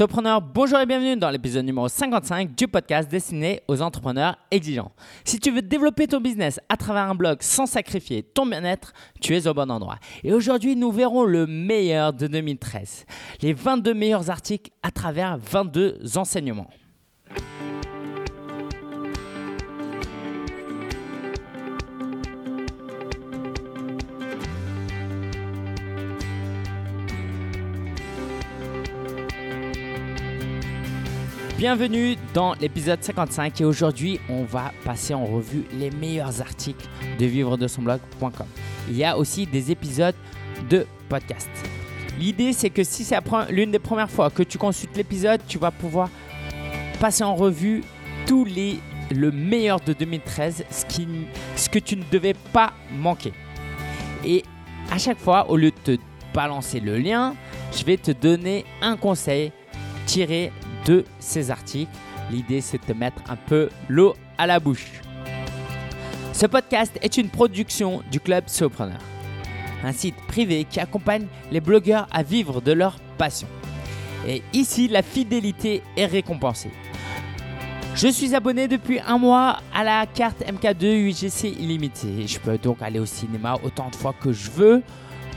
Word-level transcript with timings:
Sopreneur, 0.00 0.40
bonjour 0.40 0.80
et 0.80 0.86
bienvenue 0.86 1.14
dans 1.14 1.28
l'épisode 1.28 1.66
numéro 1.66 1.86
55 1.86 2.54
du 2.54 2.66
podcast 2.66 3.06
destiné 3.10 3.60
aux 3.68 3.82
entrepreneurs 3.82 4.38
exigeants. 4.50 4.92
Si 5.26 5.38
tu 5.38 5.50
veux 5.50 5.60
développer 5.60 6.06
ton 6.06 6.22
business 6.22 6.58
à 6.70 6.78
travers 6.78 7.02
un 7.02 7.14
blog 7.14 7.42
sans 7.42 7.66
sacrifier 7.66 8.22
ton 8.22 8.46
bien-être, 8.46 8.94
tu 9.20 9.36
es 9.36 9.46
au 9.46 9.52
bon 9.52 9.70
endroit. 9.70 9.98
Et 10.24 10.32
aujourd'hui, 10.32 10.74
nous 10.74 10.90
verrons 10.90 11.24
le 11.24 11.46
meilleur 11.46 12.14
de 12.14 12.28
2013, 12.28 13.04
les 13.42 13.52
22 13.52 13.92
meilleurs 13.92 14.30
articles 14.30 14.70
à 14.82 14.90
travers 14.90 15.36
22 15.36 15.98
enseignements. 16.16 16.70
Bienvenue 31.60 32.16
dans 32.32 32.54
l'épisode 32.54 33.04
55 33.04 33.60
et 33.60 33.66
aujourd'hui 33.66 34.18
on 34.30 34.44
va 34.44 34.72
passer 34.82 35.12
en 35.12 35.26
revue 35.26 35.66
les 35.78 35.90
meilleurs 35.90 36.40
articles 36.40 36.88
de 37.18 37.26
vivre 37.26 37.58
de 37.58 37.68
son 37.68 37.82
blog.com. 37.82 38.46
Il 38.88 38.96
y 38.96 39.04
a 39.04 39.18
aussi 39.18 39.44
des 39.44 39.70
épisodes 39.70 40.14
de 40.70 40.86
podcast. 41.10 41.50
L'idée 42.18 42.54
c'est 42.54 42.70
que 42.70 42.82
si 42.82 43.04
c'est 43.04 43.18
l'une 43.50 43.72
des 43.72 43.78
premières 43.78 44.08
fois 44.08 44.30
que 44.30 44.42
tu 44.42 44.56
consultes 44.56 44.96
l'épisode, 44.96 45.42
tu 45.46 45.58
vas 45.58 45.70
pouvoir 45.70 46.08
passer 46.98 47.24
en 47.24 47.34
revue 47.34 47.84
tous 48.26 48.46
les 48.46 48.78
le 49.10 49.30
meilleur 49.30 49.80
de 49.80 49.92
2013, 49.92 50.64
ce, 50.70 50.84
ce 51.56 51.68
que 51.68 51.78
tu 51.78 51.94
ne 51.94 52.04
devais 52.10 52.36
pas 52.54 52.72
manquer. 52.90 53.34
Et 54.24 54.44
à 54.90 54.96
chaque 54.96 55.18
fois, 55.18 55.50
au 55.50 55.58
lieu 55.58 55.72
de 55.84 55.96
te 55.96 56.02
balancer 56.32 56.80
le 56.80 56.96
lien, 56.96 57.34
je 57.76 57.84
vais 57.84 57.98
te 57.98 58.12
donner 58.12 58.64
un 58.80 58.96
conseil 58.96 59.52
tiré 60.06 60.52
de 60.84 61.04
ces 61.18 61.50
articles. 61.50 61.90
L'idée, 62.30 62.60
c'est 62.60 62.78
de 62.78 62.84
te 62.84 62.92
mettre 62.92 63.22
un 63.28 63.36
peu 63.36 63.68
l'eau 63.88 64.14
à 64.38 64.46
la 64.46 64.60
bouche. 64.60 65.00
Ce 66.32 66.46
podcast 66.46 66.98
est 67.02 67.16
une 67.16 67.28
production 67.28 68.02
du 68.10 68.20
Club 68.20 68.44
Sopreneur, 68.46 69.00
un 69.84 69.92
site 69.92 70.16
privé 70.28 70.64
qui 70.64 70.80
accompagne 70.80 71.26
les 71.50 71.60
blogueurs 71.60 72.06
à 72.10 72.22
vivre 72.22 72.60
de 72.60 72.72
leur 72.72 72.98
passion. 73.18 73.48
Et 74.26 74.42
ici, 74.52 74.88
la 74.88 75.02
fidélité 75.02 75.82
est 75.96 76.06
récompensée. 76.06 76.70
Je 77.94 78.08
suis 78.08 78.34
abonné 78.34 78.68
depuis 78.68 79.00
un 79.00 79.18
mois 79.18 79.58
à 79.74 79.82
la 79.82 80.06
carte 80.06 80.42
MK2 80.42 81.10
UGC 81.10 81.44
illimitée. 81.60 82.26
Je 82.26 82.38
peux 82.38 82.56
donc 82.56 82.80
aller 82.80 83.00
au 83.00 83.06
cinéma 83.06 83.56
autant 83.62 83.90
de 83.90 83.96
fois 83.96 84.14
que 84.18 84.32
je 84.32 84.50
veux 84.50 84.82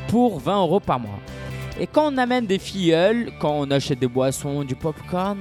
pour 0.07 0.39
20 0.39 0.61
euros 0.61 0.79
par 0.79 0.99
mois. 0.99 1.19
Et 1.79 1.87
quand 1.87 2.13
on 2.13 2.17
amène 2.17 2.45
des 2.45 2.59
filleuls, 2.59 3.31
quand 3.39 3.51
on 3.51 3.71
achète 3.71 3.99
des 3.99 4.07
boissons, 4.07 4.63
du 4.63 4.75
popcorn, 4.75 5.39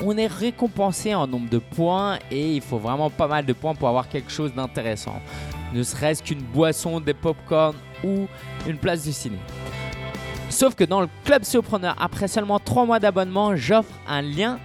on 0.00 0.16
est 0.16 0.28
récompensé 0.28 1.14
en 1.14 1.26
nombre 1.26 1.48
de 1.48 1.58
points 1.58 2.18
et 2.30 2.54
il 2.54 2.60
faut 2.60 2.78
vraiment 2.78 3.10
pas 3.10 3.26
mal 3.26 3.44
de 3.44 3.52
points 3.52 3.74
pour 3.74 3.88
avoir 3.88 4.08
quelque 4.08 4.30
chose 4.30 4.54
d'intéressant. 4.54 5.20
Ne 5.72 5.82
serait-ce 5.82 6.22
qu'une 6.22 6.42
boisson, 6.42 7.00
des 7.00 7.14
popcorn 7.14 7.74
ou 8.04 8.26
une 8.66 8.78
place 8.78 9.04
de 9.04 9.10
ciné. 9.10 9.38
Sauf 10.50 10.74
que 10.74 10.84
dans 10.84 11.00
le 11.00 11.08
club 11.24 11.44
Surpreneur, 11.44 11.96
après 11.98 12.28
seulement 12.28 12.58
3 12.58 12.84
mois 12.84 13.00
d'abonnement, 13.00 13.56
j'offre 13.56 13.92
un 14.06 14.22
lien 14.22 14.58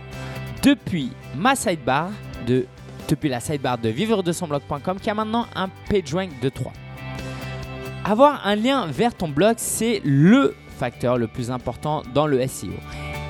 depuis 0.61 1.11
ma 1.35 1.55
sidebar, 1.55 2.11
de, 2.45 2.65
depuis 3.07 3.29
la 3.29 3.39
sidebar 3.39 3.77
de 3.77 3.89
vivre 3.89 4.21
de 4.21 4.31
son 4.31 4.47
blog.com 4.47 4.99
qui 4.99 5.09
a 5.09 5.13
maintenant 5.13 5.47
un 5.55 5.69
PageRank 5.89 6.39
de 6.41 6.49
3. 6.49 6.73
Avoir 8.03 8.45
un 8.45 8.55
lien 8.55 8.85
vers 8.87 9.15
ton 9.15 9.29
blog, 9.29 9.55
c'est 9.57 10.01
le 10.03 10.55
facteur 10.77 11.17
le 11.17 11.27
plus 11.27 11.51
important 11.51 12.03
dans 12.13 12.27
le 12.27 12.45
SEO. 12.47 12.69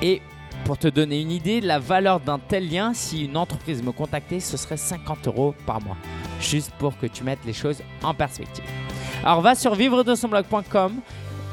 Et 0.02 0.22
pour 0.64 0.78
te 0.78 0.88
donner 0.88 1.20
une 1.20 1.30
idée, 1.30 1.60
la 1.60 1.78
valeur 1.78 2.20
d'un 2.20 2.38
tel 2.38 2.70
lien, 2.70 2.92
si 2.94 3.24
une 3.24 3.36
entreprise 3.36 3.82
me 3.82 3.92
contactait, 3.92 4.40
ce 4.40 4.56
serait 4.56 4.76
50 4.76 5.26
euros 5.26 5.54
par 5.66 5.80
mois. 5.82 5.96
Juste 6.40 6.72
pour 6.78 6.96
que 6.98 7.06
tu 7.06 7.24
mettes 7.24 7.44
les 7.46 7.52
choses 7.52 7.82
en 8.02 8.14
perspective. 8.14 8.64
Alors 9.24 9.40
va 9.40 9.54
sur 9.54 9.74
vivre 9.74 10.04
de 10.04 10.14
son 10.14 10.28
blog.com. 10.28 11.00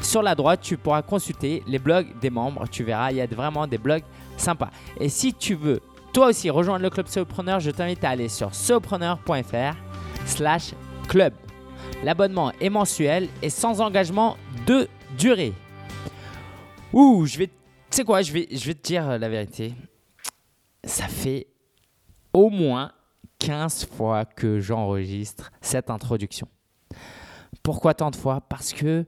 Sur 0.01 0.21
la 0.21 0.35
droite, 0.35 0.59
tu 0.61 0.77
pourras 0.77 1.01
consulter 1.01 1.63
les 1.65 1.79
blogs 1.79 2.07
des 2.19 2.29
membres. 2.29 2.65
Tu 2.69 2.83
verras, 2.83 3.11
il 3.11 3.17
y 3.17 3.21
a 3.21 3.25
vraiment 3.25 3.65
des 3.65 3.77
blogs 3.77 4.03
sympas. 4.37 4.69
Et 4.99 5.09
si 5.09 5.33
tu 5.33 5.55
veux 5.55 5.81
toi 6.15 6.27
aussi 6.27 6.49
rejoindre 6.49 6.81
le 6.81 6.89
club 6.89 7.07
Sopreneur, 7.07 7.59
je 7.59 7.71
t'invite 7.71 8.03
à 8.05 8.11
aller 8.11 8.29
sur 8.29 8.55
sopreneur.fr 8.55 9.75
slash 10.25 10.71
club. 11.09 11.33
L'abonnement 12.03 12.53
est 12.61 12.69
mensuel 12.69 13.27
et 13.41 13.49
sans 13.49 13.81
engagement 13.81 14.37
de 14.65 14.87
durée. 15.17 15.53
Ouh, 16.95 17.25
je 17.25 17.37
vais. 17.37 17.47
Tu 17.47 17.53
sais 17.89 18.03
quoi, 18.05 18.21
je 18.21 18.31
vais, 18.31 18.47
je 18.49 18.67
vais 18.67 18.73
te 18.73 18.87
dire 18.87 19.09
euh, 19.09 19.17
la 19.17 19.27
vérité. 19.27 19.73
Ça 20.85 21.09
fait 21.09 21.47
au 22.31 22.49
moins 22.49 22.93
15 23.39 23.87
fois 23.87 24.23
que 24.23 24.61
j'enregistre 24.61 25.51
cette 25.59 25.89
introduction. 25.89 26.47
Pourquoi 27.63 27.93
tant 27.95 28.11
de 28.11 28.15
fois? 28.15 28.39
Parce 28.39 28.71
que 28.71 29.05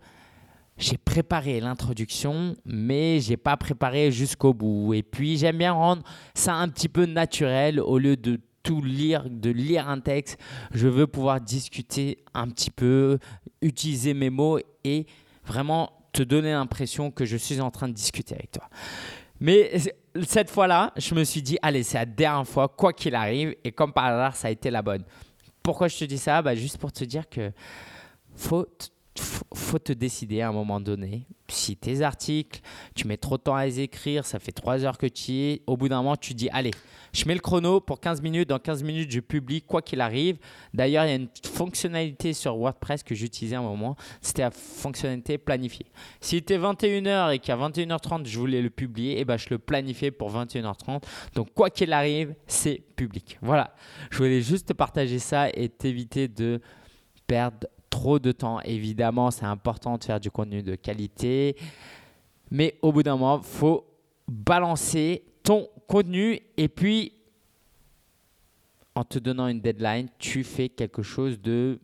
j'ai 0.78 0.98
préparé 0.98 1.62
l'introduction, 1.62 2.58
mais 2.66 3.22
j'ai 3.22 3.38
pas 3.38 3.56
préparé 3.56 4.12
jusqu'au 4.12 4.54
bout. 4.54 4.94
Et 4.94 5.02
puis 5.02 5.38
j'aime 5.38 5.60
bien 5.60 5.72
rendre 5.72 6.04
ça 6.36 6.56
un 6.56 6.68
petit 6.68 6.90
peu 6.90 7.06
naturel 7.06 7.80
au 7.80 7.98
lieu 7.98 8.18
de 8.18 8.38
tout 8.64 8.82
lire, 8.82 9.30
de 9.30 9.50
lire 9.50 9.88
un 9.88 10.02
texte. 10.02 10.38
Je 10.74 10.90
veux 10.90 11.08
pouvoir 11.08 11.40
discuter 11.40 12.18
un 12.34 12.50
petit 12.50 12.70
peu, 12.70 13.18
utiliser 13.62 14.14
mes 14.14 14.30
mots 14.30 14.60
et 14.84 15.06
vraiment 15.46 15.97
te 16.12 16.24
donner 16.24 16.52
l'impression 16.52 17.12
que 17.12 17.26
je 17.26 17.38
suis 17.38 17.62
en 17.62 17.72
train 17.72 17.88
de 17.88 17.94
discuter 17.94 18.36
avec 18.36 18.52
toi. 18.52 18.70
Mais 19.40 19.72
cette 20.26 20.50
fois-là, 20.50 20.94
je 20.98 21.14
me 21.14 21.24
suis 21.24 21.42
dit, 21.42 21.58
allez, 21.62 21.84
c'est 21.84 21.98
la 21.98 22.06
dernière 22.06 22.48
fois, 22.48 22.68
quoi 22.68 22.94
qu'il 22.94 23.16
arrive. 23.16 23.56
Et 23.64 23.72
comme 23.72 23.94
par 23.94 24.06
hasard, 24.06 24.36
ça 24.36 24.48
a 24.48 24.52
été 24.52 24.72
la 24.72 24.82
bonne. 24.82 25.04
Pourquoi 25.62 25.88
je 25.88 25.98
te 25.98 26.06
dis 26.06 26.18
ça? 26.18 26.42
Bah, 26.42 26.56
Juste 26.56 26.78
pour 26.78 26.92
te 26.92 27.04
dire 27.04 27.30
que 27.30 27.52
faut, 28.36 28.68
faut 29.20 29.80
te 29.80 29.94
décider 29.94 30.42
à 30.42 30.50
un 30.50 30.52
moment 30.52 30.80
donné. 30.80 31.26
Si 31.50 31.78
tes 31.78 32.02
articles, 32.02 32.62
tu 32.96 33.08
mets 33.08 33.18
trop 33.18 33.38
de 33.38 33.44
temps 33.44 33.56
à 33.56 33.66
les 33.66 33.80
écrire, 33.80 34.26
ça 34.26 34.40
fait 34.40 34.52
trois 34.52 34.84
heures 34.84 34.98
que 34.98 35.08
tu 35.08 35.32
y 35.32 35.52
es, 35.52 35.62
au 35.66 35.78
bout 35.78 35.90
d'un 35.90 35.98
moment, 35.98 36.16
tu 36.16 36.34
dis, 36.34 36.50
allez, 36.52 36.72
je 37.14 37.26
mets 37.26 37.34
le 37.34 37.40
chrono 37.40 37.80
pour 37.80 38.00
15 38.00 38.22
minutes. 38.22 38.50
Dans 38.50 38.60
15 38.60 38.84
minutes, 38.84 39.12
je 39.12 39.20
publie 39.20 39.62
quoi 39.62 39.82
qu'il 39.82 40.02
arrive. 40.02 40.38
D'ailleurs, 40.74 41.06
il 41.06 41.10
y 41.10 41.12
a 41.12 41.16
une 41.16 41.30
fonctionnalité 41.44 42.34
sur 42.34 42.56
WordPress 42.58 43.04
que 43.04 43.16
j'utilisais 43.16 43.56
à 43.56 43.60
un 43.60 43.64
moment. 43.64 43.96
C'était 44.22 44.44
la 44.44 44.52
fonctionnalité 44.52 45.38
planifiée. 45.38 45.88
Si 46.22 46.38
était 46.38 46.58
21h 46.58 47.34
et 47.34 47.40
qu'à 47.40 47.56
21h30, 47.56 48.26
je 48.26 48.38
voulais 48.38 48.62
le 48.62 48.70
publier, 48.70 49.14
et 49.14 49.22
eh 49.22 49.26
ben, 49.26 49.38
je 49.38 49.48
le 49.50 49.58
planifiais 49.58 50.12
pour 50.12 50.32
21h30. 50.32 51.02
Donc, 51.34 51.54
quoi 51.54 51.70
qu'il 51.70 51.94
arrive, 51.94 52.36
c'est 52.46 52.82
public. 52.96 53.38
Voilà. 53.42 53.74
Je 54.12 54.18
voulais 54.18 54.42
juste 54.42 54.68
te 54.68 54.74
partager 54.74 55.20
ça 55.20 55.50
et 55.50 55.70
t'éviter 55.70 56.28
de 56.28 56.62
perdre 57.26 57.68
trop 57.98 58.20
de 58.20 58.32
temps. 58.32 58.60
Évidemment, 58.62 59.32
c'est 59.32 59.46
important 59.46 59.98
de 59.98 60.04
faire 60.04 60.20
du 60.20 60.30
contenu 60.30 60.62
de 60.62 60.76
qualité. 60.76 61.56
Mais 62.52 62.78
au 62.84 62.92
bout 62.92 63.02
d'un 63.02 63.18
moment, 63.18 63.42
faut 63.42 63.86
balancer 64.28 65.24
ton 65.42 65.68
contenu 65.88 66.40
et 66.58 66.68
puis 66.68 67.14
en 68.94 69.04
te 69.04 69.18
donnant 69.18 69.48
une 69.48 69.62
deadline, 69.62 70.10
tu 70.20 70.44
fais 70.44 70.70
quelque 70.70 71.02
chose 71.02 71.42
de... 71.42 71.80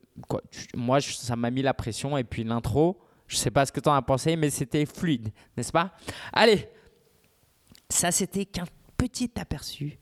Moi, 0.76 1.02
ça 1.02 1.36
m'a 1.36 1.50
mis 1.50 1.64
la 1.64 1.74
pression 1.74 2.16
et 2.18 2.24
puis 2.24 2.44
l'intro, 2.44 3.00
je 3.28 3.36
sais 3.36 3.52
pas 3.52 3.66
ce 3.66 3.72
que 3.72 3.80
tu 3.80 3.90
en 3.90 3.94
as 3.94 4.02
pensé, 4.02 4.36
mais 4.36 4.52
c'était 4.52 4.86
fluide, 4.86 5.30
n'est-ce 5.58 5.72
pas? 5.72 5.94
Allez, 6.32 6.68
ça 7.90 8.12
c'était 8.12 8.46
qu'un 8.46 8.66
petit 8.98 9.32
aperçu 9.36 9.98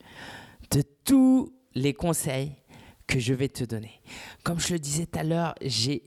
de 0.72 0.84
tous 1.06 1.54
les 1.74 1.94
conseils 1.94 2.54
que 3.12 3.20
je 3.20 3.34
vais 3.34 3.50
te 3.50 3.66
donner. 3.66 4.00
Comme 4.42 4.58
je 4.58 4.72
le 4.72 4.80
disais 4.80 5.06
tout 5.06 5.20
à 5.20 5.24
l'heure, 5.24 5.54
j'ai 5.62 6.02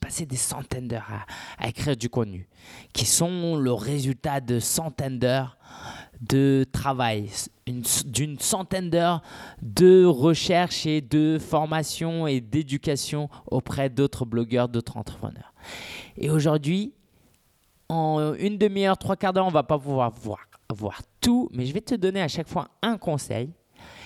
passé 0.00 0.24
des 0.24 0.36
centaines 0.36 0.86
d'heures 0.86 1.10
à, 1.10 1.64
à, 1.64 1.68
écrire 1.68 1.96
du 1.96 2.08
contenu, 2.08 2.48
qui 2.92 3.06
sont 3.06 3.56
le 3.56 3.72
résultat 3.72 4.40
de 4.40 4.60
centaines 4.60 5.18
d'heures 5.18 5.58
de 6.20 6.64
travail, 6.70 7.28
d'une 7.66 8.38
centaine 8.38 8.88
d'heures 8.88 9.20
de 9.62 10.04
recherche 10.04 10.86
et 10.86 11.00
de 11.00 11.38
formation 11.40 12.28
et 12.28 12.40
d'éducation 12.40 13.28
auprès 13.50 13.90
d'autres 13.90 14.24
blogueurs, 14.24 14.68
d'autres 14.68 14.96
entrepreneurs. 14.96 15.52
Et 16.16 16.30
aujourd'hui, 16.30 16.92
en 17.88 18.34
une 18.34 18.58
demi-heure, 18.58 18.96
trois 18.96 19.16
quarts 19.16 19.32
d'heure, 19.32 19.46
on 19.46 19.50
va 19.50 19.64
pas 19.64 19.78
pouvoir 19.78 20.12
voir, 20.12 20.46
voir 20.72 21.02
tout, 21.20 21.48
mais 21.52 21.66
je 21.66 21.74
vais 21.74 21.80
te 21.80 21.96
donner 21.96 22.22
à 22.22 22.28
chaque 22.28 22.48
fois 22.48 22.68
un 22.80 22.96
conseil. 22.96 23.50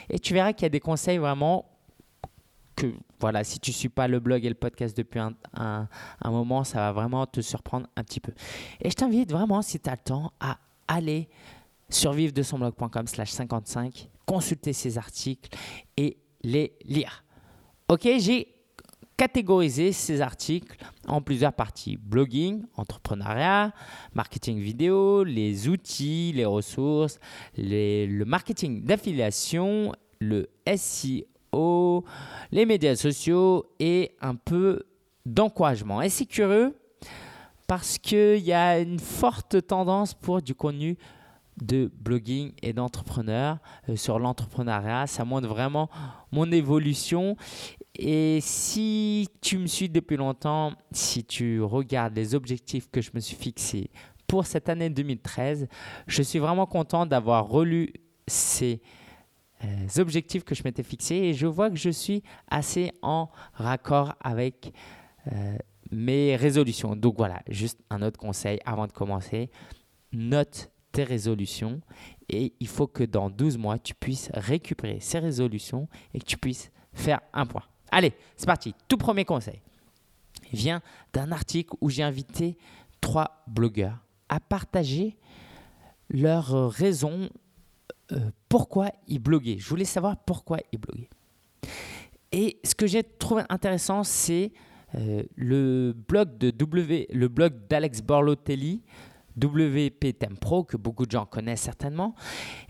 Et 0.08 0.18
tu 0.18 0.32
verras 0.32 0.54
qu'il 0.54 0.62
y 0.62 0.66
a 0.66 0.70
des 0.70 0.80
conseils 0.80 1.18
vraiment 1.18 1.71
que, 2.76 2.92
voilà, 3.20 3.44
si 3.44 3.60
tu 3.60 3.70
ne 3.70 3.74
suis 3.74 3.88
pas 3.88 4.08
le 4.08 4.20
blog 4.20 4.44
et 4.44 4.48
le 4.48 4.54
podcast 4.54 4.96
depuis 4.96 5.20
un, 5.20 5.88
moment, 6.24 6.64
ça 6.64 6.78
va 6.78 6.92
vraiment 6.92 7.26
te 7.26 7.40
surprendre 7.40 7.86
un 7.96 8.04
petit 8.04 8.20
peu. 8.20 8.32
Et 8.80 8.90
je 8.90 8.94
t'invite 8.94 9.30
vraiment, 9.30 9.62
si 9.62 9.78
tu 9.78 9.88
as 9.88 9.92
le 9.92 9.98
temps, 9.98 10.32
à 10.40 10.58
aller 10.88 11.28
survivre 11.88 12.32
de 12.32 12.42
son 12.42 12.58
blog.com 12.58 13.06
slash 13.06 13.30
55, 13.30 14.08
consulter 14.26 14.72
ses 14.72 14.98
articles 14.98 15.50
et 15.96 16.16
les 16.42 16.72
lire. 16.84 17.24
Ok, 17.88 18.08
j'ai 18.18 18.48
catégoriser 19.22 19.92
ces 19.92 20.20
articles 20.20 20.76
en 21.06 21.20
plusieurs 21.20 21.52
parties. 21.52 21.96
Blogging, 21.96 22.64
entrepreneuriat, 22.76 23.72
marketing 24.14 24.58
vidéo, 24.58 25.22
les 25.22 25.68
outils, 25.68 26.32
les 26.34 26.44
ressources, 26.44 27.20
le 27.56 28.24
marketing 28.24 28.84
d'affiliation, 28.84 29.92
le 30.18 30.48
SEO, 30.76 31.24
les 32.52 32.66
médias 32.66 32.96
sociaux 32.96 33.66
et 33.78 34.14
un 34.20 34.34
peu 34.34 34.84
d'encouragement. 35.26 36.02
Et 36.02 36.08
c'est 36.08 36.26
curieux? 36.26 36.76
Parce 37.66 37.98
qu'il 37.98 38.38
y 38.38 38.52
a 38.52 38.78
une 38.78 38.98
forte 38.98 39.66
tendance 39.66 40.14
pour 40.14 40.42
du 40.42 40.54
contenu 40.54 40.98
de 41.60 41.90
blogging 42.00 42.52
et 42.62 42.72
d'entrepreneur 42.72 43.58
euh, 43.88 43.96
sur 43.96 44.18
l'entrepreneuriat. 44.18 45.06
Ça 45.06 45.24
montre 45.24 45.48
vraiment 45.48 45.88
mon 46.30 46.50
évolution. 46.50 47.36
Et 47.94 48.40
si 48.40 49.28
tu 49.40 49.58
me 49.58 49.66
suis 49.66 49.88
depuis 49.88 50.16
longtemps, 50.16 50.72
si 50.92 51.24
tu 51.24 51.62
regardes 51.62 52.16
les 52.16 52.34
objectifs 52.34 52.90
que 52.90 53.00
je 53.00 53.10
me 53.14 53.20
suis 53.20 53.36
fixés 53.36 53.90
pour 54.26 54.46
cette 54.46 54.68
année 54.70 54.88
2013, 54.88 55.68
je 56.06 56.22
suis 56.22 56.38
vraiment 56.38 56.66
content 56.66 57.04
d'avoir 57.04 57.46
relu 57.46 57.92
ces 58.26 58.80
objectifs 59.98 60.44
que 60.44 60.54
je 60.54 60.62
m'étais 60.64 60.82
fixés 60.82 61.16
et 61.16 61.34
je 61.34 61.46
vois 61.46 61.70
que 61.70 61.76
je 61.76 61.90
suis 61.90 62.22
assez 62.48 62.92
en 63.02 63.28
raccord 63.54 64.14
avec 64.20 64.72
euh, 65.32 65.56
mes 65.90 66.36
résolutions. 66.36 66.96
Donc 66.96 67.16
voilà, 67.16 67.42
juste 67.48 67.78
un 67.90 68.02
autre 68.02 68.18
conseil 68.18 68.58
avant 68.64 68.86
de 68.86 68.92
commencer. 68.92 69.50
Note 70.12 70.70
tes 70.90 71.04
résolutions 71.04 71.80
et 72.28 72.52
il 72.60 72.68
faut 72.68 72.86
que 72.86 73.04
dans 73.04 73.30
12 73.30 73.58
mois, 73.58 73.78
tu 73.78 73.94
puisses 73.94 74.30
récupérer 74.34 75.00
ces 75.00 75.18
résolutions 75.18 75.88
et 76.12 76.18
que 76.18 76.24
tu 76.24 76.36
puisses 76.36 76.70
faire 76.92 77.20
un 77.32 77.46
point. 77.46 77.62
Allez, 77.90 78.12
c'est 78.36 78.46
parti. 78.46 78.74
Tout 78.88 78.96
premier 78.96 79.24
conseil 79.24 79.60
vient 80.52 80.82
d'un 81.12 81.32
article 81.32 81.74
où 81.80 81.88
j'ai 81.88 82.02
invité 82.02 82.56
trois 83.00 83.42
blogueurs 83.46 83.98
à 84.28 84.40
partager 84.40 85.16
leurs 86.08 86.70
raisons 86.70 87.24
euh, 87.24 87.28
pourquoi 88.48 88.90
ils 89.08 89.18
bloguaient. 89.18 89.58
Je 89.58 89.68
voulais 89.68 89.84
savoir 89.84 90.16
pourquoi 90.16 90.58
ils 90.72 90.78
bloguaient. 90.78 91.10
Et 92.30 92.58
ce 92.64 92.74
que 92.74 92.86
j'ai 92.86 93.02
trouvé 93.02 93.42
intéressant, 93.48 94.04
c'est 94.04 94.52
euh, 94.94 95.22
le 95.36 95.92
blog 95.92 96.38
d'Alex 97.68 98.02
Borlotelli 98.02 98.82
WP 99.36 100.18
Theme 100.18 100.36
Pro, 100.38 100.64
que 100.64 100.76
beaucoup 100.76 101.06
de 101.06 101.10
gens 101.10 101.26
connaissent 101.26 101.62
certainement. 101.62 102.14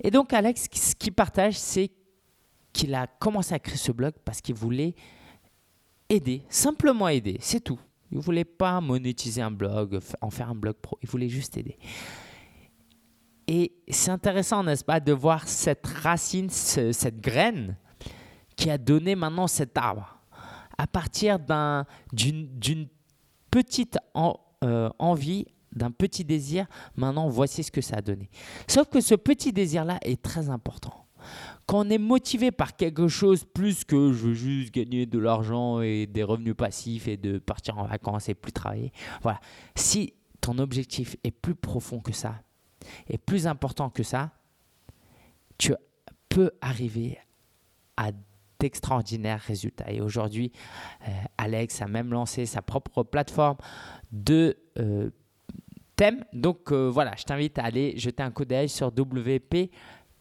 Et 0.03 0.11
donc 0.11 0.33
Alex, 0.33 0.69
ce 0.73 0.94
qu'il 0.94 1.12
partage, 1.12 1.59
c'est 1.59 1.91
qu'il 2.73 2.94
a 2.94 3.06
commencé 3.06 3.55
à 3.55 3.59
créer 3.59 3.77
ce 3.77 3.93
blog 3.93 4.15
parce 4.25 4.41
qu'il 4.41 4.55
voulait 4.55 4.94
aider, 6.09 6.43
simplement 6.49 7.09
aider, 7.09 7.37
c'est 7.41 7.61
tout. 7.61 7.81
Il 8.11 8.19
ne 8.19 8.23
voulait 8.23 8.44
pas 8.44 8.81
monétiser 8.81 9.41
un 9.41 9.50
blog, 9.50 9.99
en 10.21 10.31
faire 10.31 10.50
un 10.50 10.55
blog 10.55 10.75
pro, 10.75 10.99
il 11.03 11.09
voulait 11.09 11.29
juste 11.29 11.56
aider. 11.56 11.79
Et 13.54 13.75
c'est 13.87 14.10
intéressant, 14.10 14.64
n'est-ce 14.64 14.82
pas, 14.82 14.99
de 14.99 15.12
voir 15.12 15.46
cette 15.46 15.87
racine, 15.87 16.49
cette 16.49 17.20
graine 17.20 17.76
qui 18.56 18.70
a 18.70 18.78
donné 18.78 19.14
maintenant 19.14 19.46
cet 19.46 19.76
arbre. 19.76 20.19
À 20.78 20.87
partir 20.87 21.38
d'une 21.38 22.88
petite 23.50 23.99
euh, 24.64 24.88
envie 24.99 25.44
d'un 25.70 25.90
petit 25.90 26.25
désir, 26.25 26.64
maintenant 26.96 27.28
voici 27.28 27.62
ce 27.62 27.70
que 27.70 27.82
ça 27.82 27.96
a 27.96 28.00
donné. 28.00 28.31
Sauf 28.66 28.88
que 28.88 29.02
ce 29.02 29.14
petit 29.14 29.52
désir-là 29.52 29.98
est 30.00 30.22
très 30.22 30.48
important. 30.48 31.05
Quand 31.66 31.87
on 31.87 31.90
est 31.90 31.98
motivé 31.98 32.52
par 32.52 32.75
quelque 32.75 33.06
chose 33.06 33.44
plus 33.44 33.84
que 33.84 34.14
je 34.14 34.28
veux 34.28 34.34
juste 34.34 34.72
gagner 34.72 35.05
de 35.05 35.19
l'argent 35.19 35.82
et 35.82 36.06
des 36.06 36.22
revenus 36.22 36.56
passifs 36.56 37.06
et 37.06 37.19
de 37.19 37.37
partir 37.37 37.76
en 37.76 37.84
vacances 37.84 38.31
et 38.31 38.34
plus 38.34 38.52
travailler, 38.52 38.93
voilà. 39.20 39.40
Si 39.76 40.14
ton 40.40 40.56
objectif 40.58 41.16
est 41.22 41.31
plus 41.31 41.55
profond 41.55 42.00
que 42.00 42.12
ça, 42.12 42.37
et 43.08 43.19
plus 43.19 43.46
important 43.46 43.90
que 43.90 44.02
ça, 44.02 44.31
tu 45.58 45.75
peux 46.29 46.50
arriver 46.61 47.19
à 47.96 48.11
d'extraordinaires 48.62 49.40
résultats. 49.40 49.90
Et 49.90 50.00
aujourd'hui, 50.00 50.52
euh, 51.08 51.11
Alex 51.37 51.82
a 51.82 51.88
même 51.88 52.12
lancé 52.12 52.46
sa 52.46 52.62
propre 52.62 53.02
plateforme 53.02 53.56
de 54.12 54.56
euh, 54.79 55.11
thème. 55.96 56.25
Donc 56.32 56.70
euh, 56.70 56.88
voilà, 56.88 57.12
je 57.19 57.25
t'invite 57.25 57.58
à 57.58 57.64
aller 57.64 57.99
jeter 57.99 58.23
un 58.23 58.31
coup 58.31 58.44
d'œil 58.44 58.69
sur 58.69 58.88
WP 58.88 59.73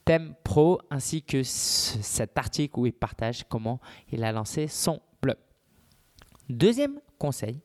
Thème 0.03 0.33
Pro 0.43 0.81
ainsi 0.89 1.21
que 1.21 1.43
cet 1.43 2.35
article 2.35 2.79
où 2.79 2.87
il 2.87 2.93
partage 2.93 3.43
comment 3.47 3.79
il 4.11 4.23
a 4.23 4.31
lancé 4.31 4.67
son 4.67 4.99
blog. 5.21 5.37
Deuxième 6.49 6.99
conseil 7.19 7.59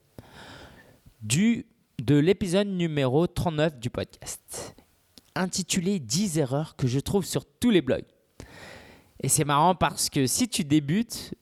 du, 1.22 1.64
de 1.98 2.16
l'épisode 2.16 2.68
numéro 2.68 3.26
39 3.26 3.78
du 3.78 3.88
podcast, 3.88 4.76
intitulé 5.36 5.98
10 5.98 6.38
erreurs 6.38 6.76
que 6.76 6.86
je 6.86 6.98
trouve 7.00 7.24
sur 7.24 7.44
tous 7.44 7.70
les 7.70 7.82
blogs. 7.82 8.06
Et 9.22 9.28
c'est 9.28 9.44
marrant 9.44 9.74
parce 9.74 10.10
que 10.10 10.26
si 10.26 10.48
tu 10.48 10.64
débutes, 10.64 11.34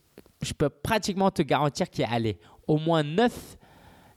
je 0.43 0.53
peux 0.53 0.69
pratiquement 0.69 1.31
te 1.31 1.43
garantir 1.43 1.91
qu'il 1.91 2.03
y 2.03 2.05
a 2.05 2.35
au 2.67 2.79
moins 2.79 3.03
9 3.03 3.57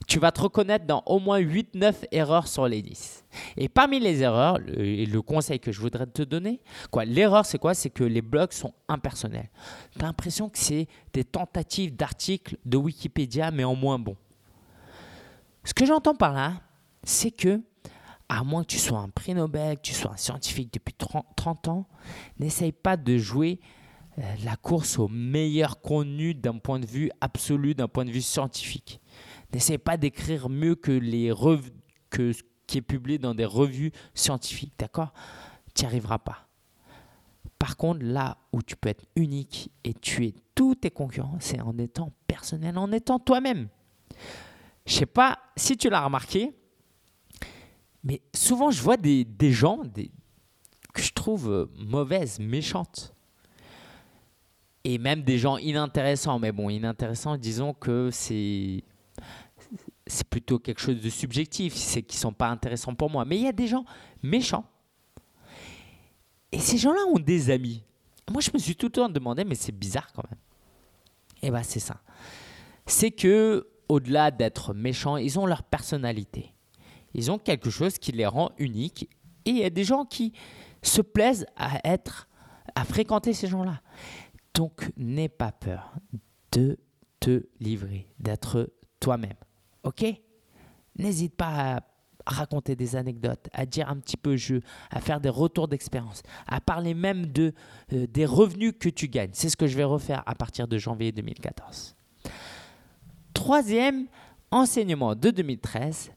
tu 0.07 0.19
vas 0.19 0.31
te 0.31 0.39
reconnaître 0.41 0.85
dans 0.85 1.03
au 1.05 1.19
moins 1.19 1.39
8-9 1.39 1.93
erreurs 2.11 2.47
sur 2.47 2.67
les 2.67 2.81
10. 2.81 3.25
Et 3.57 3.67
parmi 3.67 3.99
les 3.99 4.23
erreurs, 4.23 4.57
et 4.77 5.05
le 5.05 5.21
conseil 5.21 5.59
que 5.59 5.73
je 5.73 5.81
voudrais 5.81 6.07
te 6.07 6.21
donner, 6.21 6.61
quoi, 6.89 7.03
l'erreur 7.03 7.45
c'est 7.45 7.59
quoi? 7.59 7.73
C'est 7.73 7.89
que 7.89 8.05
les 8.05 8.21
blogs 8.21 8.53
sont 8.53 8.73
impersonnels. 8.87 9.49
Tu 9.91 9.99
as 9.99 10.07
l'impression 10.07 10.49
que 10.49 10.57
c'est 10.57 10.87
des 11.13 11.25
tentatives 11.25 11.95
d'articles 11.95 12.57
de 12.65 12.77
Wikipédia, 12.77 13.51
mais 13.51 13.65
en 13.65 13.75
moins 13.75 13.99
bon. 13.99 14.15
Ce 15.65 15.73
que 15.73 15.85
j'entends 15.85 16.15
par 16.15 16.31
là, 16.31 16.53
c'est 17.03 17.31
que, 17.31 17.61
à 18.29 18.43
moins 18.43 18.63
que 18.63 18.67
tu 18.67 18.77
sois 18.77 18.99
un 18.99 19.09
prix 19.09 19.33
Nobel, 19.33 19.77
que 19.77 19.81
tu 19.81 19.93
sois 19.93 20.11
un 20.11 20.17
scientifique 20.17 20.73
depuis 20.73 20.93
30 20.93 21.67
ans, 21.67 21.87
n'essaye 22.39 22.71
pas 22.71 22.97
de 22.97 23.17
jouer 23.17 23.59
euh, 24.19 24.35
la 24.43 24.55
course 24.55 24.97
au 24.97 25.07
meilleur 25.07 25.79
contenu 25.81 26.33
d'un 26.33 26.57
point 26.57 26.79
de 26.79 26.85
vue 26.85 27.11
absolu, 27.21 27.75
d'un 27.75 27.87
point 27.87 28.03
de 28.03 28.11
vue 28.11 28.21
scientifique. 28.21 28.99
N'essaie 29.53 29.77
pas 29.77 29.95
d'écrire 29.95 30.49
mieux 30.49 30.75
que, 30.75 30.91
les 30.91 31.31
que 32.09 32.33
ce 32.33 32.41
qui 32.65 32.79
est 32.79 32.81
publié 32.81 33.17
dans 33.17 33.33
des 33.33 33.45
revues 33.45 33.91
scientifiques, 34.13 34.73
d'accord? 34.77 35.13
Tu 35.73 35.83
n'y 35.83 35.87
arriveras 35.87 36.17
pas. 36.17 36.47
Par 37.59 37.77
contre, 37.77 38.03
là 38.03 38.37
où 38.51 38.61
tu 38.61 38.75
peux 38.75 38.89
être 38.89 39.05
unique 39.15 39.71
et 39.83 39.93
tuer 39.93 40.35
tous 40.53 40.75
tes 40.75 40.91
concurrents, 40.91 41.37
c'est 41.39 41.61
en 41.61 41.77
étant 41.77 42.11
personnel, 42.27 42.77
en 42.77 42.91
étant 42.91 43.19
toi-même. 43.19 43.69
Je 44.85 44.93
sais 44.93 45.05
pas 45.05 45.39
si 45.55 45.77
tu 45.77 45.89
l'as 45.89 46.03
remarqué, 46.03 46.53
mais 48.07 48.21
souvent 48.33 48.71
je 48.71 48.81
vois 48.81 48.95
des, 48.95 49.25
gens 49.51 49.81
que 50.93 51.01
je 51.01 51.11
trouve 51.11 51.51
euh, 51.51 51.65
mauvaises, 51.77 52.39
méchantes. 52.39 53.13
Et 54.85 54.97
même 54.97 55.23
des 55.23 55.37
gens 55.37 55.57
inintéressants. 55.57 56.39
Mais 56.39 56.53
bon, 56.53 56.69
inintéressants, 56.69 57.35
disons 57.35 57.73
que 57.73 58.09
c'est 58.09 58.85
c'est 60.05 60.29
plutôt 60.29 60.57
quelque 60.57 60.79
chose 60.79 61.01
de 61.01 61.09
subjectif, 61.09 61.73
c'est 61.75 62.01
qu'ils 62.01 62.17
sont 62.17 62.31
pas 62.31 62.47
intéressants 62.47 62.95
pour 62.95 63.09
moi. 63.09 63.25
Mais 63.25 63.35
il 63.35 63.43
y 63.43 63.47
a 63.47 63.51
des 63.51 63.67
gens 63.67 63.83
méchants. 64.23 64.63
Et 66.53 66.59
ces 66.59 66.77
gens-là 66.77 67.01
ont 67.13 67.19
des 67.19 67.49
amis. 67.49 67.83
Moi, 68.31 68.39
je 68.39 68.51
me 68.53 68.57
suis 68.57 68.77
tout 68.77 68.85
le 68.85 68.93
temps 68.93 69.09
demandé, 69.09 69.43
mais 69.43 69.55
c'est 69.55 69.77
bizarre 69.77 70.07
quand 70.13 70.23
même. 70.31 70.39
Et 71.41 71.47
eh 71.47 71.51
bien, 71.51 71.63
c'est 71.63 71.81
ça. 71.81 71.99
C'est 72.85 73.11
que, 73.11 73.67
au-delà 73.89 74.31
d'être 74.31 74.73
méchants, 74.73 75.17
ils 75.17 75.37
ont 75.37 75.45
leur 75.45 75.63
personnalité. 75.63 76.53
Ils 77.13 77.31
ont 77.31 77.37
quelque 77.37 77.69
chose 77.69 77.97
qui 77.97 78.11
les 78.11 78.25
rend 78.25 78.51
uniques. 78.57 79.09
Et 79.45 79.51
il 79.51 79.57
y 79.57 79.63
a 79.63 79.69
des 79.69 79.83
gens 79.83 80.05
qui 80.05 80.33
se 80.81 81.01
plaisent 81.01 81.45
à 81.55 81.79
être, 81.83 82.27
à 82.75 82.83
fréquenter 82.83 83.33
ces 83.33 83.47
gens-là. 83.47 83.81
Donc, 84.53 84.91
n'aie 84.97 85.29
pas 85.29 85.51
peur 85.51 85.93
de 86.51 86.77
te 87.19 87.45
livrer, 87.59 88.07
d'être 88.19 88.71
toi-même. 88.99 89.37
OK? 89.83 90.05
N'hésite 90.97 91.35
pas 91.35 91.75
à 91.75 91.79
raconter 92.25 92.75
des 92.75 92.95
anecdotes, 92.95 93.47
à 93.53 93.65
dire 93.65 93.89
un 93.89 93.97
petit 93.97 94.17
peu 94.17 94.35
jeu, 94.35 94.61
à 94.89 94.99
faire 94.99 95.21
des 95.21 95.29
retours 95.29 95.67
d'expérience, 95.67 96.23
à 96.47 96.59
parler 96.59 96.93
même 96.93 97.27
de, 97.27 97.53
euh, 97.93 98.05
des 98.07 98.25
revenus 98.25 98.73
que 98.77 98.89
tu 98.89 99.07
gagnes. 99.07 99.29
C'est 99.33 99.49
ce 99.49 99.57
que 99.57 99.67
je 99.67 99.77
vais 99.77 99.83
refaire 99.83 100.23
à 100.25 100.35
partir 100.35 100.67
de 100.67 100.77
janvier 100.77 101.11
2014. 101.11 101.95
Troisième 103.33 104.07
enseignement 104.51 105.15
de 105.15 105.29
2013, 105.29 106.11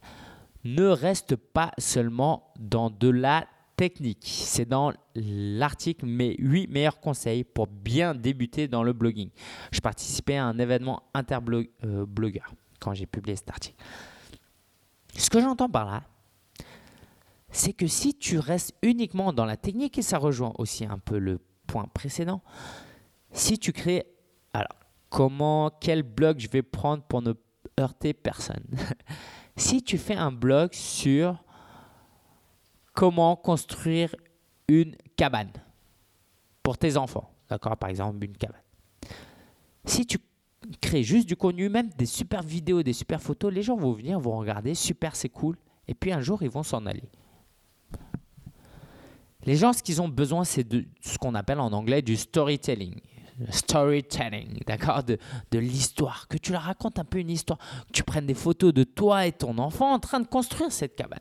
ne 0.65 0.87
reste 0.87 1.37
pas 1.37 1.73
seulement 1.79 2.53
dans 2.59 2.91
de 2.91 3.09
la 3.09 3.47
technique. 3.77 4.27
C'est 4.27 4.67
dans 4.67 4.93
l'article 5.15 6.05
mes 6.05 6.37
8 6.39 6.69
meilleurs 6.69 7.01
conseils 7.01 7.45
pour 7.45 7.67
bien 7.67 8.15
débuter 8.15 8.69
dans 8.69 8.83
le 8.83 8.93
blogging. 8.93 9.31
Je 9.73 9.81
participais 9.81 10.37
à 10.37 10.45
un 10.45 10.59
événement 10.59 11.05
interblogueur. 11.15 12.53
Quand 12.79 12.95
j'ai 12.95 13.07
publié 13.07 13.37
cet 13.37 13.51
article. 13.51 13.83
Ce 15.17 15.29
que 15.29 15.41
j'entends 15.41 15.69
par 15.69 15.87
là, 15.87 16.03
c'est 17.51 17.73
que 17.73 17.87
si 17.87 18.15
tu 18.15 18.39
restes 18.39 18.75
uniquement 18.83 19.33
dans 19.33 19.45
la 19.45 19.57
technique, 19.57 19.99
et 19.99 20.03
ça 20.03 20.19
rejoint 20.19 20.53
aussi 20.59 20.85
un 20.85 20.99
peu 20.99 21.19
le 21.19 21.41
point 21.67 21.87
précédent, 21.93 22.43
si 23.33 23.59
tu 23.59 23.73
crées... 23.73 24.07
Alors, 24.53 24.77
comment, 25.09 25.71
quel 25.81 26.03
blog 26.03 26.39
je 26.39 26.49
vais 26.49 26.63
prendre 26.63 27.03
pour 27.05 27.23
ne 27.23 27.35
heurter 27.79 28.13
personne? 28.13 28.65
si 29.57 29.83
tu 29.83 29.99
fais 29.99 30.15
un 30.15 30.33
blog 30.33 30.73
sur 30.73 31.43
comment 32.93 33.37
construire 33.37 34.15
une 34.69 34.97
cabane 35.17 35.53
pour 36.63 36.79
tes 36.79 36.97
enfants, 36.97 37.31
d'accord, 37.49 37.77
par 37.77 37.91
exemple 37.91 38.25
une 38.25 38.37
cabane. 38.37 38.63
Si 39.85 40.07
tu 40.07 40.19
crées 40.81 41.03
juste 41.03 41.27
du 41.27 41.37
contenu, 41.37 41.69
même 41.69 41.89
des 41.97 42.07
super 42.07 42.43
vidéos, 42.43 42.83
des 42.83 42.93
super 42.93 43.21
photos, 43.21 43.53
les 43.53 43.63
gens 43.63 43.77
vont 43.77 43.93
venir, 43.93 44.21
vont 44.21 44.37
regarder, 44.37 44.75
super, 44.75 45.17
c'est 45.17 45.29
cool, 45.29 45.57
et 45.89 45.95
puis 45.95 46.13
un 46.13 46.21
jour 46.21 46.43
ils 46.43 46.51
vont 46.51 46.63
s'en 46.63 46.87
aller. 46.87 47.09
Les 49.45 49.57
gens, 49.57 49.73
ce 49.73 49.83
qu'ils 49.83 50.03
ont 50.03 50.09
besoin, 50.09 50.45
c'est 50.45 50.65
de 50.65 50.85
ce 51.01 51.17
qu'on 51.17 51.35
appelle 51.35 51.61
en 51.61 51.73
anglais 51.73 52.03
du 52.03 52.17
storytelling. 52.17 53.01
Storytelling, 53.49 54.61
d'accord 54.67 55.03
De, 55.03 55.19
l'histoire. 55.59 56.29
Que 56.29 56.37
tu 56.37 56.53
leur 56.53 56.63
racontes 56.63 56.99
un 56.99 57.05
peu 57.05 57.19
une 57.19 57.31
histoire. 57.31 57.59
Que 57.59 57.93
tu 57.93 58.03
prennes 58.03 58.27
des 58.27 58.35
photos 58.35 58.73
de 58.73 58.85
toi 58.85 59.27
et 59.27 59.33
ton 59.33 59.59
enfant 59.59 59.93
en 59.93 59.99
train 59.99 60.21
de 60.21 60.27
construire 60.27 60.73
cette 60.73 60.97
cabane. 60.97 61.19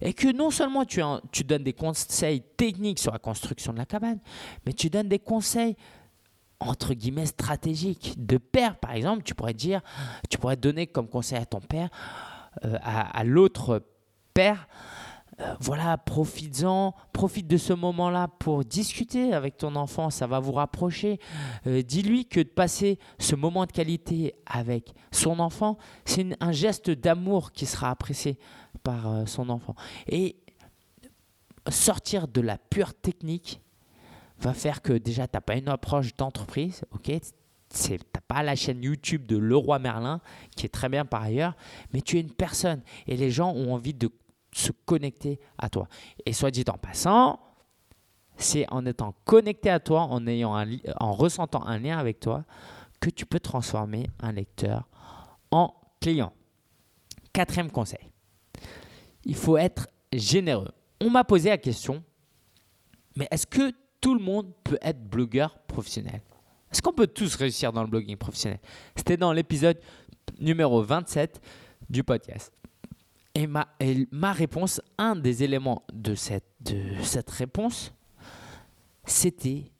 Et 0.00 0.12
que 0.12 0.30
non 0.32 0.50
seulement 0.50 0.84
tu, 0.84 1.00
tu 1.32 1.44
donnes 1.44 1.64
des 1.64 1.72
conseils 1.72 2.42
techniques 2.56 2.98
sur 2.98 3.12
la 3.12 3.18
construction 3.18 3.72
de 3.72 3.78
la 3.78 3.86
cabane, 3.86 4.18
mais 4.66 4.72
tu 4.72 4.90
donnes 4.90 5.08
des 5.08 5.18
conseils 5.18 5.76
entre 6.60 6.94
guillemets 6.94 7.26
stratégiques. 7.26 8.14
De 8.16 8.36
père, 8.36 8.76
par 8.78 8.92
exemple, 8.92 9.22
tu 9.22 9.34
pourrais 9.34 9.54
dire, 9.54 9.80
tu 10.28 10.38
pourrais 10.38 10.56
donner 10.56 10.86
comme 10.86 11.08
conseil 11.08 11.38
à 11.38 11.46
ton 11.46 11.60
père, 11.60 11.88
euh, 12.64 12.76
à 12.82 13.24
l'autre 13.24 13.82
père, 14.34 14.68
euh, 15.40 15.54
voilà, 15.60 15.98
profites-en, 15.98 16.94
profite 17.12 17.46
de 17.46 17.56
ce 17.56 17.72
moment-là 17.72 18.28
pour 18.38 18.64
discuter 18.64 19.32
avec 19.32 19.56
ton 19.56 19.74
enfant, 19.74 20.10
ça 20.10 20.26
va 20.26 20.38
vous 20.38 20.52
rapprocher. 20.52 21.18
Euh, 21.66 21.82
dis-lui 21.82 22.26
que 22.26 22.40
de 22.40 22.48
passer 22.48 22.98
ce 23.18 23.34
moment 23.34 23.66
de 23.66 23.72
qualité 23.72 24.34
avec 24.46 24.94
son 25.10 25.40
enfant, 25.40 25.78
c'est 26.04 26.36
un 26.40 26.52
geste 26.52 26.90
d'amour 26.90 27.52
qui 27.52 27.66
sera 27.66 27.90
apprécié 27.90 28.38
par 28.82 29.10
euh, 29.10 29.26
son 29.26 29.48
enfant. 29.48 29.74
Et 30.08 30.36
sortir 31.68 32.28
de 32.28 32.40
la 32.40 32.58
pure 32.58 32.94
technique 32.94 33.60
va 34.38 34.52
faire 34.52 34.82
que 34.82 34.92
déjà, 34.92 35.26
tu 35.26 35.36
n'as 35.36 35.40
pas 35.40 35.56
une 35.56 35.68
approche 35.68 36.14
d'entreprise, 36.16 36.84
ok? 36.92 37.10
Tu 37.74 37.98
pas 38.28 38.42
la 38.44 38.54
chaîne 38.54 38.82
YouTube 38.82 39.26
de 39.26 39.36
Leroy 39.36 39.80
Merlin, 39.80 40.20
qui 40.54 40.66
est 40.66 40.68
très 40.68 40.88
bien 40.88 41.04
par 41.04 41.22
ailleurs, 41.22 41.56
mais 41.92 42.00
tu 42.02 42.18
es 42.18 42.20
une 42.20 42.30
personne 42.30 42.82
et 43.08 43.16
les 43.16 43.30
gens 43.32 43.52
ont 43.52 43.74
envie 43.74 43.94
de 43.94 44.10
se 44.54 44.72
connecter 44.86 45.40
à 45.58 45.68
toi. 45.68 45.88
Et 46.24 46.32
soit 46.32 46.50
dit 46.50 46.64
en 46.68 46.78
passant, 46.78 47.40
c'est 48.36 48.66
en 48.70 48.86
étant 48.86 49.14
connecté 49.24 49.70
à 49.70 49.80
toi, 49.80 50.02
en, 50.02 50.24
en 50.26 51.12
ressentant 51.12 51.64
un 51.66 51.78
lien 51.78 51.98
avec 51.98 52.20
toi, 52.20 52.44
que 53.00 53.10
tu 53.10 53.26
peux 53.26 53.40
transformer 53.40 54.08
un 54.20 54.32
lecteur 54.32 54.88
en 55.50 55.74
client. 56.00 56.32
Quatrième 57.32 57.70
conseil, 57.70 58.10
il 59.24 59.34
faut 59.34 59.56
être 59.56 59.88
généreux. 60.12 60.70
On 61.00 61.10
m'a 61.10 61.24
posé 61.24 61.50
la 61.50 61.58
question, 61.58 62.02
mais 63.16 63.26
est-ce 63.30 63.46
que 63.46 63.72
tout 64.00 64.14
le 64.14 64.22
monde 64.22 64.52
peut 64.62 64.78
être 64.80 65.02
blogueur 65.02 65.58
professionnel? 65.66 66.22
Est-ce 66.70 66.82
qu'on 66.82 66.92
peut 66.92 67.06
tous 67.06 67.34
réussir 67.36 67.72
dans 67.72 67.82
le 67.82 67.88
blogging 67.88 68.16
professionnel? 68.16 68.60
C'était 68.96 69.16
dans 69.16 69.32
l'épisode 69.32 69.78
numéro 70.38 70.82
27 70.82 71.40
du 71.88 72.02
podcast. 72.04 72.52
Et 73.34 73.46
ma, 73.46 73.68
ma 74.12 74.32
réponse, 74.32 74.80
un 74.96 75.16
des 75.16 75.42
éléments 75.42 75.82
de 75.92 76.14
cette, 76.14 76.44
de 76.60 77.02
cette 77.02 77.30
réponse, 77.30 77.92
c'était 79.04 79.72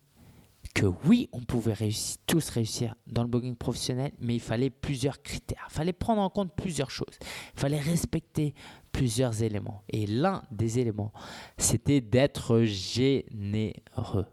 que 0.75 0.87
oui, 1.07 1.29
on 1.33 1.41
pouvait 1.41 1.73
réussir, 1.73 2.19
tous 2.27 2.49
réussir 2.49 2.97
dans 3.07 3.23
le 3.23 3.29
blogging 3.29 3.55
professionnel, 3.55 4.11
mais 4.19 4.35
il 4.35 4.41
fallait 4.41 4.71
plusieurs 4.71 5.23
critères. 5.23 5.69
Il 5.71 5.75
fallait 5.75 5.93
prendre 5.93 6.21
en 6.21 6.31
compte 6.31 6.53
plusieurs 6.57 6.91
choses. 6.91 7.17
Il 7.55 7.61
fallait 7.61 7.81
respecter 7.81 8.55
plusieurs 8.91 9.43
éléments. 9.43 9.85
Et 9.89 10.07
l'un 10.07 10.43
des 10.51 10.81
éléments, 10.81 11.13
c'était 11.57 12.01
d'être 12.01 12.63
généreux. 12.63 14.27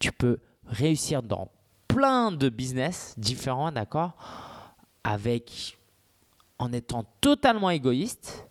Tu 0.00 0.10
peux 0.10 0.40
réussir 0.66 1.22
dans 1.22 1.52
plein 1.86 2.32
de 2.32 2.48
business 2.48 3.14
différents, 3.16 3.70
d'accord 3.70 4.16
Avec 5.04 5.75
en 6.58 6.72
étant 6.72 7.04
totalement 7.20 7.70
égoïste, 7.70 8.48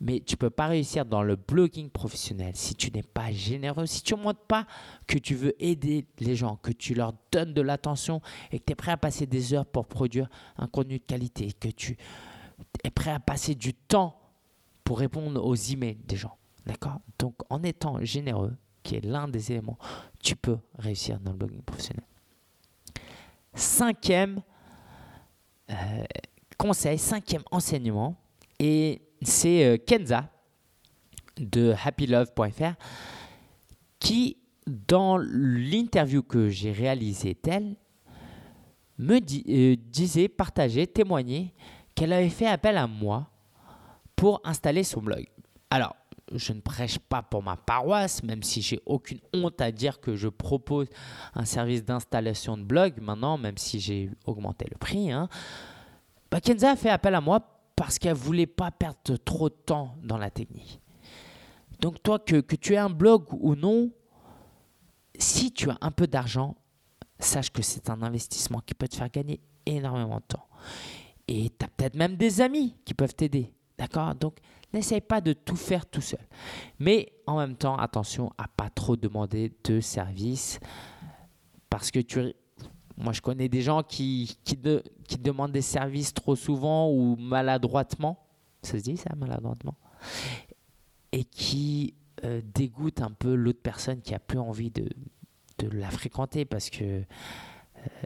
mais 0.00 0.20
tu 0.20 0.36
peux 0.36 0.50
pas 0.50 0.66
réussir 0.66 1.06
dans 1.06 1.22
le 1.22 1.36
blogging 1.36 1.88
professionnel 1.88 2.54
si 2.54 2.74
tu 2.74 2.90
n'es 2.90 3.02
pas 3.02 3.32
généreux, 3.32 3.86
si 3.86 4.02
tu 4.02 4.14
ne 4.14 4.20
montres 4.20 4.44
pas 4.46 4.66
que 5.06 5.18
tu 5.18 5.34
veux 5.34 5.54
aider 5.62 6.06
les 6.18 6.36
gens, 6.36 6.56
que 6.56 6.72
tu 6.72 6.94
leur 6.94 7.14
donnes 7.32 7.54
de 7.54 7.62
l'attention 7.62 8.20
et 8.52 8.58
que 8.58 8.64
tu 8.66 8.72
es 8.72 8.76
prêt 8.76 8.92
à 8.92 8.96
passer 8.96 9.26
des 9.26 9.54
heures 9.54 9.66
pour 9.66 9.86
produire 9.86 10.28
un 10.58 10.66
contenu 10.66 10.98
de 10.98 11.04
qualité, 11.04 11.52
que 11.52 11.68
tu 11.68 11.96
es 12.84 12.90
prêt 12.90 13.10
à 13.12 13.20
passer 13.20 13.54
du 13.54 13.72
temps 13.72 14.20
pour 14.84 14.98
répondre 14.98 15.42
aux 15.44 15.54
emails 15.54 15.98
des 16.06 16.16
gens. 16.16 16.36
D'accord? 16.66 17.00
Donc 17.18 17.34
en 17.48 17.62
étant 17.62 18.04
généreux, 18.04 18.54
qui 18.82 18.96
est 18.96 19.04
l'un 19.04 19.28
des 19.28 19.50
éléments, 19.50 19.78
tu 20.22 20.36
peux 20.36 20.58
réussir 20.78 21.18
dans 21.18 21.32
le 21.32 21.38
blogging 21.38 21.62
professionnel. 21.62 22.04
Cinquième, 23.54 24.42
euh, 25.70 26.04
conseil, 26.58 26.98
cinquième 26.98 27.42
enseignement, 27.50 28.16
et 28.58 29.02
c'est 29.22 29.64
euh, 29.64 29.76
Kenza 29.76 30.30
de 31.36 31.74
happylove.fr 31.84 32.74
qui, 33.98 34.38
dans 34.66 35.18
l'interview 35.18 36.22
que 36.22 36.48
j'ai 36.48 36.72
réalisée 36.72 37.36
me 38.98 39.18
euh, 39.18 39.76
disait, 39.76 40.28
partageait, 40.28 40.86
témoignait 40.86 41.52
qu'elle 41.94 42.12
avait 42.12 42.28
fait 42.28 42.46
appel 42.46 42.76
à 42.76 42.86
moi 42.86 43.28
pour 44.14 44.40
installer 44.44 44.84
son 44.84 45.02
blog. 45.02 45.26
Alors, 45.70 45.96
je 46.32 46.52
ne 46.52 46.60
prêche 46.60 46.98
pas 46.98 47.22
pour 47.22 47.42
ma 47.42 47.56
paroisse, 47.56 48.22
même 48.22 48.42
si 48.42 48.62
j'ai 48.62 48.80
aucune 48.86 49.20
honte 49.32 49.60
à 49.60 49.70
dire 49.70 50.00
que 50.00 50.16
je 50.16 50.28
propose 50.28 50.88
un 51.34 51.44
service 51.44 51.84
d'installation 51.84 52.56
de 52.56 52.62
blog 52.62 52.94
maintenant, 53.00 53.38
même 53.38 53.58
si 53.58 53.78
j'ai 53.78 54.10
augmenté 54.24 54.66
le 54.70 54.76
prix. 54.78 55.12
Hein. 55.12 55.28
Bah, 56.30 56.40
Kenza 56.40 56.72
a 56.72 56.76
fait 56.76 56.90
appel 56.90 57.14
à 57.14 57.20
moi 57.20 57.40
parce 57.76 57.98
qu'elle 57.98 58.14
voulait 58.14 58.46
pas 58.46 58.70
perdre 58.70 59.16
trop 59.24 59.48
de 59.48 59.54
temps 59.54 59.94
dans 60.02 60.18
la 60.18 60.30
technique. 60.30 60.80
Donc 61.80 62.02
toi, 62.02 62.18
que, 62.18 62.40
que 62.40 62.56
tu 62.56 62.74
aies 62.74 62.78
un 62.78 62.90
blog 62.90 63.24
ou 63.32 63.54
non, 63.54 63.90
si 65.18 65.52
tu 65.52 65.70
as 65.70 65.78
un 65.80 65.90
peu 65.90 66.06
d'argent, 66.06 66.56
sache 67.18 67.50
que 67.50 67.62
c'est 67.62 67.90
un 67.90 68.02
investissement 68.02 68.60
qui 68.60 68.74
peut 68.74 68.88
te 68.88 68.96
faire 68.96 69.10
gagner 69.10 69.40
énormément 69.66 70.16
de 70.16 70.24
temps. 70.26 70.46
Et 71.28 71.50
tu 71.50 71.64
as 71.64 71.68
peut-être 71.68 71.94
même 71.94 72.16
des 72.16 72.40
amis 72.40 72.76
qui 72.84 72.94
peuvent 72.94 73.14
t'aider. 73.14 73.52
D'accord? 73.78 74.14
Donc, 74.14 74.38
n'essaye 74.72 75.00
pas 75.00 75.20
de 75.20 75.32
tout 75.32 75.56
faire 75.56 75.86
tout 75.86 76.00
seul. 76.00 76.20
Mais 76.78 77.12
en 77.26 77.38
même 77.38 77.56
temps, 77.56 77.76
attention 77.76 78.32
à 78.38 78.48
pas 78.48 78.70
trop 78.70 78.96
demander 78.96 79.52
de 79.64 79.80
services 79.80 80.60
parce 81.68 81.90
que 81.90 82.00
tu 82.00 82.32
moi, 82.96 83.12
je 83.12 83.20
connais 83.20 83.48
des 83.48 83.60
gens 83.60 83.82
qui, 83.82 84.38
qui, 84.44 84.56
demandent 85.18 85.52
des 85.52 85.62
services 85.62 86.14
trop 86.14 86.34
souvent 86.34 86.90
ou 86.90 87.16
maladroitement. 87.16 88.18
Ça 88.62 88.78
se 88.78 88.84
dit 88.84 88.96
ça, 88.96 89.14
maladroitement? 89.16 89.76
Et 91.12 91.24
qui 91.24 91.94
euh, 92.24 92.40
dégoûtent 92.54 93.02
un 93.02 93.10
peu 93.10 93.34
l'autre 93.34 93.60
personne 93.62 94.00
qui 94.00 94.14
a 94.14 94.18
plus 94.18 94.38
envie 94.38 94.70
de, 94.70 94.88
de 95.58 95.68
la 95.68 95.90
fréquenter 95.90 96.46
parce 96.46 96.70
que 96.70 96.84
euh, 96.84 97.02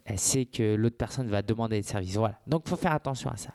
elle 0.05 0.19
sait 0.19 0.45
que 0.45 0.75
l'autre 0.75 0.97
personne 0.97 1.29
va 1.29 1.43
demander 1.43 1.77
des 1.77 1.87
services. 1.87 2.17
Voilà. 2.17 2.41
Donc, 2.49 2.63
il 2.67 2.71
faut 2.71 2.77
faire 2.77 2.93
attention 2.93 3.31
à 3.31 3.37
ça. 3.37 3.55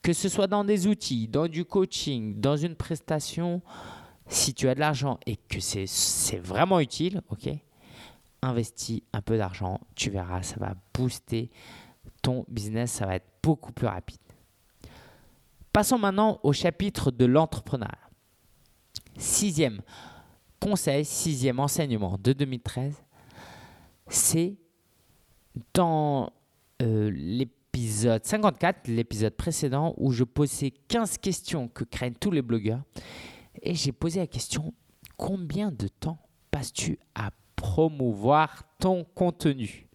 Que 0.00 0.14
ce 0.14 0.30
soit 0.30 0.46
dans 0.46 0.64
des 0.64 0.86
outils, 0.86 1.28
dans 1.28 1.48
du 1.48 1.66
coaching, 1.66 2.40
dans 2.40 2.56
une 2.56 2.74
prestation, 2.74 3.60
si 4.26 4.54
tu 4.54 4.70
as 4.70 4.74
de 4.74 4.80
l'argent 4.80 5.18
et 5.26 5.36
que 5.36 5.60
c'est 5.60 6.38
vraiment 6.38 6.80
utile, 6.80 7.20
ok? 7.28 7.50
Investis 8.42 9.02
un 9.12 9.22
peu 9.22 9.36
d'argent, 9.36 9.80
tu 9.94 10.10
verras, 10.10 10.42
ça 10.42 10.56
va 10.58 10.74
booster 10.94 11.50
ton 12.22 12.44
business, 12.48 12.92
ça 12.92 13.06
va 13.06 13.16
être 13.16 13.28
beaucoup 13.42 13.72
plus 13.72 13.86
rapide. 13.86 14.18
Passons 15.72 15.98
maintenant 15.98 16.40
au 16.42 16.52
chapitre 16.52 17.10
de 17.10 17.24
l'entrepreneuriat. 17.24 17.98
Sixième 19.16 19.80
conseil, 20.58 21.04
sixième 21.04 21.60
enseignement 21.60 22.18
de 22.22 22.32
2013, 22.32 23.02
c'est 24.08 24.56
dans 25.74 26.32
euh, 26.82 27.10
l'épisode 27.12 28.24
54, 28.24 28.88
l'épisode 28.88 29.34
précédent, 29.34 29.94
où 29.96 30.12
je 30.12 30.24
posais 30.24 30.72
15 30.88 31.18
questions 31.18 31.68
que 31.68 31.84
craignent 31.84 32.14
tous 32.14 32.30
les 32.30 32.42
blogueurs. 32.42 32.82
Et 33.62 33.74
j'ai 33.74 33.92
posé 33.92 34.20
la 34.20 34.26
question, 34.26 34.74
combien 35.16 35.70
de 35.70 35.88
temps 35.88 36.18
passes-tu 36.50 36.98
à 37.14 37.30
promouvoir 37.60 38.64
ton 38.78 39.04
contenu. 39.04 39.86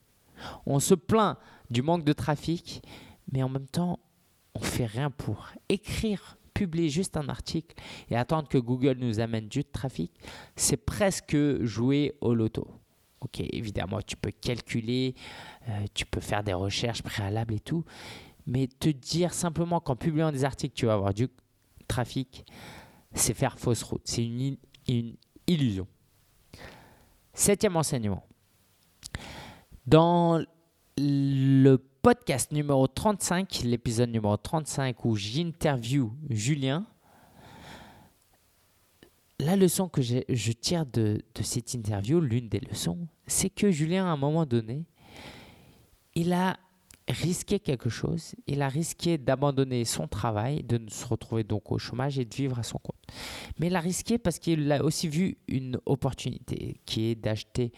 On 0.68 0.80
se 0.80 0.94
plaint 0.94 1.36
du 1.72 1.82
manque 1.82 2.04
de 2.04 2.14
trafic, 2.14 2.84
mais 3.32 3.42
en 3.42 3.50
même 3.50 3.66
temps, 3.66 4.00
on 4.54 4.60
fait 4.60 4.86
rien 4.86 5.10
pour 5.10 5.48
écrire, 5.68 6.38
publier 6.54 6.90
juste 6.90 7.18
un 7.18 7.28
article 7.28 7.76
et 8.12 8.16
attendre 8.16 8.48
que 8.48 8.60
Google 8.60 8.98
nous 9.00 9.20
amène 9.20 9.48
du 9.48 9.64
trafic. 9.64 10.12
C'est 10.56 10.78
presque 10.78 11.36
jouer 11.64 12.14
au 12.22 12.36
loto. 12.36 12.68
Ok, 13.22 13.40
évidemment, 13.40 14.00
tu 14.06 14.16
peux 14.16 14.32
calculer, 14.32 15.16
euh, 15.68 15.86
tu 15.96 16.06
peux 16.06 16.22
faire 16.22 16.44
des 16.44 16.54
recherches 16.54 17.02
préalables 17.02 17.56
et 17.56 17.60
tout, 17.60 17.84
mais 18.46 18.68
te 18.68 18.90
dire 18.90 19.34
simplement 19.34 19.80
qu'en 19.80 19.96
publiant 19.96 20.32
des 20.32 20.46
articles, 20.46 20.76
tu 20.76 20.86
vas 20.86 20.94
avoir 20.94 21.16
du 21.16 21.30
trafic, 21.88 22.46
c'est 23.16 23.34
faire 23.34 23.58
fausse 23.58 23.82
route. 23.82 24.04
C'est 24.06 24.24
une, 24.24 24.58
une 24.88 25.16
illusion. 25.48 25.88
Septième 27.36 27.76
enseignement. 27.76 28.24
Dans 29.86 30.42
le 30.98 31.76
podcast 32.02 32.54
numéro 32.54 32.88
35, 32.88 33.60
l'épisode 33.66 34.10
numéro 34.10 34.38
35 34.38 35.04
où 35.04 35.18
j'interview 35.18 36.14
Julien, 36.30 36.86
la 39.42 39.58
leçon 39.58 39.90
que 39.90 40.02
je 40.02 40.52
tire 40.54 40.86
de, 40.86 41.22
de 41.36 41.44
cette 41.44 41.74
interview, 41.74 42.22
l'une 42.22 42.48
des 42.48 42.62
leçons, 42.62 43.00
c'est 43.28 43.50
que 43.50 43.70
Julien, 43.70 44.06
à 44.06 44.12
un 44.12 44.18
moment 44.18 44.46
donné, 44.46 44.86
il 46.16 46.32
a 46.32 46.58
risqué 47.08 47.60
quelque 47.60 47.90
chose. 47.90 48.36
Il 48.48 48.62
a 48.62 48.70
risqué 48.70 49.18
d'abandonner 49.18 49.86
son 49.86 50.08
travail, 50.08 50.64
de 50.64 50.82
se 50.90 51.06
retrouver 51.06 51.44
donc 51.44 51.72
au 51.72 51.78
chômage 51.78 52.18
et 52.18 52.26
de 52.26 52.34
vivre 52.34 52.58
à 52.60 52.64
son 52.64 52.80
compte. 52.80 52.96
Mais 53.60 53.68
il 53.68 53.76
a 53.76 53.80
risqué 53.80 54.18
parce 54.18 54.40
qu'il 54.40 54.72
a 54.72 54.84
aussi 54.84 55.08
vu 55.08 55.38
une 55.48 55.80
opportunité 55.86 56.82
qui 56.86 57.06
est 57.06 57.16
d'acheter 57.16 57.72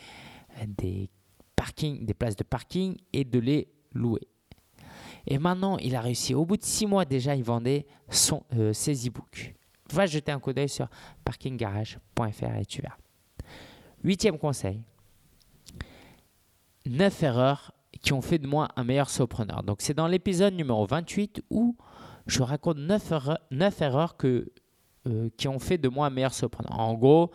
des 0.66 1.10
parkings, 1.56 2.06
des 2.06 2.14
places 2.14 2.36
de 2.36 2.44
parking 2.44 2.98
et 3.14 3.26
de 3.26 3.40
les 3.40 3.68
louer. 3.94 4.28
Et 5.28 5.38
maintenant, 5.38 5.78
il 5.78 5.96
a 5.96 6.02
réussi. 6.02 6.34
Au 6.34 6.46
bout 6.46 6.56
de 6.56 6.64
six 6.64 6.86
mois 6.86 7.04
déjà, 7.04 7.36
il 7.36 7.44
vendait 7.44 7.86
euh, 8.54 8.72
ses 8.72 9.08
e-books. 9.08 9.54
Va 9.92 10.06
jeter 10.06 10.32
un 10.32 10.40
coup 10.40 10.54
d'œil 10.54 10.70
sur 10.70 10.88
parkinggarage.fr 11.26 12.56
et 12.58 12.66
tu 12.66 12.82
verras. 12.82 12.98
Huitième 14.04 14.38
conseil. 14.38 14.82
Neuf 16.86 17.22
erreurs 17.24 17.74
qui 18.02 18.14
ont 18.14 18.22
fait 18.22 18.38
de 18.38 18.48
moi 18.48 18.70
un 18.76 18.84
meilleur 18.84 19.10
solopreneur. 19.10 19.64
Donc 19.64 19.82
c'est 19.82 19.94
dans 19.94 20.08
l'épisode 20.08 20.54
numéro 20.54 20.86
28 20.86 21.44
où 21.50 21.76
je 22.28 22.44
raconte 22.44 22.78
9 22.78 23.12
erreurs, 23.12 23.40
9 23.52 23.82
erreurs 23.82 24.18
que, 24.18 24.52
euh, 25.08 25.30
qui 25.38 25.48
ont 25.48 25.60
fait 25.60 25.78
de 25.78 25.90
moi 25.90 26.08
un 26.08 26.10
meilleur 26.10 26.34
solopreneur. 26.34 26.80
En 26.80 26.94
gros, 26.94 27.32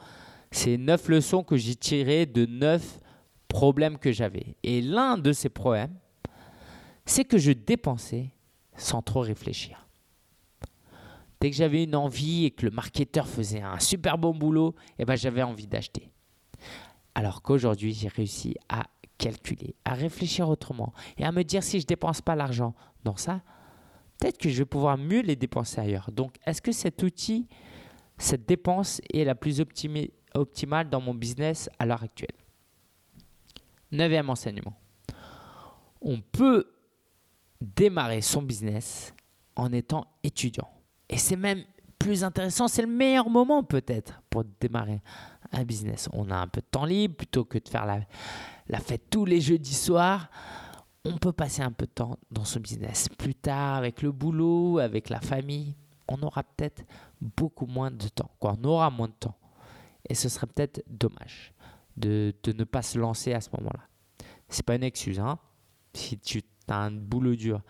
c'est 0.50 0.76
9 0.76 1.08
leçons 1.08 1.42
que 1.42 1.56
j'ai 1.56 1.74
tirées 1.74 2.26
de 2.26 2.46
9 2.46 3.00
problèmes 3.48 3.98
que 3.98 4.12
j'avais. 4.12 4.56
Et 4.62 4.80
l'un 4.80 5.18
de 5.18 5.32
ces 5.32 5.48
problèmes, 5.48 5.94
c'est 7.04 7.24
que 7.24 7.38
je 7.38 7.52
dépensais 7.52 8.30
sans 8.76 9.02
trop 9.02 9.20
réfléchir. 9.20 9.86
Dès 11.40 11.50
que 11.50 11.56
j'avais 11.56 11.84
une 11.84 11.96
envie 11.96 12.44
et 12.44 12.50
que 12.52 12.64
le 12.64 12.70
marketeur 12.70 13.26
faisait 13.26 13.62
un 13.62 13.80
super 13.80 14.16
bon 14.16 14.32
boulot, 14.32 14.74
eh 14.98 15.04
ben 15.04 15.16
j'avais 15.16 15.42
envie 15.42 15.66
d'acheter. 15.66 16.12
Alors 17.14 17.42
qu'aujourd'hui, 17.42 17.92
j'ai 17.92 18.08
réussi 18.08 18.54
à 18.68 18.84
calculer, 19.22 19.76
à 19.84 19.94
réfléchir 19.94 20.48
autrement 20.48 20.92
et 21.16 21.24
à 21.24 21.30
me 21.30 21.44
dire 21.44 21.62
si 21.62 21.80
je 21.80 21.86
dépense 21.86 22.20
pas 22.20 22.34
l'argent 22.34 22.74
dans 23.04 23.14
ça, 23.14 23.40
peut-être 24.18 24.36
que 24.36 24.48
je 24.48 24.58
vais 24.58 24.64
pouvoir 24.64 24.98
mieux 24.98 25.20
les 25.20 25.36
dépenser 25.36 25.80
ailleurs. 25.80 26.10
Donc, 26.10 26.34
est-ce 26.44 26.60
que 26.60 26.72
cet 26.72 27.04
outil, 27.04 27.46
cette 28.18 28.46
dépense 28.46 29.00
est 29.12 29.24
la 29.24 29.36
plus 29.36 29.60
optimale 30.34 30.90
dans 30.90 31.00
mon 31.00 31.14
business 31.14 31.70
à 31.78 31.86
l'heure 31.86 32.02
actuelle? 32.02 32.34
Neuvième 33.92 34.28
enseignement. 34.28 34.74
On 36.00 36.20
peut 36.20 36.72
démarrer 37.60 38.22
son 38.22 38.42
business 38.42 39.14
en 39.54 39.72
étant 39.72 40.08
étudiant. 40.24 40.68
Et 41.08 41.16
c'est 41.16 41.36
même 41.36 41.62
plus 41.96 42.24
intéressant, 42.24 42.66
c'est 42.66 42.82
le 42.82 42.88
meilleur 42.88 43.30
moment 43.30 43.62
peut-être 43.62 44.20
pour 44.28 44.42
démarrer 44.60 45.00
un 45.52 45.62
business. 45.62 46.08
On 46.12 46.30
a 46.30 46.36
un 46.36 46.48
peu 46.48 46.60
de 46.60 46.66
temps 46.66 46.84
libre 46.84 47.14
plutôt 47.14 47.44
que 47.44 47.58
de 47.58 47.68
faire 47.68 47.86
la, 47.86 48.00
la 48.68 48.78
fête 48.78 49.10
tous 49.10 49.24
les 49.24 49.40
jeudis 49.40 49.74
soirs. 49.74 50.28
On 51.04 51.16
peut 51.18 51.32
passer 51.32 51.62
un 51.62 51.72
peu 51.72 51.86
de 51.86 51.90
temps 51.90 52.18
dans 52.30 52.44
son 52.44 52.60
business. 52.60 53.08
Plus 53.08 53.34
tard, 53.34 53.76
avec 53.76 54.02
le 54.02 54.12
boulot, 54.12 54.78
avec 54.78 55.08
la 55.08 55.20
famille, 55.20 55.74
on 56.08 56.22
aura 56.22 56.42
peut-être 56.42 56.84
beaucoup 57.20 57.66
moins 57.66 57.90
de 57.90 58.08
temps. 58.08 58.30
On 58.40 58.64
aura 58.64 58.90
moins 58.90 59.08
de 59.08 59.14
temps. 59.18 59.36
Et 60.08 60.14
ce 60.14 60.28
serait 60.28 60.46
peut-être 60.46 60.82
dommage 60.88 61.52
de, 61.96 62.34
ne 62.46 62.64
pas 62.64 62.82
se 62.82 62.98
lancer 62.98 63.32
à 63.32 63.40
ce 63.40 63.50
moment-là. 63.56 63.84
C'est 64.48 64.64
pas 64.64 64.74
une 64.74 64.82
excuse, 64.82 65.18
hein. 65.18 65.38
Si 65.94 66.18
tu 66.18 66.42
as 66.68 66.76
un 66.76 66.90
boulot 66.90 67.34
dur 67.34 67.60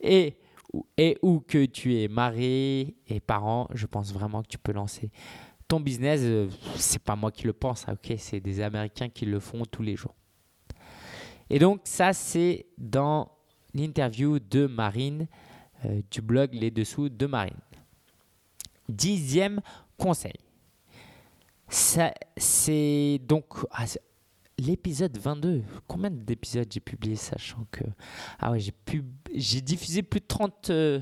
et, 0.00 0.36
ou 1.22 1.40
que 1.40 1.64
tu 1.64 1.96
es 1.96 2.08
marié 2.08 2.96
et 3.06 3.20
parent, 3.20 3.68
je 3.72 3.86
pense 3.86 4.12
vraiment 4.12 4.42
que 4.42 4.48
tu 4.48 4.58
peux 4.58 4.72
lancer 4.72 5.10
ton 5.68 5.80
business. 5.80 6.20
Euh, 6.22 6.48
c'est 6.76 7.02
pas 7.02 7.14
moi 7.14 7.30
qui 7.30 7.44
le 7.44 7.52
pense, 7.52 7.88
hein, 7.88 7.96
c'est 8.16 8.40
des 8.40 8.60
Américains 8.60 9.08
qui 9.08 9.26
le 9.26 9.38
font 9.38 9.64
tous 9.64 9.82
les 9.82 9.96
jours. 9.96 10.14
Et 11.50 11.58
donc 11.58 11.80
ça, 11.84 12.12
c'est 12.12 12.66
dans 12.76 13.30
l'interview 13.74 14.38
de 14.38 14.66
Marine 14.66 15.26
euh, 15.84 16.00
du 16.10 16.20
blog 16.20 16.50
Les 16.52 16.70
Dessous 16.70 17.08
de 17.08 17.26
Marine. 17.26 17.56
Dixième 18.88 19.60
conseil 19.96 20.34
c'est 21.70 23.20
donc 23.22 23.44
ah, 23.70 23.84
l'épisode 24.58 25.16
22. 25.16 25.62
Combien 25.86 26.10
d'épisodes 26.10 26.66
j'ai 26.70 26.80
publié 26.80 27.16
sachant 27.16 27.66
que 27.70 27.84
ah 28.38 28.50
ouais, 28.50 28.60
j'ai 29.34 29.60
diffusé 29.60 30.02
plus 30.02 30.20
de 30.20 30.26
30 30.26 30.70
euh, 30.70 31.00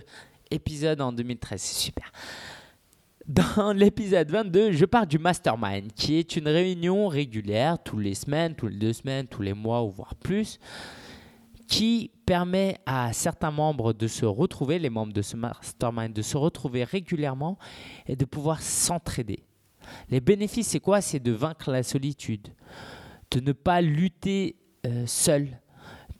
épisodes 0.50 1.00
en 1.00 1.12
2013, 1.12 1.61
c'est 1.61 1.74
super. 1.74 2.11
Dans 3.28 3.72
l'épisode 3.74 4.30
22, 4.30 4.70
je 4.70 4.84
parle 4.84 5.06
du 5.06 5.18
mastermind, 5.18 5.92
qui 5.92 6.14
est 6.14 6.36
une 6.36 6.46
réunion 6.46 7.08
régulière, 7.08 7.82
tous 7.82 7.98
les 7.98 8.14
semaines, 8.14 8.54
tous 8.54 8.68
les 8.68 8.76
deux 8.76 8.92
semaines, 8.92 9.26
tous 9.26 9.42
les 9.42 9.52
mois 9.52 9.82
ou 9.82 9.90
voire 9.90 10.14
plus, 10.14 10.60
qui 11.66 12.12
permet 12.24 12.78
à 12.86 13.12
certains 13.12 13.50
membres 13.50 13.92
de 13.92 14.06
se 14.06 14.24
retrouver, 14.24 14.78
les 14.78 14.90
membres 14.90 15.12
de 15.12 15.22
ce 15.22 15.36
mastermind, 15.36 16.12
de 16.12 16.22
se 16.22 16.36
retrouver 16.36 16.84
régulièrement 16.84 17.58
et 18.06 18.14
de 18.14 18.24
pouvoir 18.24 18.62
s'entraider. 18.62 19.42
Les 20.08 20.20
bénéfices, 20.20 20.68
c'est 20.68 20.80
quoi? 20.80 21.00
C'est 21.00 21.20
de 21.20 21.32
vaincre 21.32 21.72
la 21.72 21.82
solitude, 21.82 22.48
de 23.32 23.40
ne 23.40 23.50
pas 23.50 23.80
lutter 23.80 24.54
euh, 24.86 25.04
seul, 25.06 25.60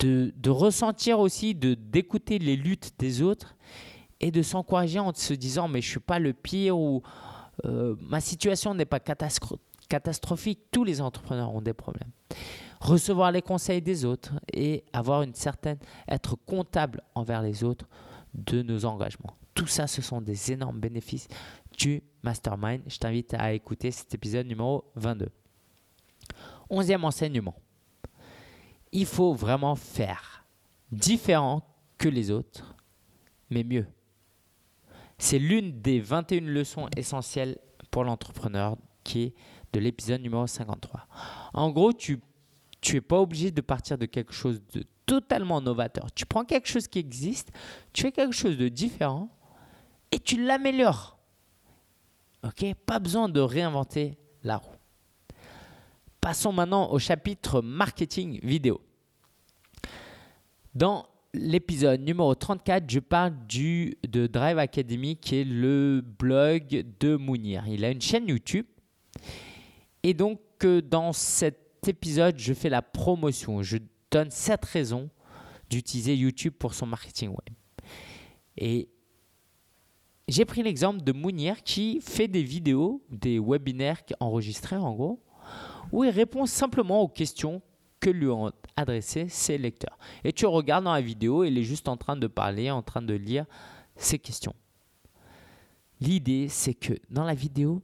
de, 0.01 0.51
ressentir 0.51 1.21
aussi, 1.21 1.55
de 1.55 1.75
d'écouter 1.75 2.41
les 2.41 2.57
luttes 2.57 2.95
des 2.99 3.23
autres 3.23 3.57
et 4.21 4.31
de 4.31 4.43
s'encourager 4.43 4.99
en 4.99 5.13
se 5.15 5.35
disant 5.35 5.69
mais 5.69 5.81
je 5.81 5.89
suis 5.89 6.01
pas 6.01 6.19
le 6.19 6.33
pire 6.33 6.79
ou 6.79 7.03
euh, 7.65 7.97
ma 8.01 8.21
situation 8.21 8.75
n'est 8.75 8.85
pas 8.85 9.01
catastrophique. 9.01 10.61
Tous 10.71 10.85
les 10.85 11.01
entrepreneurs 11.01 11.55
ont 11.55 11.63
des 11.63 11.73
problèmes. 11.73 12.11
Recevoir 12.81 13.33
les 13.33 13.43
conseils 13.43 13.81
des 13.81 14.05
autres 14.05 14.35
et 14.53 14.85
avoir 14.93 15.23
une 15.23 15.35
certaine 15.35 15.79
être 16.09 16.37
comptable 16.37 17.03
envers 17.15 17.43
les 17.43 17.65
autres 17.65 17.87
de 18.35 18.63
nos 18.63 18.85
engagements. 18.85 19.37
Tout 19.55 19.67
ça, 19.67 19.87
ce 19.87 20.03
sont 20.03 20.21
des 20.21 20.53
énormes 20.53 20.79
bénéfices 20.79 21.29
du 21.79 22.03
mastermind. 22.23 22.83
Je 22.87 22.99
t'invite 22.99 23.33
à 23.35 23.53
écouter 23.53 23.91
cet 23.91 24.13
épisode 24.15 24.47
numéro 24.47 24.85
22. 24.97 25.31
Onzième 26.69 27.05
enseignement. 27.05 27.55
Il 28.93 29.07
faut 29.07 29.35
vraiment 29.35 29.75
faire 29.75 30.45
différent 30.93 31.63
que 31.97 32.09
les 32.09 32.31
autres, 32.31 32.75
mais 33.49 33.65
mieux. 33.65 33.87
C'est 35.19 35.39
l'une 35.39 35.81
des 35.81 36.01
21 36.01 36.43
leçons 36.43 36.89
essentielles 36.97 37.59
pour 37.91 38.05
l'entrepreneur 38.05 38.77
qui 39.03 39.23
est 39.23 39.35
de 39.73 39.81
l'épisode 39.81 40.21
numéro 40.21 40.47
53. 40.47 41.07
En 41.55 41.71
gros, 41.71 41.93
tu 41.93 42.21
n'es 42.93 43.01
pas 43.01 43.21
obligé 43.21 43.51
de 43.51 43.61
partir 43.61 43.99
de 43.99 44.07
quelque 44.07 44.33
chose 44.33 44.63
de 44.73 44.85
totalement 45.07 45.61
novateur. 45.61 46.13
Tu 46.13 46.27
prends 46.27 46.45
quelque 46.45 46.69
chose 46.69 46.89
qui 46.89 46.99
existe, 46.99 47.51
tu 47.93 48.03
fais 48.03 48.13
quelque 48.13 48.35
chose 48.35 48.59
de 48.59 48.69
différent 48.69 49.29
et 50.11 50.19
tu 50.19 50.43
l'améliores. 50.43 51.19
Ok? 52.45 52.65
Pas 52.85 52.99
besoin 52.99 53.29
de 53.29 53.41
réinventer 53.41 54.19
la 54.43 54.59
roue. 54.59 54.77
Passons 56.21 56.53
maintenant 56.53 56.91
au 56.91 56.99
chapitre 56.99 57.63
marketing 57.63 58.41
vidéo. 58.43 58.81
Dans 60.75 61.07
l'épisode 61.37 62.01
numéro 62.01 62.35
34, 62.35 62.85
je 62.89 62.99
parle 62.99 63.35
du, 63.47 63.97
de 64.09 64.27
Drive 64.27 64.59
Academy 64.59 65.17
qui 65.17 65.37
est 65.37 65.45
le 65.45 66.03
blog 66.03 66.85
de 66.99 67.17
Mounir. 67.17 67.65
Il 67.69 67.85
a 67.85 67.91
une 67.91 68.01
chaîne 68.01 68.29
YouTube. 68.29 68.67
Et 70.03 70.15
donc, 70.15 70.41
euh, 70.65 70.81
dans 70.81 71.13
cet 71.13 71.87
épisode, 71.87 72.39
je 72.39 72.53
fais 72.55 72.69
la 72.69 72.83
promotion. 72.83 73.63
Je 73.63 73.79
donne 74.11 74.31
cette 74.31 74.65
raisons 74.65 75.11
d'utiliser 75.69 76.17
YouTube 76.17 76.55
pour 76.59 76.75
son 76.75 76.87
marketing 76.87 77.31
web. 77.31 77.57
Et 78.57 78.89
j'ai 80.29 80.45
pris 80.45 80.63
l'exemple 80.63 81.03
de 81.03 81.13
Mounir 81.13 81.63
qui 81.63 82.01
fait 82.01 82.29
des 82.29 82.43
vidéos, 82.43 83.03
des 83.11 83.39
webinaires 83.39 84.03
enregistrés 84.21 84.77
en 84.77 84.95
gros, 84.95 85.23
où 85.93 86.05
il 86.05 86.11
répond 86.11 86.47
simplement 86.47 87.01
aux 87.03 87.09
questions 87.09 87.63
que 88.07 88.11
lui 88.11 88.29
ont 88.29 88.53
adressées 88.77 89.29
ses 89.29 89.59
lecteurs. 89.59 89.99
Et 90.23 90.33
tu 90.33 90.47
regardes 90.47 90.85
dans 90.85 90.93
la 90.93 91.01
vidéo, 91.01 91.43
il 91.43 91.59
est 91.59 91.65
juste 91.65 91.89
en 91.89 91.97
train 91.97 92.15
de 92.15 92.29
parler, 92.29 92.71
en 92.71 92.81
train 92.81 93.03
de 93.03 93.15
lire 93.15 93.47
ces 93.97 94.21
questions. 94.21 94.55
L'idée, 96.01 96.47
c'est 96.49 96.75
que 96.75 96.93
dans 97.11 97.25
la 97.25 97.35
vidéo, 97.35 97.83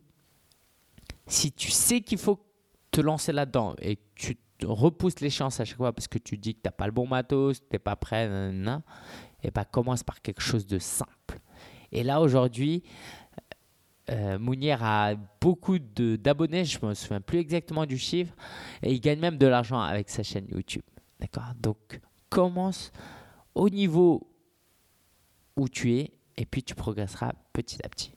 si 1.26 1.50
tu 1.50 1.72
sais 1.72 2.02
qu'il 2.02 2.18
faut 2.18 2.38
te 2.92 3.00
lancer 3.00 3.32
là-dedans 3.32 3.74
et 3.80 3.96
que 3.96 4.02
tu 4.14 4.36
repousses 4.62 5.18
l'échéance 5.18 5.58
à 5.58 5.64
chaque 5.64 5.78
fois 5.78 5.92
parce 5.92 6.06
que 6.06 6.18
tu 6.18 6.38
dis 6.38 6.54
que 6.54 6.60
tu 6.60 6.68
n'as 6.68 6.72
pas 6.72 6.86
le 6.86 6.92
bon 6.92 7.08
matos, 7.08 7.58
tu 7.58 7.66
n'es 7.72 7.80
pas 7.80 7.96
prêt, 7.96 8.30
et 9.42 9.50
bah, 9.50 9.64
commence 9.64 10.04
par 10.04 10.22
quelque 10.22 10.42
chose 10.42 10.68
de 10.68 10.78
simple. 10.78 11.40
Et 11.90 12.04
là, 12.04 12.20
aujourd'hui, 12.20 12.84
euh, 14.10 14.38
Mounir 14.38 14.82
a 14.82 15.14
beaucoup 15.40 15.78
d'abonnés, 15.78 16.64
je 16.64 16.78
ne 16.82 16.88
me 16.88 16.94
souviens 16.94 17.20
plus 17.20 17.38
exactement 17.38 17.86
du 17.86 17.98
chiffre, 17.98 18.34
et 18.82 18.92
il 18.92 19.00
gagne 19.00 19.20
même 19.20 19.38
de 19.38 19.46
l'argent 19.46 19.80
avec 19.80 20.10
sa 20.10 20.22
chaîne 20.22 20.46
YouTube. 20.48 20.82
D'accord? 21.20 21.54
Donc, 21.60 22.00
commence 22.28 22.90
au 23.54 23.68
niveau 23.68 24.28
où 25.56 25.68
tu 25.68 25.94
es, 25.94 26.10
et 26.36 26.46
puis 26.46 26.62
tu 26.62 26.74
progresseras 26.74 27.32
petit 27.52 27.78
à 27.84 27.88
petit. 27.88 28.12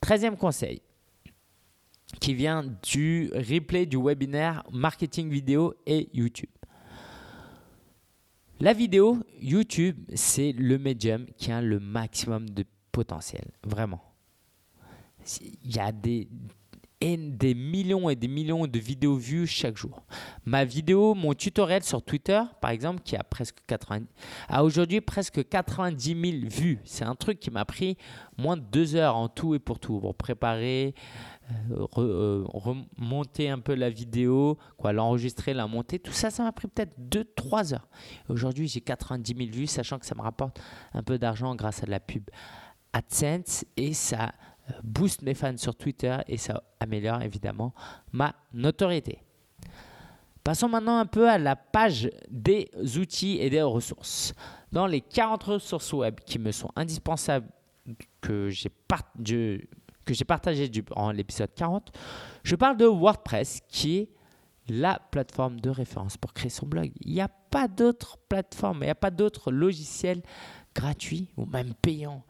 Treizième 0.00 0.36
conseil, 0.36 0.80
qui 2.20 2.34
vient 2.34 2.64
du 2.82 3.30
replay 3.34 3.86
du 3.86 3.96
webinaire 3.96 4.64
marketing 4.72 5.28
vidéo 5.28 5.74
et 5.86 6.08
YouTube. 6.12 6.50
La 8.58 8.72
vidéo, 8.72 9.18
YouTube, 9.40 9.96
c'est 10.14 10.52
le 10.52 10.78
médium 10.78 11.26
qui 11.36 11.50
a 11.50 11.62
le 11.62 11.80
maximum 11.80 12.48
de 12.50 12.64
potentiel, 12.92 13.44
vraiment. 13.64 14.09
Il 15.40 15.74
y 15.74 15.78
a 15.78 15.92
des, 15.92 16.28
des 17.00 17.54
millions 17.54 18.10
et 18.10 18.16
des 18.16 18.28
millions 18.28 18.66
de 18.66 18.78
vidéos 18.78 19.16
vues 19.16 19.46
chaque 19.46 19.76
jour. 19.76 20.02
Ma 20.44 20.64
vidéo, 20.64 21.14
mon 21.14 21.32
tutoriel 21.32 21.82
sur 21.82 22.02
Twitter, 22.02 22.42
par 22.60 22.70
exemple, 22.70 23.00
qui 23.02 23.16
a 23.16 23.24
presque 23.24 23.58
80, 23.66 24.00
a 24.48 24.64
aujourd'hui 24.64 25.00
presque 25.00 25.48
90 25.48 26.40
000 26.40 26.50
vues. 26.50 26.78
C'est 26.84 27.04
un 27.04 27.14
truc 27.14 27.40
qui 27.40 27.50
m'a 27.50 27.64
pris 27.64 27.96
moins 28.36 28.56
de 28.56 28.62
deux 28.62 28.96
heures 28.96 29.16
en 29.16 29.28
tout 29.28 29.54
et 29.54 29.58
pour 29.58 29.78
tout, 29.78 29.98
pour 29.98 30.14
préparer, 30.14 30.94
euh, 31.70 31.86
euh, 31.96 32.44
remonter 32.48 33.48
un 33.48 33.60
peu 33.60 33.74
la 33.74 33.88
vidéo, 33.88 34.58
quoi, 34.76 34.92
l'enregistrer, 34.92 35.54
la 35.54 35.66
monter, 35.66 35.98
tout 35.98 36.12
ça, 36.12 36.30
ça 36.30 36.42
m'a 36.42 36.52
pris 36.52 36.68
peut-être 36.68 36.94
2-3 37.00 37.72
heures. 37.72 37.88
Aujourd'hui, 38.28 38.68
j'ai 38.68 38.82
90 38.82 39.34
000 39.36 39.50
vues, 39.50 39.66
sachant 39.66 39.98
que 39.98 40.06
ça 40.06 40.14
me 40.14 40.22
rapporte 40.22 40.60
un 40.92 41.02
peu 41.02 41.18
d'argent 41.18 41.54
grâce 41.54 41.82
à 41.82 41.86
la 41.86 41.98
pub 41.98 42.24
AdSense 42.92 43.64
et 43.76 43.94
ça 43.94 44.32
booste 44.82 45.22
mes 45.22 45.34
fans 45.34 45.56
sur 45.56 45.74
Twitter 45.74 46.16
et 46.28 46.36
ça 46.36 46.62
améliore 46.80 47.22
évidemment 47.22 47.74
ma 48.12 48.34
notoriété. 48.52 49.22
Passons 50.42 50.68
maintenant 50.68 50.98
un 50.98 51.06
peu 51.06 51.28
à 51.28 51.38
la 51.38 51.54
page 51.54 52.10
des 52.30 52.70
outils 52.96 53.38
et 53.40 53.50
des 53.50 53.62
ressources. 53.62 54.32
Dans 54.72 54.86
les 54.86 55.00
40 55.00 55.42
ressources 55.42 55.92
web 55.92 56.20
qui 56.24 56.38
me 56.38 56.50
sont 56.50 56.70
indispensables, 56.76 57.48
que 58.20 58.48
j'ai 58.50 58.70
que 60.04 60.14
j'ai 60.14 60.24
partagé 60.24 60.68
durant 60.68 61.12
l'épisode 61.12 61.54
40, 61.54 61.92
je 62.42 62.56
parle 62.56 62.76
de 62.76 62.86
WordPress 62.86 63.60
qui 63.68 63.98
est 63.98 64.08
la 64.68 64.98
plateforme 65.10 65.60
de 65.60 65.70
référence 65.70 66.16
pour 66.16 66.32
créer 66.32 66.50
son 66.50 66.66
blog. 66.66 66.90
Il 67.00 67.12
n'y 67.12 67.20
a 67.20 67.28
pas 67.28 67.68
d'autre 67.68 68.18
plateforme, 68.28 68.78
il 68.82 68.86
n'y 68.86 68.90
a 68.90 68.94
pas 68.94 69.10
d'autre 69.10 69.50
logiciel 69.50 70.22
gratuit 70.74 71.28
ou 71.36 71.46
même 71.46 71.74
payant 71.74 72.24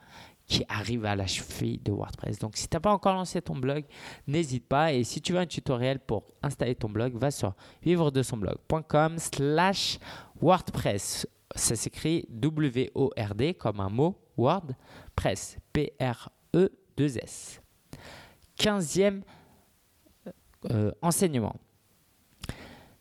qui 0.51 0.65
arrive 0.69 1.05
à 1.05 1.15
la 1.15 1.29
cheville 1.29 1.79
de 1.79 1.93
WordPress. 1.93 2.41
Donc 2.41 2.57
si 2.57 2.69
tu 2.69 2.75
n'as 2.75 2.81
pas 2.81 2.93
encore 2.93 3.15
lancé 3.15 3.41
ton 3.41 3.55
blog, 3.55 3.85
n'hésite 4.27 4.67
pas. 4.67 4.93
Et 4.93 5.05
si 5.05 5.23
tu 5.23 5.33
veux 5.33 5.39
un 5.39 5.47
tutoriel 5.47 6.01
pour 6.01 6.25
installer 6.43 6.75
ton 6.75 6.89
blog, 6.89 7.15
va 7.15 7.31
sur 7.31 7.55
vivre 7.83 8.11
de 8.11 8.21
son 8.25 8.37
blog.com 8.37 9.17
slash 9.19 10.01
WordPress. 10.43 11.29
Ça 11.55 11.77
s'écrit 11.77 12.27
W-O-R-D 12.29 13.55
comme 13.55 13.79
un 13.79 13.89
mot, 13.89 14.19
WordPress, 14.37 15.57
P-R-E-2-S. 15.73 17.61
15e 18.59 19.23
euh, 20.69 20.91
enseignement. 21.01 21.55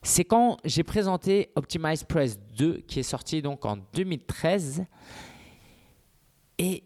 C'est 0.03 0.23
quand 0.23 0.57
j'ai 0.63 0.83
présenté 0.83 1.51
Optimize 1.55 2.03
Press 2.03 2.39
2 2.57 2.81
qui 2.87 2.99
est 2.99 3.03
sorti 3.03 3.41
donc 3.41 3.65
en 3.65 3.77
2013. 3.93 4.85
Et 6.59 6.83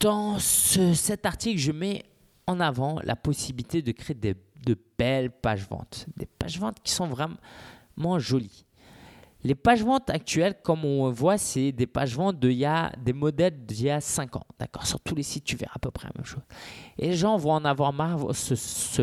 dans 0.00 0.38
cet 0.38 1.26
article, 1.26 1.58
je 1.58 1.72
mets 1.72 2.04
en 2.46 2.60
avant 2.60 3.00
la 3.02 3.16
possibilité 3.16 3.82
de 3.82 3.92
créer 3.92 4.16
de 4.16 4.78
belles 4.98 5.30
pages 5.30 5.66
ventes. 5.68 6.06
Des 6.16 6.26
pages 6.26 6.58
ventes 6.58 6.78
qui 6.82 6.92
sont 6.92 7.06
vraiment 7.06 8.18
jolies. 8.18 8.64
Les 9.42 9.54
pages 9.54 9.84
ventes 9.84 10.10
actuelles, 10.10 10.56
comme 10.62 10.84
on 10.84 11.08
voit, 11.10 11.38
c'est 11.38 11.70
des 11.70 11.86
pages 11.86 12.16
ventes 12.16 12.40
d'il 12.40 12.52
y 12.52 12.66
des 12.98 13.12
modèles 13.12 13.64
d'il 13.64 13.82
y 13.82 13.90
a 13.90 14.00
5 14.00 14.36
ans. 14.36 14.46
D'accord 14.58 14.86
Sur 14.86 14.98
tous 15.00 15.14
les 15.14 15.22
sites, 15.22 15.44
tu 15.44 15.56
verras 15.56 15.74
à 15.76 15.78
peu 15.78 15.90
près 15.90 16.08
la 16.08 16.12
même 16.16 16.24
chose. 16.24 16.42
Et 16.98 17.10
les 17.10 17.16
gens 17.16 17.36
vont 17.36 17.52
en 17.52 17.64
avoir 17.64 17.92
marre, 17.92 18.34
se, 18.34 18.56
se 18.56 19.02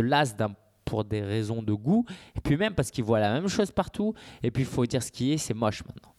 pour 0.83 1.05
des 1.05 1.21
raisons 1.21 1.63
de 1.63 1.73
goût, 1.73 2.05
et 2.35 2.41
puis 2.41 2.57
même 2.57 2.75
parce 2.75 2.91
qu'ils 2.91 3.05
voient 3.05 3.19
la 3.19 3.31
même 3.31 3.47
chose 3.47 3.71
partout, 3.71 4.13
et 4.41 4.51
puis 4.51 4.63
il 4.63 4.69
faut 4.69 4.85
dire 4.85 5.01
ce 5.01 5.11
qui 5.11 5.31
est, 5.31 5.37
c'est 5.37 5.53
moche 5.53 5.83
maintenant. 5.85 6.13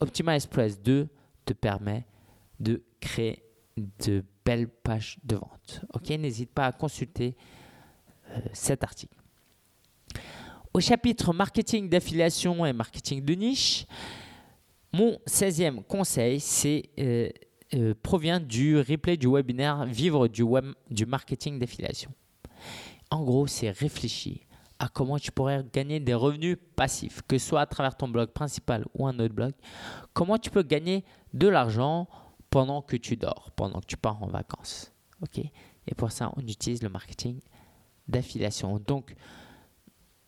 Optimize 0.00 0.46
Press 0.46 0.80
2 0.80 1.06
te 1.44 1.52
permet 1.52 2.06
de 2.58 2.82
créer 2.98 3.42
de 4.04 4.24
belles 4.44 4.68
pages 4.68 5.18
de 5.24 5.36
vente. 5.36 5.82
Ok, 5.94 6.08
n'hésite 6.10 6.50
pas 6.50 6.66
à 6.66 6.72
consulter 6.72 7.36
euh, 8.30 8.40
cet 8.52 8.84
article. 8.84 9.16
Au 10.74 10.80
chapitre 10.80 11.32
marketing 11.32 11.88
d'affiliation 11.88 12.64
et 12.64 12.72
marketing 12.72 13.24
de 13.24 13.34
niche, 13.34 13.86
mon 14.92 15.18
16e 15.26 15.82
conseil 15.82 16.40
c'est, 16.40 16.90
euh, 16.98 17.28
euh, 17.74 17.94
provient 18.02 18.40
du 18.40 18.78
replay 18.78 19.16
du 19.16 19.26
webinaire 19.26 19.84
Vivre 19.84 20.28
du, 20.28 20.42
web, 20.42 20.66
du 20.90 21.04
marketing 21.04 21.58
d'affiliation. 21.58 22.10
En 23.10 23.24
gros, 23.24 23.46
c'est 23.46 23.70
réfléchir 23.70 24.38
à 24.78 24.88
comment 24.88 25.18
tu 25.18 25.32
pourrais 25.32 25.64
gagner 25.72 25.98
des 26.00 26.14
revenus 26.14 26.56
passifs, 26.76 27.22
que 27.26 27.36
ce 27.38 27.48
soit 27.48 27.60
à 27.60 27.66
travers 27.66 27.96
ton 27.96 28.08
blog 28.08 28.30
principal 28.30 28.84
ou 28.94 29.06
un 29.06 29.18
autre 29.18 29.34
blog. 29.34 29.52
Comment 30.12 30.38
tu 30.38 30.50
peux 30.50 30.62
gagner 30.62 31.04
de 31.34 31.48
l'argent 31.48 32.08
pendant 32.50 32.82
que 32.82 32.96
tu 32.96 33.16
dors, 33.16 33.50
pendant 33.56 33.80
que 33.80 33.86
tu 33.86 33.96
pars 33.96 34.22
en 34.22 34.28
vacances. 34.28 34.92
OK 35.22 35.38
Et 35.38 35.94
pour 35.96 36.12
ça, 36.12 36.32
on 36.36 36.40
utilise 36.40 36.82
le 36.82 36.88
marketing 36.88 37.40
d'affiliation. 38.06 38.78
Donc, 38.78 39.14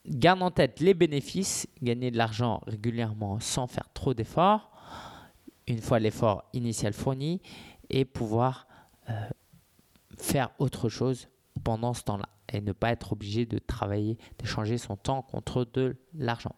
garde 0.07 0.43
en 0.43 0.51
tête 0.51 0.81
les 0.81 0.95
bénéfices, 0.95 1.67
gagner 1.83 2.11
de 2.11 2.19
l'argent 2.19 2.61
régulièrement 2.67 3.41
sans 3.41 3.67
faire 3.67 3.91
trop 3.93 4.15
d'efforts, 4.15 4.71
une 5.67 5.81
fois 5.81 5.99
l'effort 5.99 6.45
initial 6.53 6.93
fourni, 6.93 7.41
et 7.89 8.05
pouvoir 8.05 8.67
euh, 9.09 9.29
faire 10.17 10.51
autre 10.59 10.89
chose 10.89 11.29
pendant 11.65 11.95
ce 11.95 12.03
temps-là 12.05 12.29
et 12.53 12.61
ne 12.61 12.73
pas 12.73 12.91
être 12.91 13.13
obligé 13.13 13.47
de 13.47 13.59
travailler, 13.59 14.19
d'échanger 14.39 14.79
son 14.79 14.97
temps 14.97 15.23
contre 15.23 15.65
de 15.73 15.97
l'argent. 16.15 16.55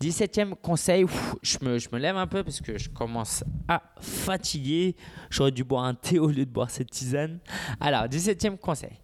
17e 0.00 0.54
conseil, 0.54 1.06
je, 1.42 1.58
me, 1.62 1.78
je, 1.78 1.88
me, 1.92 1.98
lève 1.98 2.16
un 2.16 2.26
peu 2.26 2.44
parce 2.44 2.60
que 2.60 2.78
je 2.78 2.88
commence 2.88 3.42
à 3.66 3.82
fatiguer. 4.00 4.94
J'aurais 5.28 5.50
dû 5.50 5.64
boire 5.64 5.84
un 5.84 5.94
thé 5.94 6.18
au 6.18 6.28
lieu 6.28 6.46
de 6.46 6.50
boire 6.50 6.70
cette 6.70 6.90
tisane. 6.90 7.40
Alors, 7.80 8.04
17e 8.04 8.58
conseil. 8.58 9.00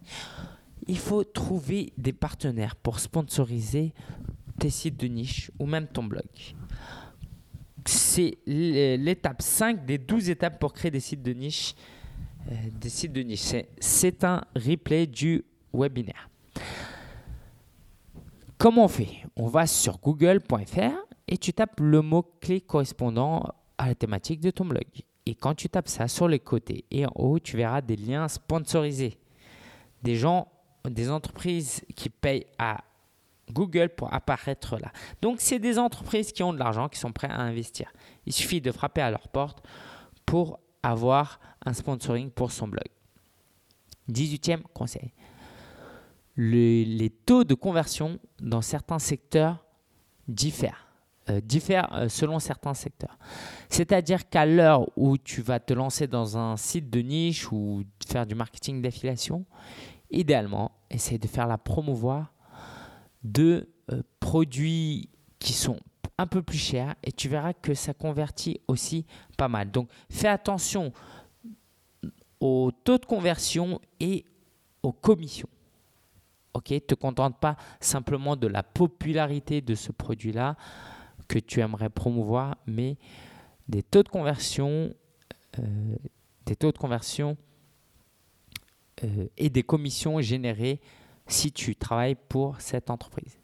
Il 0.87 0.97
faut 0.97 1.23
trouver 1.23 1.91
des 1.97 2.13
partenaires 2.13 2.75
pour 2.75 2.99
sponsoriser 2.99 3.93
tes 4.59 4.69
sites 4.69 4.97
de 4.97 5.07
niche 5.07 5.51
ou 5.59 5.65
même 5.65 5.87
ton 5.87 6.03
blog. 6.03 6.25
C'est 7.85 8.37
l'étape 8.45 9.41
5 9.41 9.85
des 9.85 9.97
12 9.97 10.29
étapes 10.29 10.59
pour 10.59 10.73
créer 10.73 10.91
des 10.91 10.99
sites 10.99 11.23
de 11.23 11.33
niche. 11.33 11.75
Euh, 12.49 12.55
des 12.71 12.89
sites 12.89 13.11
de 13.11 13.21
niche. 13.21 13.53
C'est 13.79 14.23
un 14.23 14.43
replay 14.55 15.07
du 15.07 15.43
webinaire. 15.73 16.29
Comment 18.57 18.85
on 18.85 18.87
fait? 18.87 19.09
On 19.35 19.47
va 19.47 19.67
sur 19.67 19.99
google.fr 19.99 20.95
et 21.27 21.37
tu 21.37 21.51
tapes 21.51 21.79
le 21.81 22.01
mot-clé 22.01 22.61
correspondant 22.61 23.43
à 23.77 23.87
la 23.87 23.95
thématique 23.95 24.39
de 24.39 24.49
ton 24.49 24.63
blog. 24.63 24.85
Et 25.25 25.35
quand 25.35 25.55
tu 25.55 25.67
tapes 25.67 25.89
ça 25.89 26.07
sur 26.07 26.27
les 26.27 26.39
côtés 26.39 26.85
et 26.89 27.05
en 27.05 27.11
haut, 27.15 27.37
tu 27.37 27.57
verras 27.57 27.81
des 27.81 27.97
liens 27.97 28.27
sponsorisés. 28.29 29.19
Des 30.03 30.15
gens, 30.15 30.47
des 30.85 31.11
entreprises 31.11 31.83
qui 31.95 32.09
payent 32.09 32.45
à 32.57 32.77
Google 33.51 33.89
pour 33.89 34.13
apparaître 34.13 34.77
là. 34.77 34.91
Donc, 35.21 35.37
c'est 35.39 35.59
des 35.59 35.77
entreprises 35.77 36.31
qui 36.31 36.41
ont 36.41 36.53
de 36.53 36.59
l'argent, 36.59 36.87
qui 36.87 36.99
sont 36.99 37.11
prêts 37.11 37.29
à 37.29 37.41
investir. 37.41 37.91
Il 38.25 38.33
suffit 38.33 38.61
de 38.61 38.71
frapper 38.71 39.01
à 39.01 39.11
leur 39.11 39.27
porte 39.27 39.65
pour 40.25 40.59
avoir 40.81 41.39
un 41.65 41.73
sponsoring 41.73 42.29
pour 42.29 42.51
son 42.51 42.67
blog. 42.67 42.87
18e 44.09 44.61
conseil 44.73 45.11
les 46.37 47.11
taux 47.25 47.43
de 47.43 47.53
conversion 47.53 48.19
dans 48.41 48.61
certains 48.61 48.99
secteurs 48.99 49.65
diffèrent. 50.27 50.85
Euh, 51.27 51.41
diffèrent 51.41 51.91
euh, 51.95 52.07
selon 52.07 52.37
certains 52.37 52.75
secteurs. 52.75 53.17
C'est-à-dire 53.67 54.29
qu'à 54.29 54.45
l'heure 54.45 54.87
où 54.95 55.17
tu 55.17 55.41
vas 55.41 55.59
te 55.59 55.73
lancer 55.73 56.05
dans 56.05 56.37
un 56.37 56.55
site 56.55 56.91
de 56.91 56.99
niche 56.99 57.51
ou 57.51 57.83
faire 58.07 58.27
du 58.27 58.35
marketing 58.35 58.79
d'affiliation, 58.79 59.43
idéalement, 60.11 60.71
essaye 60.91 61.17
de 61.17 61.27
faire 61.27 61.47
la 61.47 61.57
promouvoir 61.57 62.31
de 63.23 63.67
euh, 63.91 64.03
produits 64.19 65.09
qui 65.39 65.53
sont 65.53 65.79
un 66.19 66.27
peu 66.27 66.43
plus 66.43 66.59
chers 66.59 66.93
et 67.03 67.11
tu 67.11 67.27
verras 67.27 67.53
que 67.53 67.73
ça 67.73 67.95
convertit 67.95 68.61
aussi 68.67 69.07
pas 69.35 69.47
mal. 69.47 69.71
Donc 69.71 69.89
fais 70.11 70.27
attention 70.27 70.93
au 72.39 72.69
taux 72.83 72.99
de 72.99 73.05
conversion 73.05 73.81
et 73.99 74.25
aux 74.83 74.93
commissions. 74.93 75.49
Ok, 76.55 76.73
te 76.87 76.95
contente 76.95 77.37
pas 77.37 77.57
simplement 77.81 78.37
de 78.37 78.47
la 78.47 78.63
popularité 78.63 79.59
de 79.59 79.75
ce 79.75 79.91
produit-là 79.91 80.55
que 81.27 81.37
tu 81.37 81.59
aimerais 81.59 81.89
promouvoir, 81.89 82.55
mais 82.65 82.95
des 83.67 83.83
taux 83.83 84.03
de 84.03 84.07
conversion, 84.07 84.95
euh, 85.59 85.95
des 86.45 86.55
taux 86.55 86.71
de 86.71 86.77
conversion 86.77 87.35
euh, 89.03 89.27
et 89.35 89.49
des 89.49 89.63
commissions 89.63 90.21
générées 90.21 90.79
si 91.27 91.51
tu 91.51 91.75
travailles 91.75 92.15
pour 92.29 92.61
cette 92.61 92.89
entreprise. 92.89 93.37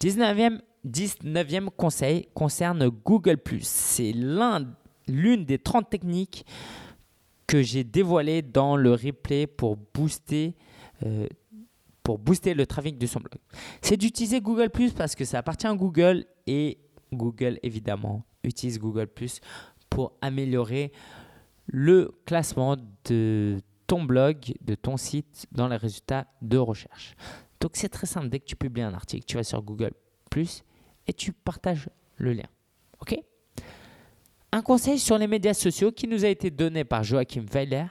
19e, 0.00 0.60
19e 0.86 1.70
conseil 1.70 2.28
concerne 2.34 2.86
Google⁇ 2.88 3.38
C'est 3.62 4.12
l'une 5.08 5.44
des 5.46 5.58
30 5.58 5.88
techniques 5.88 6.44
que 7.46 7.62
j'ai 7.62 7.84
dévoilées 7.84 8.42
dans 8.42 8.76
le 8.76 8.92
replay 8.92 9.46
pour 9.46 9.78
booster, 9.94 10.54
euh, 11.06 11.26
pour 12.02 12.18
booster 12.18 12.54
le 12.54 12.66
trafic 12.66 12.98
de 12.98 13.06
son 13.06 13.20
blog. 13.20 13.40
C'est 13.80 13.96
d'utiliser 13.96 14.40
Google⁇ 14.40 14.68
parce 14.92 15.14
que 15.14 15.24
ça 15.24 15.38
appartient 15.38 15.66
à 15.66 15.74
Google 15.74 16.24
et 16.46 16.78
Google 17.12 17.58
évidemment 17.62 18.24
utilise 18.44 18.78
Google⁇ 18.78 19.08
pour 19.88 20.12
améliorer 20.20 20.92
le 21.66 22.10
classement 22.24 22.76
de 23.04 23.58
ton 23.86 24.02
blog, 24.02 24.54
de 24.62 24.74
ton 24.74 24.96
site 24.96 25.46
dans 25.52 25.68
les 25.68 25.76
résultats 25.76 26.26
de 26.40 26.58
recherche. 26.58 27.14
Donc 27.60 27.72
c'est 27.74 27.88
très 27.88 28.06
simple, 28.06 28.28
dès 28.28 28.40
que 28.40 28.46
tu 28.46 28.56
publies 28.56 28.82
un 28.82 28.94
article, 28.94 29.24
tu 29.24 29.36
vas 29.36 29.44
sur 29.44 29.62
Google⁇ 29.62 29.92
et 31.06 31.12
tu 31.12 31.32
partages 31.32 31.88
le 32.16 32.32
lien. 32.32 32.48
OK? 33.00 33.16
Un 34.50 34.62
conseil 34.62 34.98
sur 34.98 35.18
les 35.18 35.26
médias 35.26 35.54
sociaux 35.54 35.92
qui 35.92 36.06
nous 36.06 36.24
a 36.24 36.28
été 36.28 36.50
donné 36.50 36.84
par 36.84 37.02
Joachim 37.02 37.44
Weiler, 37.52 37.86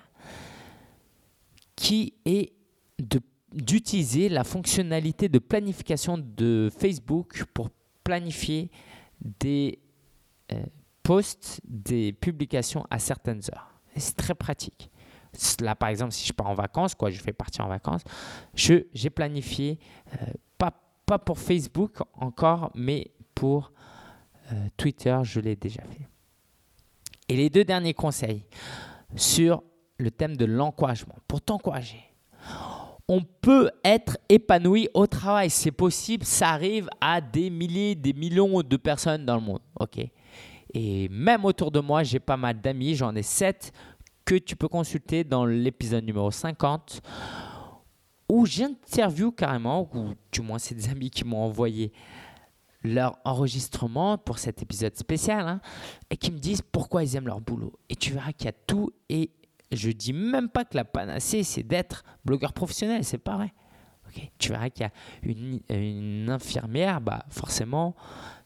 qui 1.75 2.13
est 2.25 2.53
d'utiliser 3.53 4.29
la 4.29 4.43
fonctionnalité 4.43 5.29
de 5.29 5.39
planification 5.39 6.17
de 6.17 6.69
Facebook 6.77 7.43
pour 7.53 7.69
planifier 8.03 8.71
des 9.21 9.79
euh, 10.51 10.63
posts, 11.03 11.61
des 11.63 12.13
publications 12.13 12.85
à 12.89 12.99
certaines 12.99 13.41
heures. 13.53 13.73
C'est 13.95 14.15
très 14.15 14.35
pratique. 14.35 14.89
Là, 15.61 15.75
par 15.75 15.89
exemple, 15.89 16.11
si 16.11 16.27
je 16.27 16.33
pars 16.33 16.47
en 16.47 16.53
vacances, 16.53 16.95
quoi, 16.95 17.09
je 17.09 17.21
fais 17.21 17.33
partir 17.33 17.65
en 17.65 17.69
vacances, 17.69 18.03
j'ai 18.53 19.09
planifié, 19.09 19.79
euh, 20.13 20.25
pas, 20.57 20.73
pas 21.05 21.19
pour 21.19 21.39
Facebook 21.39 21.99
encore, 22.13 22.71
mais 22.75 23.11
pour 23.33 23.71
euh, 24.51 24.67
Twitter, 24.75 25.17
je 25.23 25.39
l'ai 25.39 25.55
déjà 25.55 25.83
fait. 25.83 26.07
Et 27.29 27.37
les 27.37 27.49
deux 27.49 27.63
derniers 27.63 27.93
conseils 27.93 28.43
sur 29.15 29.63
le 29.97 30.11
thème 30.11 30.35
de 30.35 30.45
l'encouragement. 30.45 31.15
Pour 31.27 31.41
t'encourager, 31.41 32.10
on 33.11 33.23
peut 33.41 33.69
être 33.83 34.17
épanoui 34.29 34.87
au 34.93 35.05
travail. 35.05 35.49
C'est 35.49 35.71
possible, 35.71 36.23
ça 36.23 36.51
arrive 36.51 36.89
à 37.01 37.19
des 37.19 37.49
milliers, 37.49 37.93
des 37.93 38.13
millions 38.13 38.61
de 38.61 38.77
personnes 38.77 39.25
dans 39.25 39.35
le 39.35 39.41
monde. 39.41 39.59
OK 39.77 39.99
Et 40.73 41.09
même 41.09 41.43
autour 41.43 41.71
de 41.71 41.81
moi, 41.81 42.03
j'ai 42.03 42.21
pas 42.21 42.37
mal 42.37 42.61
d'amis, 42.61 42.95
j'en 42.95 43.13
ai 43.13 43.21
sept 43.21 43.73
que 44.23 44.35
tu 44.35 44.55
peux 44.55 44.69
consulter 44.69 45.25
dans 45.25 45.43
l'épisode 45.45 46.05
numéro 46.05 46.31
50 46.31 47.01
où 48.29 48.45
j'interview 48.45 49.33
carrément, 49.33 49.89
ou 49.93 50.13
du 50.31 50.39
moins 50.39 50.57
c'est 50.57 50.75
des 50.75 50.87
amis 50.87 51.09
qui 51.09 51.25
m'ont 51.25 51.43
envoyé 51.43 51.91
leur 52.81 53.17
enregistrement 53.25 54.17
pour 54.17 54.39
cet 54.39 54.61
épisode 54.61 54.95
spécial 54.95 55.49
hein, 55.49 55.59
et 56.09 56.15
qui 56.15 56.31
me 56.31 56.39
disent 56.39 56.61
pourquoi 56.61 57.03
ils 57.03 57.17
aiment 57.17 57.27
leur 57.27 57.41
boulot. 57.41 57.73
Et 57.89 57.95
tu 57.97 58.13
verras 58.13 58.31
qu'il 58.31 58.45
y 58.45 58.49
a 58.49 58.53
tout 58.53 58.89
et 59.09 59.31
je 59.71 59.89
dis 59.91 60.13
même 60.13 60.49
pas 60.49 60.65
que 60.65 60.75
la 60.75 60.85
panacée 60.85 61.43
c'est 61.43 61.63
d'être 61.63 62.03
blogueur 62.25 62.53
professionnel, 62.53 63.03
c'est 63.03 63.17
pas 63.17 63.37
vrai. 63.37 63.53
Tu 64.37 64.49
verras 64.49 64.69
qu'il 64.69 64.85
y 64.85 64.85
a 64.85 64.91
une, 65.23 66.29
infirmière, 66.29 66.99
bah 66.99 67.23
forcément 67.29 67.95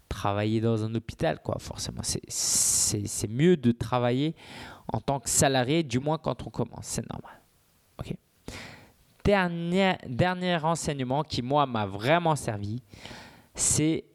travailler 0.08 0.62
dans 0.62 0.84
un 0.84 0.94
hôpital, 0.94 1.40
quoi. 1.42 1.58
Forcément, 1.60 2.02
c'est 2.04 3.28
mieux 3.28 3.58
de 3.58 3.72
travailler 3.72 4.36
en 4.94 5.00
tant 5.00 5.20
que 5.20 5.30
salarié, 5.30 5.82
du 5.82 6.00
moins 6.00 6.20
quand 6.20 6.46
on 6.46 6.50
commence. 6.52 6.86
C'est 6.86 7.10
normal. 7.10 7.42
OK 8.00 8.14
Dernier, 9.24 9.96
dernier 10.08 10.58
renseignement 10.58 11.24
qui, 11.24 11.42
moi, 11.42 11.66
m'a 11.66 11.88
vraiment 11.88 12.36
servi, 12.36 12.84
c'est 13.56 14.06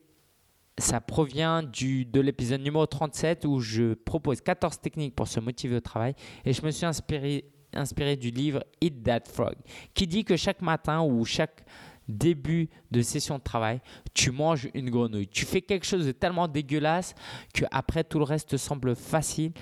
ça 0.81 1.01
provient 1.01 1.62
du, 1.62 2.05
de 2.05 2.21
l'épisode 2.21 2.61
numéro 2.61 2.87
37 2.87 3.45
où 3.45 3.61
je 3.61 3.95
propose 3.95 4.40
14 4.40 4.81
techniques 4.81 5.14
pour 5.14 5.29
se 5.29 5.40
motiver 5.40 5.77
au 5.77 5.81
travail 5.81 6.14
et 6.45 6.53
je 6.53 6.62
me 6.62 6.71
suis 6.71 6.87
inspiré, 6.87 7.45
inspiré 7.73 8.16
du 8.16 8.31
livre 8.31 8.64
Eat 8.81 9.03
That 9.03 9.23
Frog 9.31 9.55
qui 9.95 10.07
dit 10.07 10.25
que 10.25 10.37
chaque 10.37 10.62
matin 10.62 11.03
ou 11.03 11.25
chaque 11.25 11.64
début 12.09 12.69
de 12.90 13.03
session 13.03 13.38
de 13.38 13.43
travail, 13.43 13.81
tu 14.14 14.31
manges 14.31 14.69
une 14.75 14.90
grenouille. 14.90 15.29
Tu 15.29 15.45
fais 15.45 15.61
quelque 15.61 15.87
chose 15.87 16.07
de 16.07 16.12
tellement 16.12 16.49
dégueulasse 16.49 17.14
que 17.55 17.64
après 17.71 18.05
tout 18.05 18.19
le 18.19 18.25
reste 18.25 18.51
te 18.51 18.57
semble 18.57 18.97
facile 18.97 19.53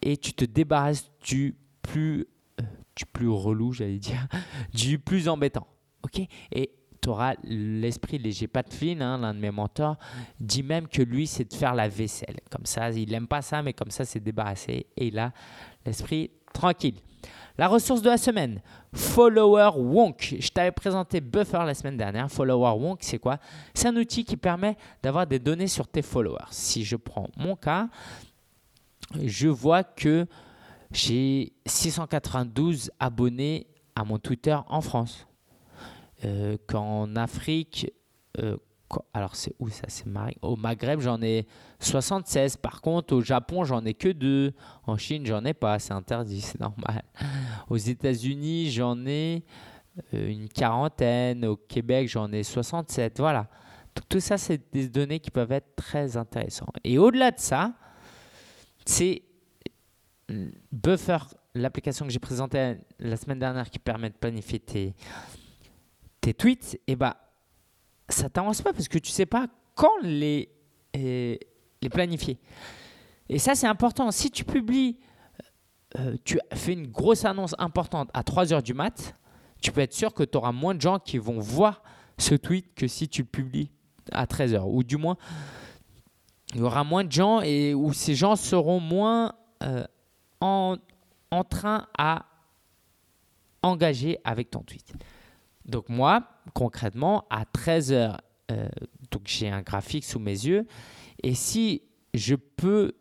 et 0.00 0.16
tu 0.16 0.32
te 0.32 0.44
débarrasses 0.44 1.10
du 1.22 1.56
plus, 1.82 2.26
euh, 2.60 2.64
du 2.96 3.04
plus 3.06 3.28
relou, 3.28 3.72
j'allais 3.72 3.98
dire, 3.98 4.26
du 4.74 4.98
plus 4.98 5.28
embêtant. 5.28 5.66
Ok? 6.02 6.20
Et 6.52 6.70
tu 7.00 7.08
auras 7.08 7.34
l'esprit 7.44 8.18
léger. 8.18 8.46
De 8.46 8.74
fine, 8.74 9.02
hein, 9.02 9.18
l'un 9.18 9.34
de 9.34 9.38
mes 9.38 9.50
mentors, 9.50 9.96
dit 10.38 10.62
même 10.62 10.86
que 10.86 11.02
lui, 11.02 11.26
c'est 11.26 11.50
de 11.50 11.54
faire 11.54 11.74
la 11.74 11.88
vaisselle. 11.88 12.36
Comme 12.50 12.66
ça, 12.66 12.90
il 12.90 13.10
n'aime 13.10 13.26
pas 13.26 13.42
ça, 13.42 13.62
mais 13.62 13.72
comme 13.72 13.90
ça, 13.90 14.04
c'est 14.04 14.20
débarrassé 14.20 14.86
et 14.96 15.06
il 15.06 15.18
a 15.18 15.32
l'esprit 15.84 16.30
tranquille. 16.52 16.96
La 17.58 17.68
ressource 17.68 18.00
de 18.00 18.08
la 18.08 18.16
semaine, 18.16 18.62
Follower 18.94 19.70
Wonk. 19.76 20.36
Je 20.38 20.48
t'avais 20.48 20.72
présenté 20.72 21.20
Buffer 21.20 21.62
la 21.66 21.74
semaine 21.74 21.96
dernière. 21.96 22.30
Follower 22.30 22.72
Wonk, 22.78 23.00
c'est 23.02 23.18
quoi? 23.18 23.38
C'est 23.74 23.88
un 23.88 23.96
outil 23.96 24.24
qui 24.24 24.36
permet 24.36 24.76
d'avoir 25.02 25.26
des 25.26 25.38
données 25.38 25.66
sur 25.66 25.86
tes 25.86 26.02
followers. 26.02 26.46
Si 26.50 26.84
je 26.84 26.96
prends 26.96 27.28
mon 27.36 27.56
cas, 27.56 27.88
je 29.22 29.48
vois 29.48 29.84
que 29.84 30.26
j'ai 30.90 31.52
692 31.66 32.90
abonnés 32.98 33.66
à 33.94 34.04
mon 34.04 34.18
Twitter 34.18 34.56
en 34.68 34.80
France. 34.80 35.26
Euh, 36.24 36.58
qu'en 36.66 37.16
Afrique, 37.16 37.90
euh, 38.38 38.56
alors 39.14 39.36
c'est 39.36 39.54
où 39.58 39.70
ça 39.70 39.84
C'est 39.88 40.04
Au 40.42 40.56
Maghreb, 40.56 41.00
j'en 41.00 41.22
ai 41.22 41.46
76. 41.78 42.56
Par 42.56 42.82
contre, 42.82 43.14
au 43.14 43.20
Japon, 43.20 43.64
j'en 43.64 43.84
ai 43.84 43.94
que 43.94 44.08
deux. 44.08 44.52
En 44.86 44.96
Chine, 44.96 45.24
j'en 45.24 45.44
ai 45.44 45.54
pas. 45.54 45.78
C'est 45.78 45.92
interdit, 45.92 46.40
c'est 46.42 46.60
normal. 46.60 47.02
Aux 47.68 47.76
États-Unis, 47.76 48.70
j'en 48.70 49.06
ai 49.06 49.44
euh, 50.14 50.28
une 50.28 50.48
quarantaine. 50.48 51.46
Au 51.46 51.56
Québec, 51.56 52.08
j'en 52.08 52.30
ai 52.32 52.42
67. 52.42 53.18
Voilà. 53.18 53.48
tout 54.08 54.20
ça, 54.20 54.36
c'est 54.36 54.60
des 54.72 54.88
données 54.88 55.20
qui 55.20 55.30
peuvent 55.30 55.52
être 55.52 55.74
très 55.76 56.16
intéressantes. 56.16 56.76
Et 56.84 56.98
au-delà 56.98 57.30
de 57.30 57.40
ça, 57.40 57.72
c'est 58.84 59.22
Buffer, 60.70 61.18
l'application 61.54 62.06
que 62.06 62.12
j'ai 62.12 62.18
présentée 62.18 62.76
la 62.98 63.16
semaine 63.16 63.38
dernière 63.38 63.68
qui 63.68 63.78
permet 63.78 64.10
de 64.10 64.14
planifier 64.14 64.60
tes, 64.60 64.94
tes 66.20 66.34
tweets. 66.34 66.78
Et 66.86 66.96
bah, 66.96 67.16
ça 68.08 68.28
t'avance 68.28 68.62
pas 68.62 68.72
parce 68.72 68.88
que 68.88 68.98
tu 68.98 69.10
sais 69.10 69.26
pas 69.26 69.46
quand 69.74 69.98
les, 70.02 70.50
euh, 70.96 71.36
planifier. 71.90 72.38
Et 73.28 73.38
ça, 73.38 73.54
c'est 73.54 73.66
important. 73.66 74.10
Si 74.10 74.30
tu 74.30 74.44
publies, 74.44 74.98
euh, 75.98 76.16
tu 76.24 76.38
fais 76.52 76.72
une 76.72 76.88
grosse 76.88 77.24
annonce 77.24 77.54
importante 77.58 78.10
à 78.12 78.22
3 78.22 78.52
heures 78.52 78.62
du 78.62 78.74
mat, 78.74 79.14
tu 79.60 79.72
peux 79.72 79.80
être 79.80 79.94
sûr 79.94 80.12
que 80.12 80.22
tu 80.22 80.36
auras 80.36 80.52
moins 80.52 80.74
de 80.74 80.80
gens 80.80 80.98
qui 80.98 81.18
vont 81.18 81.38
voir 81.38 81.82
ce 82.18 82.34
tweet 82.34 82.74
que 82.74 82.86
si 82.86 83.08
tu 83.08 83.22
le 83.22 83.28
publies 83.28 83.70
à 84.12 84.26
13 84.26 84.54
heures. 84.54 84.68
Ou 84.68 84.82
du 84.82 84.96
moins, 84.96 85.16
il 86.54 86.60
y 86.60 86.62
aura 86.62 86.84
moins 86.84 87.04
de 87.04 87.12
gens 87.12 87.40
et 87.40 87.74
où 87.74 87.92
ces 87.92 88.14
gens 88.14 88.36
seront 88.36 88.80
moins 88.80 89.34
euh, 89.62 89.86
en 90.40 91.44
train 91.48 91.86
à 91.96 92.26
engager 93.62 94.18
avec 94.24 94.50
ton 94.50 94.62
tweet. 94.62 94.92
Donc 95.70 95.88
moi, 95.88 96.24
concrètement, 96.52 97.24
à 97.30 97.44
13 97.44 97.92
heures, 97.92 98.20
euh, 98.50 98.68
donc 99.10 99.22
j'ai 99.24 99.48
un 99.48 99.62
graphique 99.62 100.04
sous 100.04 100.18
mes 100.18 100.32
yeux, 100.32 100.66
et 101.22 101.34
si 101.34 101.82
je 102.12 102.34
peux, 102.34 102.92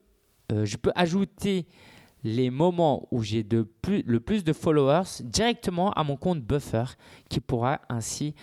euh, 0.51 0.65
je 0.65 0.77
peux 0.77 0.91
ajouter 0.95 1.65
les 2.23 2.49
moments 2.49 3.07
où 3.11 3.23
j'ai 3.23 3.43
le 3.43 4.19
plus 4.19 4.43
de 4.43 4.53
followers 4.53 5.23
directement 5.23 5.91
à 5.93 6.03
mon 6.03 6.17
compte 6.17 6.41
Buffer, 6.41 6.83
qui 7.29 7.39
pourra 7.39 7.81
ainsi 7.89 8.35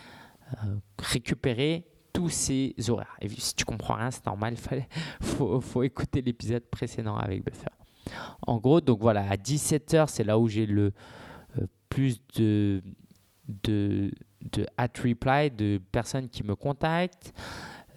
euh, 0.64 0.76
récupérer 0.98 1.86
tous 2.12 2.30
ces 2.30 2.74
horaires. 2.88 3.16
Et 3.20 3.28
si 3.28 3.54
tu 3.54 3.64
comprends 3.64 3.94
rien, 3.94 4.10
c'est 4.10 4.24
normal, 4.26 4.54
il 4.72 4.86
faut, 5.20 5.60
faut 5.60 5.82
écouter 5.82 6.22
l'épisode 6.22 6.64
précédent 6.64 7.16
avec 7.16 7.44
Buffer. 7.44 7.68
En 8.46 8.58
gros, 8.58 8.80
donc 8.80 9.00
voilà, 9.00 9.28
à 9.28 9.36
17h, 9.36 10.08
c'est 10.08 10.24
là 10.24 10.38
où 10.38 10.48
j'ai 10.48 10.66
le 10.66 10.92
plus 11.88 12.20
de, 12.36 12.82
de, 13.48 14.10
de 14.42 14.66
at 14.76 14.88
reply 15.02 15.50
de 15.50 15.80
personnes 15.92 16.28
qui 16.28 16.44
me 16.44 16.54
contactent. 16.54 17.32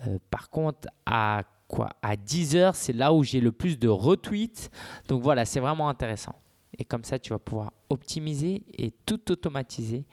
Euh, 0.07 0.17
par 0.29 0.49
contre, 0.49 0.88
à 1.05 1.43
quoi? 1.67 1.89
À 2.01 2.15
10 2.15 2.55
heures, 2.55 2.75
c'est 2.75 2.93
là 2.93 3.13
où 3.13 3.23
j'ai 3.23 3.41
le 3.41 3.51
plus 3.51 3.77
de 3.77 3.88
retweets. 3.88 4.69
Donc 5.07 5.21
voilà, 5.21 5.45
c'est 5.45 5.59
vraiment 5.59 5.89
intéressant. 5.89 6.35
Et 6.77 6.85
comme 6.85 7.03
ça, 7.03 7.19
tu 7.19 7.31
vas 7.31 7.39
pouvoir 7.39 7.73
optimiser 7.89 8.63
et 8.77 8.91
tout 9.05 9.31
automatiser 9.31 10.05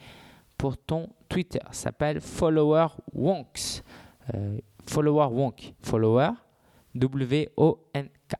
pour 0.59 0.77
ton 0.77 1.09
Twitter. 1.29 1.61
Ça 1.67 1.85
s'appelle 1.85 2.21
Follower 2.21 2.89
Wonks. 3.13 3.83
Euh, 4.35 4.59
follower 4.87 5.29
Wonk. 5.31 5.75
Follower 5.83 6.31
W-O-N-K. 6.95 8.35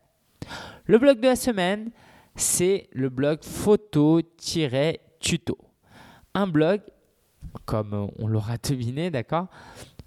Le 0.85 0.97
blog 0.97 1.19
de 1.19 1.27
la 1.27 1.35
semaine, 1.35 1.91
c'est 2.35 2.89
le 2.91 3.09
blog 3.09 3.43
photo-tuto. 3.43 4.07
Un 6.37 6.45
blog, 6.45 6.81
comme 7.65 8.11
on 8.19 8.27
l'aura 8.27 8.57
deviné, 8.57 9.09
d'accord, 9.09 9.47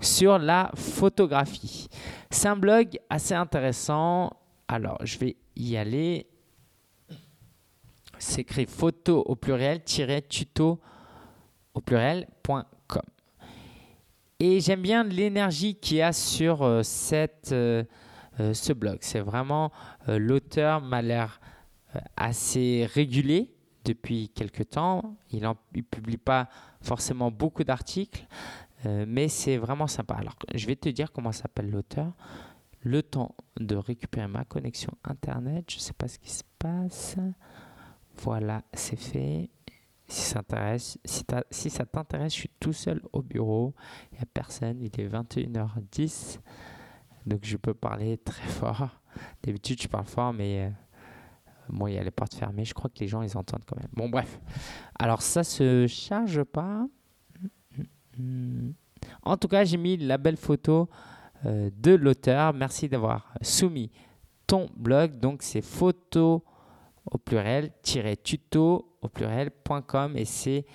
sur 0.00 0.38
la 0.38 0.70
photographie. 0.76 1.88
C'est 2.30 2.46
un 2.46 2.54
blog 2.54 3.00
assez 3.10 3.34
intéressant. 3.34 4.30
Alors, 4.68 5.04
je 5.04 5.18
vais 5.18 5.36
y 5.56 5.76
aller. 5.76 6.28
C'est 8.16 8.42
écrit 8.42 8.66
photo 8.66 9.24
au 9.26 9.34
pluriel-tuto 9.34 10.78
au 11.74 11.80
pluriel.com. 11.80 13.02
Et 14.38 14.60
j'aime 14.60 14.82
bien 14.82 15.02
l'énergie 15.02 15.74
qu'il 15.74 15.96
y 15.96 16.02
a 16.02 16.12
sur 16.12 16.62
euh, 16.62 16.84
cette, 16.84 17.50
euh, 17.50 17.82
euh, 18.38 18.54
ce 18.54 18.72
blog. 18.72 18.98
C'est 19.00 19.18
vraiment, 19.18 19.72
l'auteur 20.06 20.80
m'a 20.80 21.02
l'air 21.02 21.40
assez 22.16 22.88
régulier 22.94 23.50
depuis 23.84 24.28
quelques 24.28 24.70
temps. 24.70 25.16
Il 25.30 25.42
ne 25.42 25.80
publie 25.82 26.16
pas 26.16 26.48
forcément 26.82 27.30
beaucoup 27.30 27.64
d'articles, 27.64 28.26
mais 28.84 29.28
c'est 29.28 29.56
vraiment 29.56 29.86
sympa. 29.86 30.14
Alors, 30.14 30.36
je 30.54 30.66
vais 30.66 30.76
te 30.76 30.88
dire 30.88 31.12
comment 31.12 31.32
s'appelle 31.32 31.70
l'auteur. 31.70 32.12
Le 32.82 33.02
temps 33.02 33.34
de 33.58 33.76
récupérer 33.76 34.26
ma 34.26 34.44
connexion 34.44 34.92
Internet. 35.04 35.66
Je 35.70 35.76
ne 35.76 35.80
sais 35.80 35.92
pas 35.92 36.08
ce 36.08 36.18
qui 36.18 36.30
se 36.30 36.44
passe. 36.58 37.16
Voilà, 38.22 38.62
c'est 38.72 38.96
fait. 38.96 39.50
Si 40.06 40.22
ça 40.22 40.42
t'intéresse, 40.42 40.98
si, 41.50 41.70
ça 41.70 41.86
t'intéresse, 41.86 42.34
je 42.34 42.38
suis 42.40 42.50
tout 42.58 42.72
seul 42.72 43.00
au 43.12 43.22
bureau. 43.22 43.74
Il 44.10 44.16
n'y 44.16 44.22
a 44.22 44.26
personne. 44.26 44.80
Il 44.80 45.00
est 45.00 45.08
21h10. 45.08 46.40
Donc 47.26 47.40
je 47.44 47.56
peux 47.56 47.74
parler 47.74 48.18
très 48.18 48.48
fort. 48.48 48.88
D'habitude, 49.42 49.80
je 49.80 49.88
parle 49.88 50.06
fort, 50.06 50.32
mais 50.32 50.66
euh, 50.66 50.70
bon, 51.72 51.86
il 51.86 51.94
y 51.94 51.98
a 51.98 52.02
les 52.02 52.10
portes 52.10 52.34
fermées. 52.34 52.64
Je 52.64 52.74
crois 52.74 52.90
que 52.90 52.98
les 53.00 53.08
gens, 53.08 53.22
ils 53.22 53.36
entendent 53.36 53.64
quand 53.66 53.76
même. 53.76 53.90
Bon, 53.92 54.08
bref. 54.08 54.40
Alors 54.98 55.22
ça 55.22 55.44
se 55.44 55.86
charge 55.86 56.42
pas. 56.44 56.86
En 59.22 59.36
tout 59.36 59.48
cas, 59.48 59.64
j'ai 59.64 59.76
mis 59.76 59.96
la 59.96 60.18
belle 60.18 60.36
photo 60.36 60.88
euh, 61.46 61.70
de 61.76 61.92
l'auteur. 61.92 62.52
Merci 62.52 62.88
d'avoir 62.88 63.32
soumis 63.42 63.90
ton 64.46 64.68
blog. 64.76 65.18
Donc 65.18 65.42
c'est 65.42 65.62
photo 65.62 66.44
au 67.10 67.18
pluriel, 67.18 67.72
tuto 68.22 68.96
au 69.00 69.08
pluriel.com 69.08 70.16
et 70.16 70.24
c'est 70.24 70.66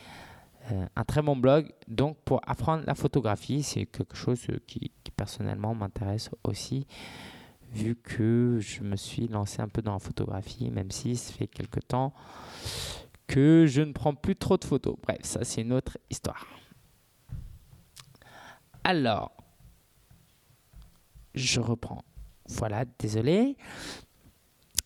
euh, 0.72 0.86
un 0.96 1.04
très 1.04 1.22
bon 1.22 1.36
blog. 1.36 1.72
Donc 1.88 2.18
pour 2.26 2.42
apprendre 2.48 2.84
la 2.88 2.96
photographie, 2.96 3.64
c'est 3.64 3.86
quelque 3.86 4.16
chose 4.16 4.42
euh, 4.50 4.60
qui, 4.66 4.92
personnellement 5.16 5.76
m'intéresse 5.76 6.30
aussi 6.44 6.88
vu 7.76 7.96
que 7.96 8.58
je 8.62 8.82
me 8.82 8.96
suis 8.96 9.28
lancé 9.28 9.62
un 9.62 9.68
peu 9.68 9.82
dans 9.82 9.94
la 9.94 10.00
photographie, 10.00 10.72
même 10.72 10.92
si 10.92 11.16
ça 11.18 11.34
fait 11.34 11.48
quelque 11.48 11.82
temps 11.82 12.14
que 13.28 13.66
je 13.68 13.82
ne 13.82 13.92
prends 13.92 14.16
plus 14.16 14.36
trop 14.36 14.58
de 14.58 14.64
photos. 14.64 14.96
Bref, 15.04 15.20
ça 15.24 15.44
c'est 15.44 15.62
une 15.62 15.74
autre 15.74 15.98
histoire. 16.10 16.48
Alors, 18.84 19.32
je 21.34 21.60
reprends. 21.60 22.04
Voilà, 22.48 22.86
désolé. 23.00 23.58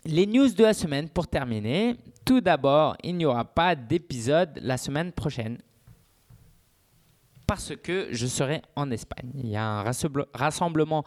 Les 0.06 0.26
news 0.26 0.50
de 0.50 0.64
la 0.64 0.74
semaine 0.74 1.10
pour 1.10 1.28
terminer. 1.28 1.98
Tout 2.26 2.42
d'abord, 2.42 2.96
il 3.04 3.18
n'y 3.18 3.26
aura 3.26 3.46
pas 3.46 3.76
d'épisode 3.76 4.58
la 4.62 4.78
semaine 4.78 5.12
prochaine 5.12 5.60
parce 7.50 7.76
que 7.76 8.10
je 8.12 8.28
serai 8.28 8.62
en 8.76 8.92
Espagne. 8.92 9.32
Il 9.34 9.48
y 9.48 9.56
a 9.56 9.66
un 9.66 9.92
rassemblement 10.36 11.04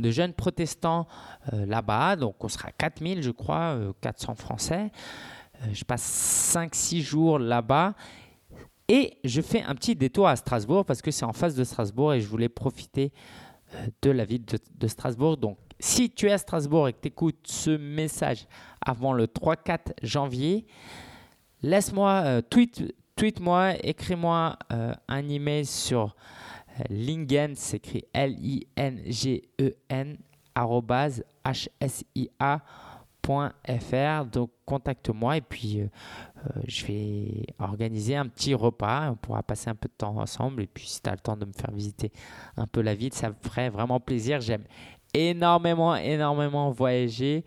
de 0.00 0.10
jeunes 0.10 0.32
protestants 0.32 1.06
euh, 1.52 1.64
là-bas, 1.66 2.16
donc 2.16 2.42
on 2.42 2.48
sera 2.48 2.72
4000 2.72 3.22
je 3.22 3.30
crois, 3.30 3.78
400 4.00 4.32
euh, 4.32 4.34
Français. 4.34 4.90
Euh, 5.62 5.66
je 5.72 5.84
passe 5.84 6.56
5-6 6.56 7.00
jours 7.00 7.38
là-bas 7.38 7.94
et 8.88 9.18
je 9.22 9.40
fais 9.40 9.62
un 9.62 9.76
petit 9.76 9.94
détour 9.94 10.26
à 10.26 10.34
Strasbourg 10.34 10.84
parce 10.84 11.00
que 11.00 11.12
c'est 11.12 11.24
en 11.24 11.32
face 11.32 11.54
de 11.54 11.62
Strasbourg 11.62 12.12
et 12.12 12.20
je 12.20 12.26
voulais 12.26 12.48
profiter 12.48 13.12
de 14.02 14.10
la 14.10 14.24
ville 14.24 14.44
de, 14.44 14.58
de 14.76 14.88
Strasbourg. 14.88 15.36
Donc 15.36 15.58
si 15.78 16.10
tu 16.10 16.26
es 16.26 16.32
à 16.32 16.38
Strasbourg 16.38 16.88
et 16.88 16.92
que 16.92 17.02
tu 17.02 17.08
écoutes 17.08 17.46
ce 17.46 17.70
message 17.70 18.48
avant 18.84 19.12
le 19.12 19.28
3-4 19.28 19.92
janvier, 20.02 20.66
laisse-moi, 21.62 22.42
tweet, 22.50 22.82
tweet-moi, 23.16 23.74
écris-moi 23.82 24.56
euh, 24.72 24.94
un 25.08 25.28
email 25.28 25.66
sur 25.66 26.14
euh, 26.80 26.84
Lingen, 26.90 27.54
écrit 27.72 28.04
L-I-N-G-E-N, 28.12 30.18
hsia.fr. 31.52 32.60
Donc 34.26 34.50
contacte-moi 34.64 35.38
et 35.38 35.40
puis 35.40 35.80
je 36.66 36.86
vais 36.86 37.46
organiser 37.58 38.16
un 38.16 38.28
petit 38.28 38.54
repas. 38.54 39.10
On 39.10 39.16
pourra 39.16 39.42
passer 39.42 39.70
un 39.70 39.74
peu 39.74 39.88
de 39.88 39.94
temps 39.96 40.16
ensemble. 40.18 40.62
Et 40.62 40.66
puis 40.66 40.86
si 40.86 41.00
tu 41.00 41.08
as 41.08 41.12
le 41.12 41.18
temps 41.18 41.36
de 41.36 41.46
me 41.46 41.52
faire 41.52 41.70
visiter 41.70 42.12
un 42.56 42.66
peu 42.66 42.82
la 42.82 42.94
ville, 42.94 43.12
ça 43.12 43.30
me 43.30 43.34
ferait 43.40 43.70
vraiment 43.70 43.98
plaisir. 43.98 44.40
J'aime 44.40 44.64
énormément, 45.14 45.96
énormément 45.96 46.70
voyagé. 46.70 47.44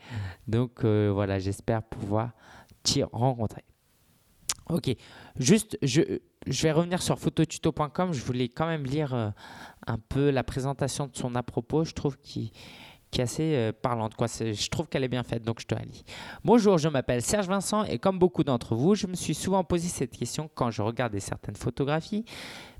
Donc 0.47 0.83
euh, 0.83 1.11
voilà, 1.13 1.37
j'espère 1.37 1.83
pouvoir 1.83 2.31
t'y 2.81 3.03
rencontrer. 3.03 3.63
Ok, 4.69 4.93
juste, 5.39 5.77
je, 5.81 6.01
vais 6.45 6.71
revenir 6.71 7.01
sur 7.01 7.17
phototuto.com. 7.17 8.13
Je 8.13 8.23
voulais 8.23 8.49
quand 8.49 8.67
même 8.67 8.85
lire 8.85 9.13
euh, 9.13 9.29
un 9.85 9.97
peu 9.97 10.29
la 10.29 10.43
présentation 10.43 11.07
de 11.07 11.15
son 11.15 11.35
à 11.35 11.43
propos. 11.43 11.85
Je 11.85 11.93
trouve 11.93 12.17
qu'il 12.17 12.51
qui 13.11 13.21
est 13.21 13.23
assez 13.23 13.55
euh, 13.55 13.71
parlante. 13.71 14.15
Quoi. 14.15 14.27
Je 14.27 14.69
trouve 14.69 14.87
qu'elle 14.87 15.03
est 15.03 15.09
bien 15.09 15.23
faite, 15.23 15.43
donc 15.43 15.59
je 15.61 15.65
te 15.65 15.75
la 15.75 15.81
lis. 15.81 16.03
Bonjour, 16.43 16.77
je 16.77 16.89
m'appelle 16.89 17.21
Serge 17.21 17.47
Vincent 17.47 17.83
et 17.85 17.99
comme 17.99 18.19
beaucoup 18.19 18.43
d'entre 18.43 18.75
vous, 18.75 18.95
je 18.95 19.07
me 19.07 19.15
suis 19.15 19.35
souvent 19.35 19.63
posé 19.63 19.87
cette 19.87 20.11
question 20.11 20.49
quand 20.53 20.71
je 20.71 20.81
regardais 20.81 21.19
certaines 21.19 21.55
photographies. 21.55 22.25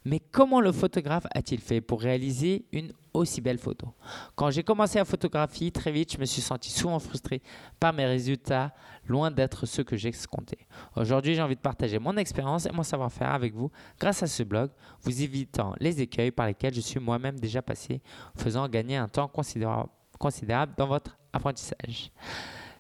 Mais 0.06 0.20
comment 0.20 0.62
le 0.62 0.72
photographe 0.72 1.28
a-t-il 1.34 1.60
fait 1.60 1.82
pour 1.82 2.02
réaliser 2.02 2.66
une 2.72 2.94
aussi 3.14 3.42
belle 3.42 3.58
photo? 3.58 3.94
Quand 4.36 4.50
j'ai 4.50 4.64
commencé 4.64 5.00
la 5.00 5.04
photographie, 5.04 5.70
très 5.70 5.92
vite, 5.92 6.14
je 6.14 6.18
me 6.18 6.24
suis 6.24 6.42
senti 6.42 6.72
souvent 6.72 7.00
frustré 7.00 7.42
par 7.78 7.92
mes 7.92 8.06
résultats, 8.06 8.74
loin 9.06 9.32
d'être 9.32 9.66
ceux 9.66 9.84
que 9.84 9.98
j'escomptais. 9.98 10.66
Aujourd'hui, 10.96 11.36
j'ai 11.36 11.42
envie 11.42 11.58
de 11.58 11.62
partager 11.62 12.00
mon 12.00 12.16
expérience 12.16 12.68
et 12.68 12.72
mon 12.72 12.84
savoir-faire 12.84 13.32
avec 13.32 13.54
vous 13.54 13.70
grâce 14.00 14.24
à 14.24 14.28
ce 14.28 14.44
blog, 14.44 14.70
vous 15.02 15.22
évitant 15.22 15.76
les 15.82 16.00
écueils 16.00 16.32
par 16.32 16.48
lesquels 16.48 16.74
je 16.74 16.82
suis 16.82 17.02
moi-même 17.02 17.38
déjà 17.38 17.62
passé, 17.62 18.02
faisant 18.38 18.70
gagner 18.70 18.96
un 18.96 19.10
temps 19.10 19.28
considérable 19.28 19.90
considérable 20.18 20.74
dans 20.78 20.88
votre 20.88 21.18
apprentissage. 21.34 22.12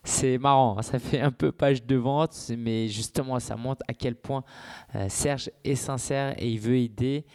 C'est 0.03 0.37
marrant, 0.37 0.77
hein, 0.77 0.81
ça 0.81 0.99
fait 0.99 1.19
un 1.19 1.31
peu 1.31 1.51
page 1.51 1.83
de 1.83 1.97
vente, 1.97 2.51
mais 2.57 2.87
justement, 2.87 3.39
ça 3.39 3.57
montre 3.57 3.83
à 3.89 3.93
quel 3.93 4.15
point 4.15 4.43
euh, 4.95 5.09
Serge 5.09 5.51
est 5.65 5.75
sincère 5.75 6.33
et 6.37 6.49
il 6.49 6.59
veut 6.59 6.77
aider 6.77 7.25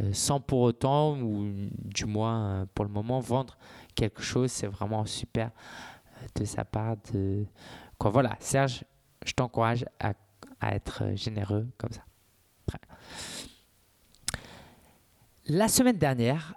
euh, 0.00 0.12
sans 0.12 0.40
pour 0.40 0.60
autant, 0.60 1.16
ou 1.20 1.48
du 1.84 2.04
moins 2.04 2.48
euh, 2.48 2.66
pour 2.74 2.84
le 2.84 2.90
moment, 2.90 3.20
vendre 3.20 3.56
quelque 3.94 4.22
chose. 4.22 4.50
C'est 4.50 4.66
vraiment 4.66 5.06
super 5.06 5.52
de 6.34 6.44
sa 6.44 6.64
part. 6.64 6.96
Voilà, 8.00 8.36
Serge, 8.40 8.82
je 9.24 9.32
t'encourage 9.32 9.84
à, 10.00 10.14
être 10.74 11.14
généreux 11.14 11.68
comme 11.78 11.92
ça. 11.92 12.02
La 15.46 15.68
semaine 15.68 15.96
dernière, 15.96 16.54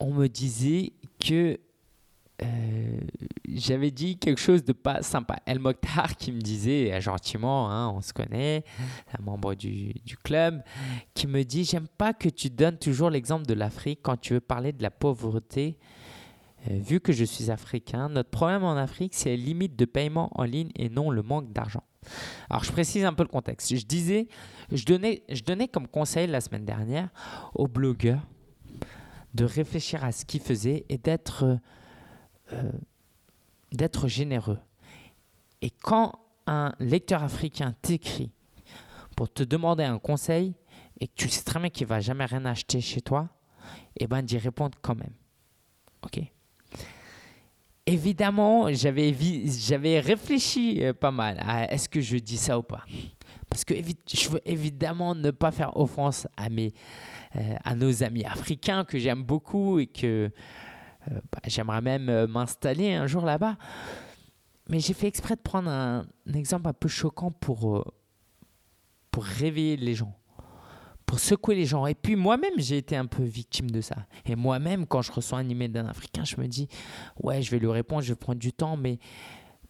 on 0.00 0.10
me 0.12 0.26
disait 0.26 0.92
que 1.20 1.60
euh, 2.42 2.98
j'avais 3.48 3.90
dit 3.90 4.18
quelque 4.18 4.40
chose 4.40 4.62
de 4.64 4.72
pas 4.72 5.02
sympa. 5.02 5.36
El 5.46 5.58
Mokhtar 5.58 6.16
qui 6.16 6.32
me 6.32 6.40
disait 6.40 6.92
euh, 6.92 7.00
gentiment, 7.00 7.70
hein, 7.70 7.88
on 7.90 8.00
se 8.00 8.12
connaît, 8.12 8.64
un 9.18 9.22
membre 9.22 9.54
du, 9.54 9.94
club, 10.22 10.62
qui 11.14 11.26
me 11.26 11.44
dit 11.44 11.64
J'aime 11.64 11.88
pas 11.88 12.12
que 12.12 12.28
tu 12.28 12.50
donnes 12.50 12.78
toujours 12.78 13.10
l'exemple 13.10 13.46
de 13.46 13.54
l'Afrique 13.54 14.00
quand 14.02 14.20
tu 14.20 14.34
veux 14.34 14.40
parler 14.40 14.72
de 14.72 14.82
la 14.82 14.90
pauvreté. 14.90 15.78
Euh, 16.68 16.78
vu 16.78 17.00
que 17.00 17.12
je 17.12 17.24
suis 17.24 17.50
africain, 17.50 18.08
notre 18.08 18.30
problème 18.30 18.64
en 18.64 18.76
Afrique, 18.76 19.14
c'est 19.14 19.30
les 19.30 19.36
limites 19.36 19.76
de 19.76 19.84
paiement 19.84 20.30
en 20.34 20.44
ligne 20.44 20.70
et 20.74 20.88
non 20.88 21.10
le 21.10 21.22
manque 21.22 21.52
d'argent. 21.52 21.84
Alors, 22.50 22.64
je 22.64 22.72
précise 22.72 23.04
un 23.04 23.12
peu 23.12 23.22
le 23.22 23.28
contexte. 23.28 23.74
Je 23.74 23.84
disais, 23.84 24.28
je 24.70 24.84
donnais, 24.84 25.22
je 25.28 25.42
donnais 25.42 25.68
comme 25.68 25.88
conseil 25.88 26.26
la 26.26 26.40
semaine 26.40 26.64
dernière 26.64 27.08
aux 27.54 27.66
blogueurs 27.66 28.20
de 29.34 29.44
réfléchir 29.44 30.04
à 30.04 30.12
ce 30.12 30.24
qu'ils 30.24 30.40
faisaient 30.40 30.84
et 30.88 30.98
d'être 30.98 31.58
d'être 33.72 34.08
généreux. 34.08 34.58
Et 35.62 35.70
quand 35.70 36.12
un 36.46 36.72
lecteur 36.78 37.22
africain 37.22 37.74
t'écrit 37.82 38.30
pour 39.16 39.32
te 39.32 39.42
demander 39.42 39.84
un 39.84 39.98
conseil 39.98 40.54
et 41.00 41.08
que 41.08 41.12
tu 41.14 41.28
sais 41.28 41.42
très 41.42 41.58
bien 41.58 41.70
qu'il 41.70 41.86
va 41.86 42.00
jamais 42.00 42.24
rien 42.24 42.44
acheter 42.44 42.80
chez 42.80 43.00
toi, 43.00 43.28
eh 43.98 44.06
ben 44.06 44.22
d'y 44.22 44.38
répondre 44.38 44.78
quand 44.80 44.94
même. 44.94 45.12
Ok? 46.04 46.20
Évidemment, 47.86 48.72
j'avais 48.72 49.14
j'avais 49.46 50.00
réfléchi 50.00 50.84
euh, 50.84 50.92
pas 50.92 51.12
mal 51.12 51.38
à 51.40 51.72
est-ce 51.72 51.88
que 51.88 52.00
je 52.00 52.16
dis 52.16 52.36
ça 52.36 52.58
ou 52.58 52.62
pas. 52.62 52.84
Parce 53.48 53.64
que 53.64 53.74
je 54.12 54.28
veux 54.28 54.40
évidemment 54.44 55.14
ne 55.14 55.30
pas 55.30 55.52
faire 55.52 55.76
offense 55.76 56.26
à, 56.36 56.48
mes, 56.48 56.72
euh, 57.36 57.54
à 57.64 57.76
nos 57.76 58.02
amis 58.02 58.24
africains 58.24 58.84
que 58.84 58.98
j'aime 58.98 59.22
beaucoup 59.22 59.78
et 59.78 59.86
que 59.86 60.26
euh, 60.26 60.28
bah, 61.10 61.40
j'aimerais 61.46 61.80
même 61.80 62.08
euh, 62.08 62.26
m'installer 62.26 62.94
un 62.94 63.06
jour 63.06 63.24
là-bas. 63.24 63.56
Mais 64.68 64.80
j'ai 64.80 64.94
fait 64.94 65.06
exprès 65.06 65.36
de 65.36 65.40
prendre 65.40 65.70
un, 65.70 66.06
exemple 66.34 66.68
un 66.68 66.72
peu 66.72 66.88
choquant 66.88 67.30
pour, 67.30 67.92
pour 69.12 69.24
réveiller 69.24 69.76
les 69.76 69.94
gens, 69.94 70.18
pour 71.04 71.20
secouer 71.20 71.54
les 71.54 71.66
gens. 71.66 71.86
Et 71.86 71.94
puis 71.94 72.16
moi-même, 72.16 72.54
j'ai 72.56 72.78
été 72.78 72.96
un 72.96 73.06
peu 73.06 73.22
victime 73.22 73.70
de 73.70 73.80
ça. 73.80 73.94
Et 74.24 74.34
moi-même, 74.34 74.86
quand 74.86 75.02
je 75.02 75.12
reçois 75.12 75.38
un 75.38 75.48
email 75.48 75.68
d'un 75.68 75.86
Africain, 75.86 76.24
je 76.24 76.36
me 76.40 76.48
dis, 76.48 76.66
ouais, 77.22 77.42
je 77.42 77.50
vais 77.52 77.60
lui 77.60 77.70
répondre, 77.70 78.02
je 78.02 78.08
vais 78.08 78.16
prendre 78.16 78.40
du 78.40 78.52
temps, 78.52 78.76
mais 78.76 78.98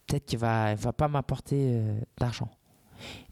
peut-être 0.07 0.25
qu'il 0.25 0.39
va, 0.39 0.75
va 0.75 0.95
pas 0.95 1.09
m'apporter 1.09 1.83
d'argent. 2.17 2.49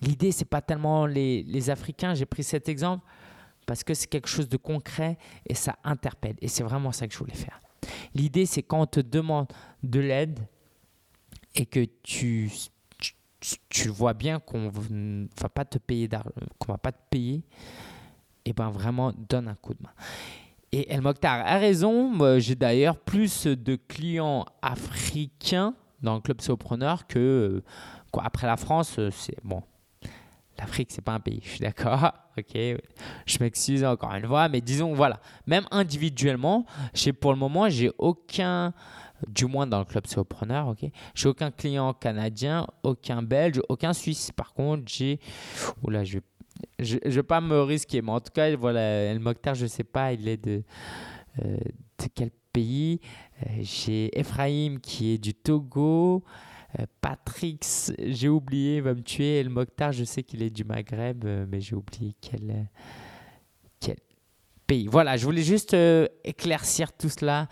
L'idée, 0.02 0.32
c'est 0.32 0.44
pas 0.44 0.60
tellement 0.60 1.06
les, 1.06 1.42
les 1.44 1.70
Africains. 1.70 2.12
J'ai 2.12 2.26
pris 2.26 2.44
cet 2.44 2.68
exemple 2.68 3.06
parce 3.66 3.84
que 3.84 3.94
c'est 3.94 4.06
quelque 4.06 4.28
chose 4.28 4.48
de 4.48 4.56
concret 4.56 5.18
et 5.46 5.54
ça 5.54 5.76
interpelle. 5.84 6.36
Et 6.40 6.48
c'est 6.48 6.62
vraiment 6.62 6.92
ça 6.92 7.06
que 7.06 7.12
je 7.12 7.18
voulais 7.18 7.34
faire. 7.34 7.60
L'idée, 8.14 8.46
c'est 8.46 8.62
quand 8.62 8.80
on 8.80 8.86
te 8.86 9.00
demande 9.00 9.46
de 9.82 10.00
l'aide 10.00 10.40
et 11.54 11.66
que 11.66 11.84
tu, 12.02 12.50
tu, 13.68 13.88
vois 13.88 14.14
bien 14.14 14.40
qu'on 14.40 14.70
ne 14.90 15.26
va 15.40 15.48
pas 15.48 15.64
te 15.64 15.78
payer 15.78 16.08
qu'on 16.58 16.72
va 16.72 16.78
pas 16.78 16.92
te 16.92 17.02
payer, 17.10 17.44
et 18.44 18.52
ben 18.52 18.70
vraiment 18.70 19.12
donne 19.28 19.48
un 19.48 19.54
coup 19.54 19.74
de 19.74 19.82
main. 19.82 19.92
Et 20.72 20.90
El 20.92 21.02
Mokhtar 21.02 21.46
a 21.46 21.58
raison. 21.58 22.38
J'ai 22.38 22.56
d'ailleurs 22.56 22.98
plus 22.98 23.46
de 23.46 23.76
clients 23.76 24.44
africains 24.60 25.74
dans 26.02 26.14
le 26.14 26.20
club 26.20 26.40
Sopreneur 26.40 27.06
que 27.06 27.62
après 28.22 28.46
la 28.46 28.56
France, 28.56 28.98
euh, 28.98 29.10
c'est 29.10 29.36
bon. 29.44 29.62
L'Afrique, 30.58 30.90
c'est 30.92 31.02
pas 31.02 31.12
un 31.12 31.20
pays, 31.20 31.40
je 31.42 31.48
suis 31.50 31.60
d'accord. 31.60 32.12
Ok, 32.36 32.58
je 33.26 33.38
m'excuse 33.38 33.84
encore 33.84 34.12
une 34.12 34.26
fois, 34.26 34.48
mais 34.48 34.60
disons, 34.60 34.92
voilà, 34.92 35.20
même 35.46 35.66
individuellement, 35.70 36.66
pour 37.20 37.32
le 37.32 37.38
moment, 37.38 37.68
j'ai 37.68 37.92
aucun, 37.96 38.74
du 39.28 39.46
moins 39.46 39.68
dans 39.68 39.78
le 39.78 39.84
club 39.84 40.08
Sopreneur, 40.08 40.66
ok, 40.66 40.90
j'ai 41.14 41.28
aucun 41.28 41.52
client 41.52 41.92
canadien, 41.92 42.66
aucun 42.82 43.22
belge, 43.22 43.60
aucun 43.68 43.92
suisse. 43.92 44.32
Par 44.32 44.52
contre, 44.52 44.82
j'ai, 44.86 45.20
oula, 45.84 46.02
je 46.02 46.18
je 46.78 46.96
ne 47.04 47.10
vais 47.10 47.22
pas 47.22 47.40
me 47.40 47.60
risquer, 47.62 48.02
mais 48.02 48.12
en 48.12 48.20
tout 48.20 48.32
cas, 48.32 48.54
voilà, 48.56 48.80
El 48.80 49.20
Mokhtar, 49.20 49.54
je 49.54 49.64
ne 49.64 49.68
sais 49.68 49.84
pas, 49.84 50.12
il 50.12 50.26
est 50.28 50.44
de, 50.44 50.62
euh, 51.44 51.56
de 51.56 52.06
quel 52.14 52.30
pays. 52.52 53.00
Euh, 53.42 53.50
j'ai 53.60 54.18
Ephraim 54.18 54.78
qui 54.80 55.14
est 55.14 55.18
du 55.18 55.34
Togo. 55.34 56.24
Euh, 56.80 56.86
Patrick, 57.00 57.64
j'ai 57.98 58.28
oublié, 58.28 58.80
va 58.80 58.94
me 58.94 59.02
tuer. 59.02 59.40
El 59.40 59.48
Mokhtar, 59.48 59.92
je 59.92 60.04
sais 60.04 60.22
qu'il 60.22 60.42
est 60.42 60.50
du 60.50 60.64
Maghreb, 60.64 61.24
euh, 61.24 61.46
mais 61.48 61.60
j'ai 61.60 61.76
oublié 61.76 62.14
quel, 62.20 62.68
quel 63.80 63.98
pays. 64.66 64.86
Voilà, 64.86 65.16
je 65.16 65.24
voulais 65.24 65.42
juste 65.42 65.74
euh, 65.74 66.08
éclaircir 66.24 66.92
tout 66.92 67.08
cela. 67.08 67.48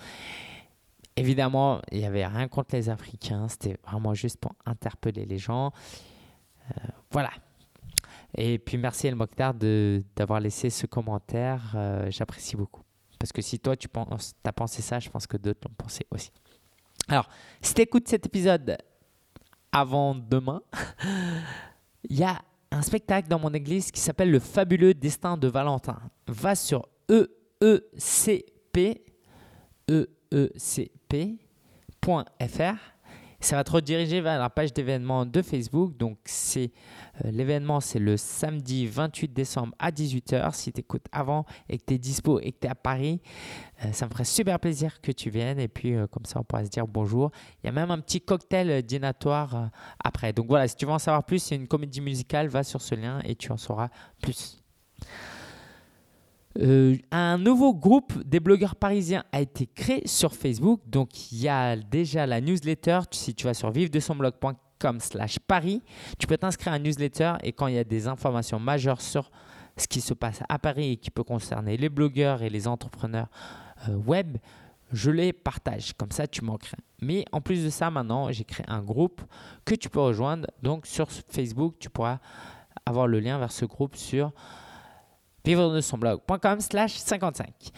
Évidemment, 1.14 1.80
il 1.92 1.98
n'y 1.98 2.06
avait 2.06 2.26
rien 2.26 2.48
contre 2.48 2.74
les 2.74 2.88
Africains, 2.88 3.46
c'était 3.48 3.76
vraiment 3.86 4.14
juste 4.14 4.38
pour 4.38 4.54
interpeller 4.64 5.26
les 5.26 5.36
gens. 5.36 5.70
voilà. 7.10 7.30
Et 8.34 8.58
puis 8.58 8.78
merci 8.78 9.08
El 9.08 9.14
Mokhtar 9.14 9.52
d'avoir 9.52 10.40
laissé 10.40 10.70
ce 10.70 10.86
commentaire, 10.86 11.76
j'apprécie 12.08 12.56
beaucoup. 12.56 12.80
Parce 13.18 13.30
que 13.30 13.42
si 13.42 13.58
toi 13.58 13.76
tu 13.76 13.88
penses, 13.88 14.34
as 14.42 14.52
pensé 14.54 14.80
ça, 14.80 15.00
je 15.00 15.10
pense 15.10 15.26
que 15.26 15.36
d'autres 15.36 15.68
l'ont 15.68 15.74
pensé 15.76 16.06
aussi. 16.10 16.30
Alors, 17.08 17.28
si 17.60 17.74
tu 17.74 17.82
écoutes 17.82 18.08
cet 18.08 18.24
épisode 18.24 18.78
avant 19.72 20.14
demain, 20.14 20.62
il 22.08 22.18
y 22.18 22.22
a 22.22 22.40
un 22.70 22.82
spectacle 22.82 23.28
dans 23.28 23.38
mon 23.38 23.52
église 23.52 23.90
qui 23.90 24.00
s'appelle 24.00 24.30
Le 24.30 24.38
fabuleux 24.38 24.94
destin 24.94 25.36
de 25.36 25.48
Valentin. 25.48 25.98
Va 26.26 26.54
sur 26.54 26.88
eecp, 27.08 28.78
eecp.fr 29.88 30.52
ça 33.44 33.56
va 33.56 33.64
te 33.64 33.72
rediriger 33.72 34.20
vers 34.20 34.38
la 34.38 34.50
page 34.50 34.72
d'événements 34.72 35.26
de 35.26 35.42
Facebook. 35.42 35.96
Donc, 35.96 36.18
c'est 36.24 36.70
euh, 37.24 37.30
l'événement, 37.30 37.80
c'est 37.80 37.98
le 37.98 38.16
samedi 38.16 38.86
28 38.86 39.32
décembre 39.32 39.74
à 39.78 39.90
18h. 39.90 40.54
Si 40.54 40.72
tu 40.72 40.80
écoutes 40.80 41.06
avant 41.12 41.44
et 41.68 41.78
que 41.78 41.84
tu 41.86 41.94
es 41.94 41.98
dispo 41.98 42.38
et 42.40 42.52
que 42.52 42.58
tu 42.60 42.66
es 42.66 42.70
à 42.70 42.74
Paris, 42.74 43.20
euh, 43.84 43.92
ça 43.92 44.06
me 44.06 44.10
ferait 44.10 44.24
super 44.24 44.60
plaisir 44.60 45.00
que 45.00 45.12
tu 45.12 45.30
viennes. 45.30 45.58
Et 45.58 45.68
puis, 45.68 45.94
euh, 45.94 46.06
comme 46.06 46.24
ça, 46.24 46.40
on 46.40 46.44
pourra 46.44 46.64
se 46.64 46.70
dire 46.70 46.86
bonjour. 46.86 47.30
Il 47.62 47.66
y 47.66 47.68
a 47.68 47.72
même 47.72 47.90
un 47.90 47.98
petit 47.98 48.20
cocktail 48.20 48.82
dînatoire 48.82 49.70
après. 50.02 50.32
Donc, 50.32 50.46
voilà, 50.46 50.68
si 50.68 50.76
tu 50.76 50.86
veux 50.86 50.92
en 50.92 50.98
savoir 50.98 51.24
plus, 51.24 51.40
c'est 51.40 51.56
une 51.56 51.68
comédie 51.68 52.00
musicale. 52.00 52.48
Va 52.48 52.62
sur 52.62 52.80
ce 52.80 52.94
lien 52.94 53.20
et 53.24 53.34
tu 53.34 53.50
en 53.50 53.56
sauras 53.56 53.88
plus. 54.20 54.58
Euh, 56.58 56.96
un 57.10 57.38
nouveau 57.38 57.72
groupe 57.72 58.22
des 58.24 58.40
blogueurs 58.40 58.76
parisiens 58.76 59.24
a 59.32 59.40
été 59.40 59.66
créé 59.66 60.06
sur 60.06 60.34
Facebook. 60.34 60.80
Donc, 60.86 61.32
il 61.32 61.38
y 61.38 61.48
a 61.48 61.76
déjà 61.76 62.26
la 62.26 62.40
newsletter. 62.40 63.00
Si 63.10 63.34
tu 63.34 63.44
vas 63.44 63.54
sur 63.54 63.70
vive-de-son-blog.com 63.70 65.00
slash 65.00 65.38
Paris, 65.38 65.82
tu 66.18 66.26
peux 66.26 66.36
t'inscrire 66.36 66.74
à 66.74 66.78
la 66.78 66.84
newsletter 66.84 67.34
et 67.42 67.52
quand 67.52 67.68
il 67.68 67.74
y 67.74 67.78
a 67.78 67.84
des 67.84 68.06
informations 68.06 68.58
majeures 68.58 69.00
sur 69.00 69.30
ce 69.76 69.86
qui 69.86 70.00
se 70.00 70.12
passe 70.12 70.42
à 70.48 70.58
Paris 70.58 70.92
et 70.92 70.96
qui 70.96 71.10
peut 71.10 71.24
concerner 71.24 71.76
les 71.76 71.88
blogueurs 71.88 72.42
et 72.42 72.50
les 72.50 72.68
entrepreneurs 72.68 73.28
euh, 73.88 73.94
web, 73.94 74.36
je 74.92 75.10
les 75.10 75.32
partage. 75.32 75.94
Comme 75.94 76.10
ça, 76.10 76.26
tu 76.26 76.44
manquerais. 76.44 76.76
Mais 77.00 77.24
en 77.32 77.40
plus 77.40 77.64
de 77.64 77.70
ça, 77.70 77.90
maintenant, 77.90 78.30
j'ai 78.30 78.44
créé 78.44 78.66
un 78.68 78.82
groupe 78.82 79.22
que 79.64 79.74
tu 79.74 79.88
peux 79.88 80.00
rejoindre. 80.00 80.46
Donc, 80.62 80.86
sur 80.86 81.08
Facebook, 81.10 81.76
tu 81.78 81.88
pourras 81.88 82.18
avoir 82.84 83.06
le 83.06 83.20
lien 83.20 83.38
vers 83.38 83.52
ce 83.52 83.64
groupe 83.64 83.96
sur 83.96 84.32
vivre 85.44 85.74
de 85.74 85.80
son 85.80 85.98
blog.com 85.98 86.60
slash 86.60 86.94
55. 86.94 87.72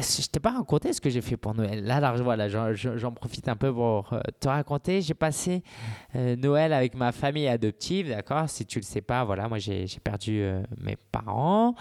Je 0.00 0.26
t'ai 0.26 0.40
pas 0.40 0.52
raconté 0.52 0.92
ce 0.92 1.00
que 1.00 1.10
j'ai 1.10 1.20
fait 1.20 1.36
pour 1.36 1.54
Noël? 1.54 1.84
Là, 1.84 2.12
voilà, 2.16 2.48
j'en 2.48 3.12
profite 3.12 3.48
un 3.48 3.56
peu 3.56 3.72
pour 3.72 4.12
euh, 4.12 4.20
te 4.40 4.48
raconter. 4.48 5.02
J'ai 5.02 5.14
passé 5.14 5.62
euh, 6.16 6.34
Noël 6.36 6.72
avec 6.72 6.94
ma 6.94 7.12
famille 7.12 7.46
adoptive, 7.46 8.08
d'accord? 8.08 8.48
Si 8.48 8.64
tu 8.64 8.78
le 8.78 8.84
sais 8.84 9.02
pas, 9.02 9.24
voilà, 9.24 9.48
moi 9.48 9.58
j'ai 9.58 9.86
perdu 10.02 10.40
euh, 10.40 10.62
mes 10.78 10.96
parents. 10.96 11.74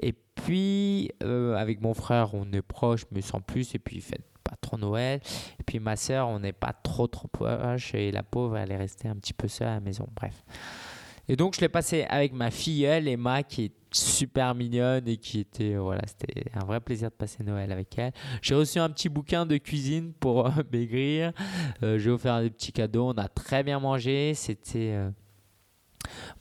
Et 0.00 0.12
puis, 0.12 1.10
avec 1.22 1.80
mon 1.80 1.94
frère, 1.94 2.34
on 2.34 2.50
est 2.52 2.62
proche, 2.62 3.04
mais 3.12 3.22
sans 3.22 3.40
plus. 3.40 3.74
Et 3.74 3.78
puis, 3.78 3.96
il 3.96 4.02
fait 4.02 4.20
pas 4.42 4.56
trop 4.60 4.76
Noël. 4.76 5.20
Et 5.58 5.62
puis, 5.62 5.78
ma 5.78 5.96
soeur, 5.96 6.28
on 6.28 6.40
n'est 6.40 6.52
pas 6.52 6.72
trop, 6.72 7.06
trop 7.06 7.28
proche. 7.28 7.94
Et 7.94 8.12
la 8.12 8.22
pauvre, 8.22 8.58
elle 8.58 8.72
est 8.72 8.76
restée 8.76 9.08
un 9.08 9.16
petit 9.16 9.32
peu 9.32 9.48
seule 9.48 9.68
à 9.68 9.74
la 9.74 9.80
maison. 9.80 10.06
Bref. 10.14 10.44
Et 11.28 11.36
donc, 11.36 11.54
je 11.56 11.60
l'ai 11.60 11.68
passé 11.68 12.04
avec 12.08 12.32
ma 12.32 12.50
filleule, 12.50 13.08
Emma, 13.08 13.42
qui 13.42 13.64
est 13.64 13.72
super 13.94 14.54
mignonne 14.54 15.06
et 15.08 15.16
qui 15.16 15.40
était, 15.40 15.76
voilà, 15.76 16.02
c'était 16.06 16.50
un 16.54 16.64
vrai 16.64 16.80
plaisir 16.80 17.10
de 17.10 17.14
passer 17.14 17.42
Noël 17.42 17.70
avec 17.72 17.96
elle. 17.96 18.12
J'ai 18.42 18.54
reçu 18.54 18.78
un 18.78 18.90
petit 18.90 19.08
bouquin 19.08 19.46
de 19.46 19.56
cuisine 19.56 20.12
pour 20.12 20.46
euh, 20.46 20.50
maigrir. 20.72 21.32
Euh, 21.82 21.98
j'ai 21.98 22.10
offert 22.10 22.40
des 22.42 22.50
petits 22.50 22.72
cadeaux. 22.72 23.08
On 23.08 23.18
a 23.18 23.28
très 23.28 23.62
bien 23.62 23.78
mangé. 23.80 24.34
C'était 24.34 24.94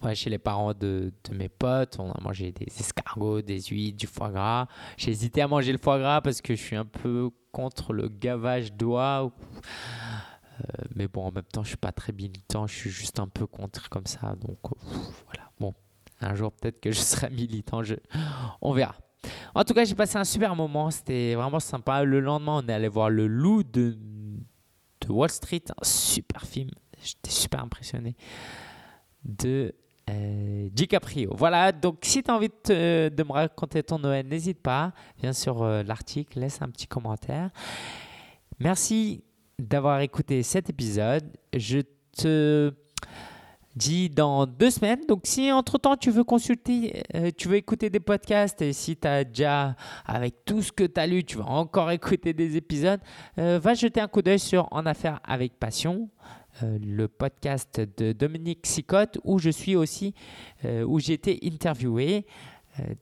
euh, 0.03 0.13
chez 0.13 0.29
les 0.29 0.39
parents 0.39 0.73
de, 0.73 1.13
de, 1.29 1.35
mes 1.35 1.49
potes. 1.49 1.97
On 1.99 2.11
a 2.11 2.21
mangé 2.21 2.51
des 2.51 2.65
escargots, 2.65 3.41
des 3.41 3.61
huîtres, 3.61 3.97
du 3.97 4.07
foie 4.07 4.31
gras. 4.31 4.67
J'ai 4.97 5.11
hésité 5.11 5.41
à 5.41 5.47
manger 5.47 5.71
le 5.71 5.77
foie 5.77 5.99
gras 5.99 6.21
parce 6.21 6.41
que 6.41 6.55
je 6.55 6.61
suis 6.61 6.75
un 6.75 6.85
peu 6.85 7.29
contre 7.51 7.93
le 7.93 8.09
gavage 8.09 8.73
d'oie. 8.73 9.31
Euh, 10.61 10.83
mais 10.95 11.07
bon, 11.07 11.25
en 11.25 11.31
même 11.31 11.43
temps, 11.43 11.63
je 11.63 11.69
suis 11.69 11.77
pas 11.77 11.91
très 11.91 12.13
militant, 12.13 12.67
je 12.67 12.75
suis 12.75 12.89
juste 12.89 13.19
un 13.19 13.27
peu 13.27 13.47
contre 13.47 13.89
comme 13.89 14.05
ça. 14.05 14.35
Donc 14.35 14.59
voilà. 15.25 15.49
Bon, 15.59 15.73
un 16.21 16.35
jour 16.35 16.51
peut-être 16.51 16.79
que 16.79 16.91
je 16.91 16.99
serai 16.99 17.29
militant, 17.29 17.81
on 18.61 18.73
verra. 18.73 18.95
En 19.55 19.63
tout 19.63 19.73
cas, 19.73 19.85
j'ai 19.85 19.95
passé 19.95 20.17
un 20.17 20.23
super 20.23 20.55
moment, 20.55 20.91
c'était 20.91 21.35
vraiment 21.35 21.59
sympa. 21.59 22.03
Le 22.03 22.19
lendemain, 22.19 22.61
on 22.63 22.67
est 22.67 22.73
allé 22.73 22.87
voir 22.87 23.09
Le 23.09 23.27
Loup 23.27 23.63
de, 23.63 23.97
de 25.01 25.11
Wall 25.11 25.29
Street, 25.29 25.63
un 25.69 25.83
super 25.83 26.45
film. 26.45 26.69
J'étais 27.01 27.31
super 27.31 27.61
impressionné 27.61 28.15
de 29.23 29.73
euh, 30.09 30.69
DiCaprio. 30.71 31.33
Voilà, 31.35 31.71
donc 31.71 31.99
si 32.01 32.23
tu 32.23 32.31
as 32.31 32.35
envie 32.35 32.49
de, 32.49 33.09
de, 33.09 33.23
me 33.23 33.31
raconter 33.31 33.83
ton 33.83 33.99
Noël, 33.99 34.27
n'hésite 34.27 34.61
pas. 34.61 34.93
Viens 35.19 35.33
sur 35.33 35.63
euh, 35.63 35.83
l'article, 35.83 36.39
laisse 36.39 36.61
un 36.61 36.69
petit 36.69 36.87
commentaire. 36.87 37.49
Merci 38.59 39.23
d'avoir 39.59 40.01
écouté 40.01 40.43
cet 40.43 40.69
épisode. 40.69 41.23
Je 41.53 41.79
te 42.17 42.73
dis 43.75 44.09
dans 44.09 44.45
deux 44.45 44.69
semaines. 44.69 45.01
Donc 45.07 45.21
si 45.23 45.51
entre-temps 45.51 45.97
tu 45.97 46.11
veux 46.11 46.23
consulter, 46.23 47.03
euh, 47.15 47.31
tu 47.35 47.47
veux 47.47 47.55
écouter 47.55 47.89
des 47.89 47.99
podcasts 47.99 48.61
et 48.61 48.73
si 48.73 48.95
tu 48.95 49.07
as 49.07 49.23
déjà, 49.23 49.75
avec 50.05 50.45
tout 50.45 50.61
ce 50.61 50.71
que 50.71 50.83
tu 50.83 50.99
as 50.99 51.07
lu, 51.07 51.23
tu 51.23 51.37
vas 51.37 51.45
encore 51.45 51.91
écouter 51.91 52.33
des 52.33 52.57
épisodes, 52.57 52.99
euh, 53.37 53.59
va 53.61 53.73
jeter 53.73 54.01
un 54.01 54.07
coup 54.07 54.21
d'œil 54.21 54.39
sur 54.39 54.67
En 54.71 54.85
Affaires 54.85 55.19
avec 55.23 55.59
Passion. 55.59 56.09
Euh, 56.61 56.77
le 56.79 57.07
podcast 57.07 57.81
de 57.97 58.11
Dominique 58.11 58.67
Sicotte 58.67 59.17
où 59.23 59.39
je 59.39 59.49
suis 59.49 59.75
aussi, 59.75 60.13
où 60.85 60.99
j'ai 60.99 61.13
été 61.13 61.39
interviewé. 61.43 62.27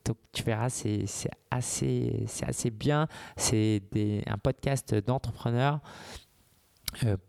donc 0.06 0.16
tu 0.32 0.42
verras, 0.44 0.70
c'est 0.70 1.04
assez, 1.50 2.26
assez 2.48 2.70
bien. 2.70 3.08
C'est 3.36 3.82
un 4.26 4.38
podcast 4.38 4.96
d'entrepreneurs 4.96 5.82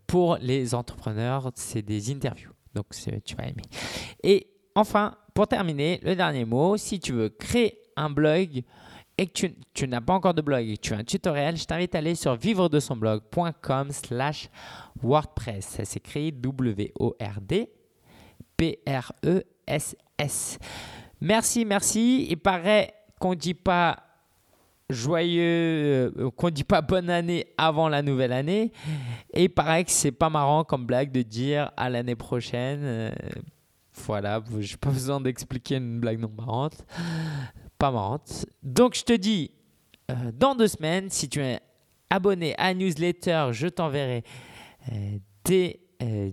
pour 0.07 0.37
les 0.41 0.75
entrepreneurs, 0.75 1.51
c'est 1.55 1.81
des 1.81 2.11
interviews. 2.11 2.51
Donc 2.73 2.87
tu 3.25 3.35
vas 3.35 3.43
aimer. 3.43 3.63
Et 4.23 4.47
enfin, 4.75 5.15
pour 5.33 5.47
terminer, 5.47 5.99
le 6.03 6.15
dernier 6.15 6.45
mot, 6.45 6.77
si 6.77 6.99
tu 6.99 7.13
veux 7.13 7.29
créer 7.29 7.79
un 7.95 8.09
blog 8.09 8.63
et 9.17 9.27
que 9.27 9.47
tu, 9.73 9.87
n'as 9.87 10.01
pas 10.01 10.13
encore 10.13 10.33
de 10.33 10.41
blog 10.41 10.67
et 10.67 10.77
que 10.77 10.81
tu 10.81 10.93
as 10.93 10.97
un 10.97 11.03
tutoriel, 11.03 11.55
je 11.55 11.65
t'invite 11.65 11.93
à 11.95 11.99
aller 11.99 12.15
sur 12.15 12.35
vivre 12.35 12.69
de 12.69 12.79
son 12.79 12.95
blog.com 12.95 13.91
slash 13.91 14.49
WordPress. 15.01 15.65
Ça 15.65 15.85
s'écrit 15.85 16.31
W-O-R-D 16.31 17.69
P-R-E-S-S. 18.57 20.59
Merci, 21.21 21.65
merci. 21.65 22.27
Il 22.29 22.37
paraît 22.37 22.93
qu'on 23.19 23.31
ne 23.31 23.35
dit 23.35 23.53
pas 23.53 24.02
joyeux, 24.93 26.13
euh, 26.17 26.31
qu'on 26.35 26.49
dit 26.49 26.63
pas 26.63 26.81
bonne 26.81 27.09
année 27.09 27.47
avant 27.57 27.89
la 27.89 28.01
nouvelle 28.01 28.31
année. 28.31 28.71
Et 29.33 29.43
il 29.45 29.49
paraît 29.49 29.83
que 29.83 29.91
c'est 29.91 30.11
pas 30.11 30.29
marrant 30.29 30.63
comme 30.63 30.85
blague 30.85 31.11
de 31.11 31.21
dire 31.21 31.71
à 31.77 31.89
l'année 31.89 32.15
prochaine. 32.15 32.81
Euh, 32.83 33.11
voilà, 33.93 34.41
j'ai 34.59 34.77
pas 34.77 34.89
besoin 34.89 35.19
d'expliquer 35.19 35.75
une 35.75 35.99
blague 35.99 36.19
non 36.19 36.31
marrante. 36.35 36.85
Pas 37.77 37.91
marrante. 37.91 38.45
Donc 38.61 38.95
je 38.95 39.03
te 39.03 39.13
dis, 39.13 39.51
euh, 40.09 40.31
dans 40.33 40.55
deux 40.55 40.67
semaines, 40.67 41.09
si 41.09 41.27
tu 41.27 41.41
es 41.41 41.59
abonné 42.09 42.55
à 42.57 42.73
newsletter, 42.73 43.49
je 43.51 43.67
t'enverrai 43.67 44.23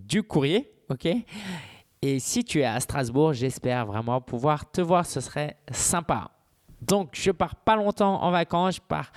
du 0.02 0.22
courrier, 0.22 0.72
ok? 0.88 1.08
Et 2.02 2.18
si 2.18 2.44
tu 2.44 2.61
es 2.61 2.64
à 2.64 2.80
Strasbourg, 2.80 3.34
j'espère 3.34 3.86
vraiment 3.86 4.20
pouvoir 4.20 4.70
te 4.70 4.80
voir, 4.80 5.04
ce 5.04 5.20
serait 5.20 5.56
sympa. 5.70 6.30
Donc, 6.83 7.11
je 7.12 7.31
pars 7.31 7.57
pas 7.57 7.76
longtemps 7.76 8.22
en 8.22 8.31
vacances, 8.31 8.76
je 8.76 8.81
pars 8.81 9.12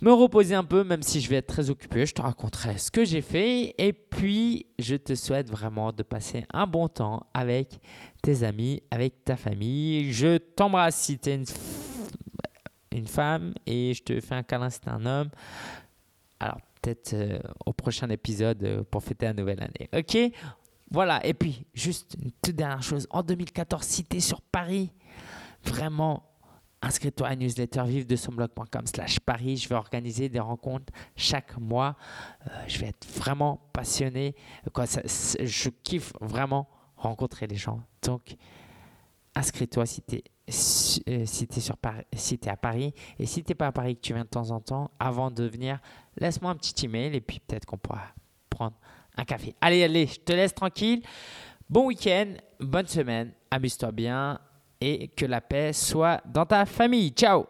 me 0.00 0.12
reposer 0.12 0.54
un 0.54 0.64
peu, 0.64 0.84
même 0.84 1.02
si 1.02 1.20
je 1.20 1.28
vais 1.28 1.36
être 1.36 1.48
très 1.48 1.70
occupé. 1.70 2.06
Je 2.06 2.14
te 2.14 2.22
raconterai 2.22 2.78
ce 2.78 2.90
que 2.90 3.04
j'ai 3.04 3.20
fait. 3.20 3.74
Et 3.78 3.92
puis, 3.92 4.66
je 4.78 4.96
te 4.96 5.14
souhaite 5.14 5.50
vraiment 5.50 5.92
de 5.92 6.02
passer 6.02 6.44
un 6.52 6.66
bon 6.66 6.88
temps 6.88 7.26
avec 7.34 7.80
tes 8.22 8.44
amis, 8.44 8.82
avec 8.90 9.24
ta 9.24 9.36
famille. 9.36 10.12
Je 10.12 10.38
t'embrasse 10.38 10.96
si 10.96 11.18
tu 11.18 11.30
es 11.30 11.34
une, 12.92 13.06
femme 13.06 13.54
et 13.66 13.94
je 13.94 14.02
te 14.02 14.20
fais 14.20 14.34
un 14.34 14.42
câlin 14.42 14.70
si 14.70 14.80
tu 14.80 14.88
es 14.88 14.92
un 14.92 15.06
homme. 15.06 15.30
Alors, 16.40 16.58
peut-être 16.80 17.14
euh, 17.14 17.38
au 17.66 17.72
prochain 17.72 18.08
épisode 18.10 18.62
euh, 18.62 18.82
pour 18.88 19.02
fêter 19.02 19.26
la 19.26 19.34
nouvelle 19.34 19.62
année. 19.62 19.88
Ok? 19.92 20.16
Voilà. 20.90 21.24
Et 21.26 21.34
puis, 21.34 21.64
juste 21.74 22.16
une 22.22 22.30
toute 22.42 22.54
dernière 22.54 22.82
chose. 22.82 23.06
En 23.10 23.22
2014, 23.22 23.82
si 23.84 24.04
tu 24.04 24.20
sur 24.20 24.40
Paris, 24.42 24.92
vraiment, 25.64 26.24
inscris-toi 26.82 27.26
à 27.26 27.30
la 27.30 27.36
newsletter 27.36 27.84
vive 27.86 28.06
de 28.06 28.16
son 28.16 28.32
blog.com 28.32 28.86
slash 28.86 29.20
Paris. 29.20 29.56
Je 29.56 29.68
vais 29.68 29.74
organiser 29.74 30.28
des 30.28 30.40
rencontres 30.40 30.92
chaque 31.16 31.56
mois. 31.58 31.96
Euh, 32.46 32.50
je 32.66 32.78
vais 32.78 32.88
être 32.88 33.06
vraiment 33.06 33.68
passionné. 33.72 34.34
Je 34.66 35.68
kiffe 35.82 36.12
vraiment 36.20 36.68
rencontrer 36.96 37.46
les 37.46 37.56
gens. 37.56 37.80
Donc, 38.02 38.36
inscris-toi 39.34 39.86
si 39.86 40.02
tu 40.02 40.16
euh, 40.16 40.22
si 40.50 41.02
es, 41.06 41.24
es 41.24 42.48
à 42.48 42.56
Paris. 42.56 42.94
Et 43.18 43.26
si 43.26 43.44
tu 43.44 43.50
n'es 43.50 43.54
pas 43.54 43.66
à 43.66 43.72
Paris, 43.72 43.96
que 43.96 44.00
tu 44.00 44.14
viens 44.14 44.24
de 44.24 44.28
temps 44.28 44.50
en 44.50 44.60
temps, 44.60 44.90
avant 44.98 45.30
de 45.30 45.44
venir, 45.44 45.78
laisse-moi 46.16 46.50
un 46.50 46.56
petit 46.56 46.86
email 46.86 47.14
et 47.14 47.20
puis 47.20 47.40
peut-être 47.40 47.66
qu'on 47.66 47.76
pourra 47.76 48.02
prendre 48.48 48.76
un 49.16 49.24
café. 49.24 49.54
Allez, 49.60 49.84
allez, 49.84 50.06
je 50.06 50.20
te 50.20 50.32
laisse 50.32 50.54
tranquille. 50.54 51.02
Bon 51.68 51.86
week-end, 51.86 52.32
bonne 52.60 52.86
semaine, 52.86 53.32
amuse-toi 53.50 53.92
bien 53.92 54.40
et 54.80 55.08
que 55.08 55.26
la 55.26 55.40
paix 55.40 55.72
soit 55.72 56.20
dans 56.26 56.46
ta 56.46 56.64
famille. 56.66 57.10
Ciao 57.10 57.46